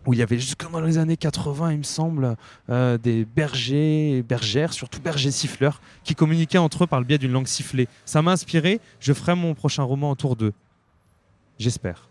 où 0.05 0.13
il 0.13 0.19
y 0.19 0.21
avait 0.21 0.37
jusque 0.37 0.69
dans 0.69 0.81
les 0.81 0.97
années 0.97 1.17
80, 1.17 1.71
il 1.71 1.77
me 1.79 1.83
semble, 1.83 2.35
euh, 2.69 2.97
des 2.97 3.25
bergers 3.25 4.17
et 4.17 4.23
bergères, 4.23 4.73
surtout 4.73 5.01
bergers 5.01 5.31
siffleurs, 5.31 5.81
qui 6.03 6.15
communiquaient 6.15 6.57
entre 6.57 6.83
eux 6.83 6.87
par 6.87 6.99
le 6.99 7.05
biais 7.05 7.17
d'une 7.17 7.31
langue 7.31 7.47
sifflée. 7.47 7.87
Ça 8.05 8.21
m'a 8.21 8.31
inspiré, 8.31 8.79
je 8.99 9.13
ferai 9.13 9.35
mon 9.35 9.53
prochain 9.53 9.83
roman 9.83 10.11
autour 10.11 10.35
d'eux. 10.35 10.53
J'espère. 11.57 12.09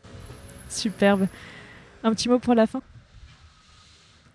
Superbe. 0.69 1.29
Un 2.03 2.13
petit 2.15 2.29
mot 2.29 2.39
pour 2.39 2.55
la 2.55 2.67
fin? 2.67 2.83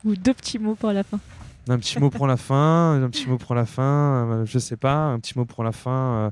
Ou 0.06 0.16
deux 0.16 0.34
petits 0.34 0.60
mots 0.60 0.76
pour 0.76 0.92
la 0.92 1.04
fin? 1.04 1.20
Un 1.68 1.78
petit 1.78 2.00
mot 2.00 2.10
pour 2.10 2.26
la 2.26 2.38
fin, 2.38 3.02
un 3.04 3.10
petit 3.10 3.28
mot 3.28 3.38
pour 3.38 3.54
la 3.54 3.66
fin, 3.66 4.28
euh, 4.32 4.46
je 4.46 4.58
sais 4.58 4.78
pas, 4.78 4.96
un 4.96 5.20
petit 5.20 5.38
mot 5.38 5.46
pour 5.46 5.64
la 5.64 5.72
fin, 5.72 5.92
euh, 5.92 6.32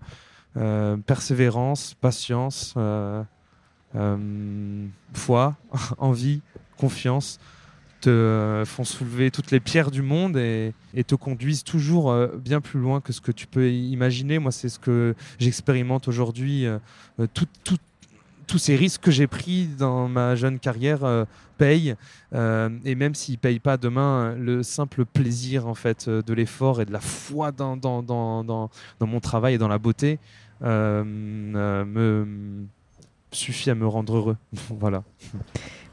euh, 0.58 0.98
persévérance, 0.98 1.94
patience, 1.94 2.74
foi, 5.14 5.56
envie, 5.98 6.42
confiance 6.78 7.40
te 8.00 8.10
euh, 8.10 8.64
font 8.64 8.84
soulever 8.84 9.32
toutes 9.32 9.50
les 9.50 9.60
pierres 9.60 9.90
du 9.90 10.04
monde 10.04 10.38
et, 10.38 10.74
te 11.08 11.16
conduisent 11.16 11.64
toujours 11.64 12.12
euh, 12.12 12.28
bien 12.38 12.62
plus 12.62 12.80
loin 12.80 13.02
que 13.02 13.12
ce 13.12 13.22
que 13.22 13.32
tu 13.32 13.48
peux 13.48 13.72
imaginer. 13.72 14.40
Moi, 14.40 14.52
c'est 14.52 14.70
ce 14.70 14.78
que 14.78 15.16
j'expérimente 15.40 16.08
aujourd'hui. 16.08 16.66
euh, 16.66 16.78
euh, 17.20 17.28
tous 18.48 18.58
ces 18.58 18.76
risques 18.76 19.02
que 19.02 19.12
j'ai 19.12 19.28
pris 19.28 19.68
dans 19.68 20.08
ma 20.08 20.36
jeune 20.36 20.58
carrière 20.58 21.04
euh, 21.04 21.26
payent. 21.58 21.96
Euh, 22.34 22.70
et 22.86 22.96
même 22.96 23.14
s'ils 23.14 23.36
ne 23.36 23.40
payent 23.40 23.60
pas 23.60 23.78
demain, 23.78 24.36
le 24.36 24.64
simple 24.64 25.06
plaisir 25.06 25.68
en 25.68 25.76
fait 25.76 26.08
euh, 26.08 26.22
de 26.22 26.34
l'effort 26.34 26.82
et 26.82 26.86
de 26.86 26.94
la 26.94 27.02
foi 27.02 27.52
dans, 27.52 27.76
mon 29.02 29.20
travail 29.20 29.56
et 29.56 29.58
dans 29.58 29.68
la 29.68 29.78
beauté 29.78 30.18
euh, 30.64 31.04
euh, 31.56 31.86
me 31.86 32.66
suffit 33.38 33.70
à 33.70 33.76
me 33.76 33.88
rendre 33.88 34.16
heureux. 34.18 34.38
voilà. 34.70 35.04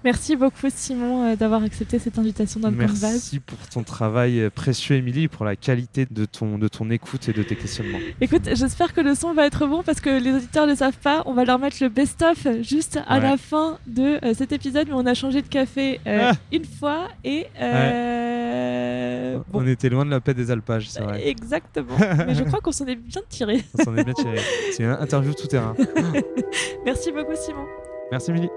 Merci 0.04 0.36
beaucoup 0.36 0.66
Simon 0.68 1.24
euh, 1.32 1.34
d'avoir 1.36 1.62
accepté 1.62 1.98
cette 1.98 2.18
invitation 2.18 2.60
dans 2.60 2.68
le 2.68 2.76
base. 2.76 3.00
Merci 3.00 3.40
pour 3.40 3.56
ton 3.72 3.82
travail 3.82 4.38
euh, 4.38 4.50
précieux, 4.50 4.96
Émilie, 4.96 5.28
pour 5.28 5.46
la 5.46 5.56
qualité 5.56 6.06
de 6.10 6.26
ton, 6.26 6.58
de 6.58 6.68
ton 6.68 6.90
écoute 6.90 7.26
et 7.30 7.32
de 7.32 7.42
tes 7.42 7.56
questionnements. 7.56 7.96
Écoute, 8.20 8.50
j'espère 8.52 8.92
que 8.92 9.00
le 9.00 9.14
son 9.14 9.32
va 9.32 9.46
être 9.46 9.66
bon 9.66 9.82
parce 9.82 10.02
que 10.02 10.10
les 10.10 10.32
auditeurs 10.34 10.66
ne 10.66 10.72
le 10.72 10.76
savent 10.76 10.98
pas. 10.98 11.22
On 11.24 11.32
va 11.32 11.46
leur 11.46 11.58
mettre 11.58 11.78
le 11.80 11.88
best-of 11.88 12.46
juste 12.60 12.98
à 13.06 13.14
Ouais. 13.16 13.22
la 13.22 13.36
fin 13.38 13.78
de 13.86 14.18
euh, 14.22 14.34
cet 14.34 14.52
épisode, 14.52 14.88
mais 14.88 14.94
on 14.94 15.06
a 15.06 15.14
changé 15.14 15.40
de 15.40 15.48
café 15.48 16.00
euh, 16.06 16.32
Ah. 16.32 16.36
une 16.52 16.66
fois 16.66 17.08
et 17.24 17.46
euh, 17.62 18.23
bon, 19.50 19.60
On 19.60 19.66
était 19.66 19.88
loin 19.88 20.04
de 20.04 20.10
la 20.10 20.20
paix 20.20 20.34
des 20.34 20.50
alpages, 20.50 20.88
c'est 20.88 21.02
vrai. 21.02 21.26
exactement. 21.28 21.96
mais 22.26 22.34
je 22.34 22.44
crois 22.44 22.60
qu'on 22.60 22.72
s'en 22.72 22.86
est 22.86 22.96
bien 22.96 23.22
tiré. 23.28 23.62
On 23.78 23.84
s'en 23.84 23.96
est 23.96 24.04
bien 24.04 24.14
tiré. 24.14 24.36
C'est 24.72 24.82
une 24.82 24.90
interview 24.90 25.32
tout 25.34 25.46
terrain. 25.46 25.74
Merci 26.84 27.12
beaucoup 27.12 27.34
Simon. 27.34 27.64
Merci, 28.10 28.30
Émilie. 28.30 28.50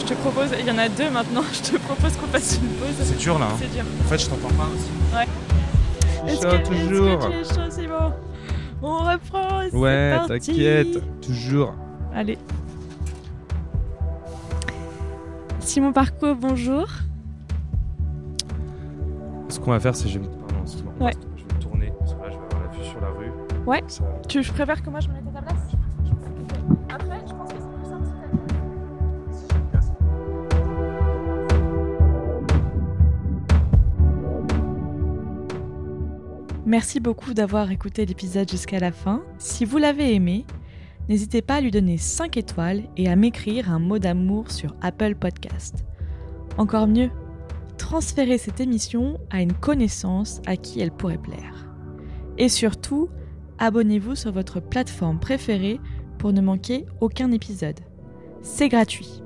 Je 0.00 0.04
te 0.06 0.14
propose, 0.14 0.48
il 0.60 0.66
y 0.66 0.70
en 0.70 0.78
a 0.78 0.88
deux 0.88 1.10
maintenant. 1.10 1.42
Je 1.52 1.70
te 1.72 1.76
propose 1.78 2.14
qu'on 2.16 2.26
fasse 2.26 2.58
une 2.62 2.68
pause. 2.70 2.88
C'est 3.02 3.16
dur 3.18 3.38
là. 3.38 3.46
hein. 3.46 3.56
C'est 3.58 3.72
dur. 3.72 3.84
En 4.04 4.08
fait, 4.08 4.18
je 4.18 4.28
t'entends 4.28 4.54
pas 4.54 4.68
aussi. 4.74 4.90
Est-ce 6.26 6.42
Chaud, 6.42 6.48
que, 6.50 6.54
est-ce 6.56 6.88
toujours. 6.88 7.18
que 7.18 7.26
tu 7.26 7.32
es 7.32 7.44
chaud, 7.44 7.70
Simon? 7.70 8.12
On 8.82 8.98
reprend. 8.98 9.62
et 9.62 9.70
c'est 9.70 9.76
Ouais, 9.76 10.14
parti. 10.16 10.28
t'inquiète, 10.50 11.20
toujours. 11.22 11.74
Allez. 12.14 12.36
Simon 15.64 15.92
Parco, 15.92 16.34
bonjour. 16.34 16.86
Est-ce 19.48 19.58
qu'on 19.60 19.70
va 19.70 19.80
faire, 19.80 19.94
c'est 19.96 20.08
je 20.08 20.18
vais 20.18 20.26
me... 20.26 20.30
pardon. 20.30 21.04
Ouais. 21.04 21.12
Je 21.36 21.42
vais 21.44 21.54
me 21.54 21.60
tourner, 21.60 21.92
parce 21.98 22.14
que 22.14 22.20
là, 22.20 22.30
je 22.30 22.36
vais 22.36 22.44
avoir 22.44 22.62
la 22.70 22.76
vue 22.76 22.84
sur 22.84 23.00
la 23.00 23.08
rue. 23.08 23.30
Ouais. 23.66 23.82
Ça- 23.88 24.04
Tu, 24.28 24.42
je 24.42 24.52
préfère 24.52 24.82
que 24.82 24.90
moi 24.90 25.00
je 25.00 25.08
me 25.08 25.14
mette 25.14 25.24
à 25.36 25.40
ta 25.40 25.42
place? 25.42 25.72
Après, 26.90 27.20
je 27.26 27.32
pense 27.34 27.52
que 27.52 27.58
c'est 27.58 27.74
plus 27.80 27.88
simple 27.90 28.06
si 29.32 29.46
t'as 29.72 29.80
Merci 36.66 36.98
beaucoup 37.00 37.34
d'avoir 37.34 37.70
écouté 37.70 38.06
l'épisode 38.06 38.50
jusqu'à 38.50 38.78
la 38.78 38.90
fin. 38.92 39.22
Si 39.38 39.64
vous 39.64 39.78
l'avez 39.78 40.14
aimé, 40.14 40.46
n'hésitez 41.08 41.42
pas 41.42 41.56
à 41.56 41.60
lui 41.60 41.70
donner 41.70 41.98
5 41.98 42.36
étoiles 42.36 42.84
et 42.96 43.08
à 43.08 43.16
m'écrire 43.16 43.70
un 43.70 43.78
mot 43.78 43.98
d'amour 43.98 44.50
sur 44.50 44.74
Apple 44.80 45.14
Podcast. 45.14 45.84
Encore 46.58 46.86
mieux, 46.86 47.10
transférez 47.78 48.38
cette 48.38 48.60
émission 48.60 49.18
à 49.30 49.42
une 49.42 49.52
connaissance 49.52 50.40
à 50.46 50.56
qui 50.56 50.80
elle 50.80 50.92
pourrait 50.92 51.18
plaire. 51.18 51.68
Et 52.38 52.48
surtout, 52.48 53.08
abonnez-vous 53.58 54.14
sur 54.14 54.32
votre 54.32 54.60
plateforme 54.60 55.20
préférée 55.20 55.80
pour 56.18 56.32
ne 56.32 56.40
manquer 56.40 56.86
aucun 57.00 57.30
épisode. 57.32 57.80
C'est 58.42 58.68
gratuit. 58.68 59.22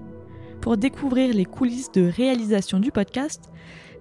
Pour 0.60 0.76
découvrir 0.76 1.34
les 1.34 1.44
coulisses 1.44 1.92
de 1.92 2.08
réalisation 2.08 2.80
du 2.80 2.90
podcast, 2.90 3.50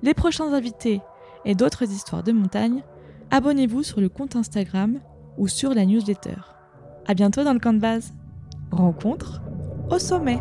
les 0.04 0.14
prochains 0.14 0.54
invités 0.54 1.02
et 1.46 1.56
d'autres 1.56 1.92
histoires 1.92 2.24
de 2.24 2.32
montagne, 2.32 2.84
abonnez-vous 3.32 3.84
sur 3.84 4.02
le 4.02 4.10
compte 4.10 4.36
Instagram 4.36 5.00
ou 5.38 5.48
sur 5.48 5.74
la 5.74 5.86
newsletter. 5.86 6.57
À 7.08 7.14
bientôt 7.14 7.46
dans 7.46 7.54
le 7.54 7.60
camp 7.60 7.74
de 7.74 7.80
base. 7.80 8.14
Rencontre 8.72 9.42
au 9.90 9.98
sommet. 9.98 10.40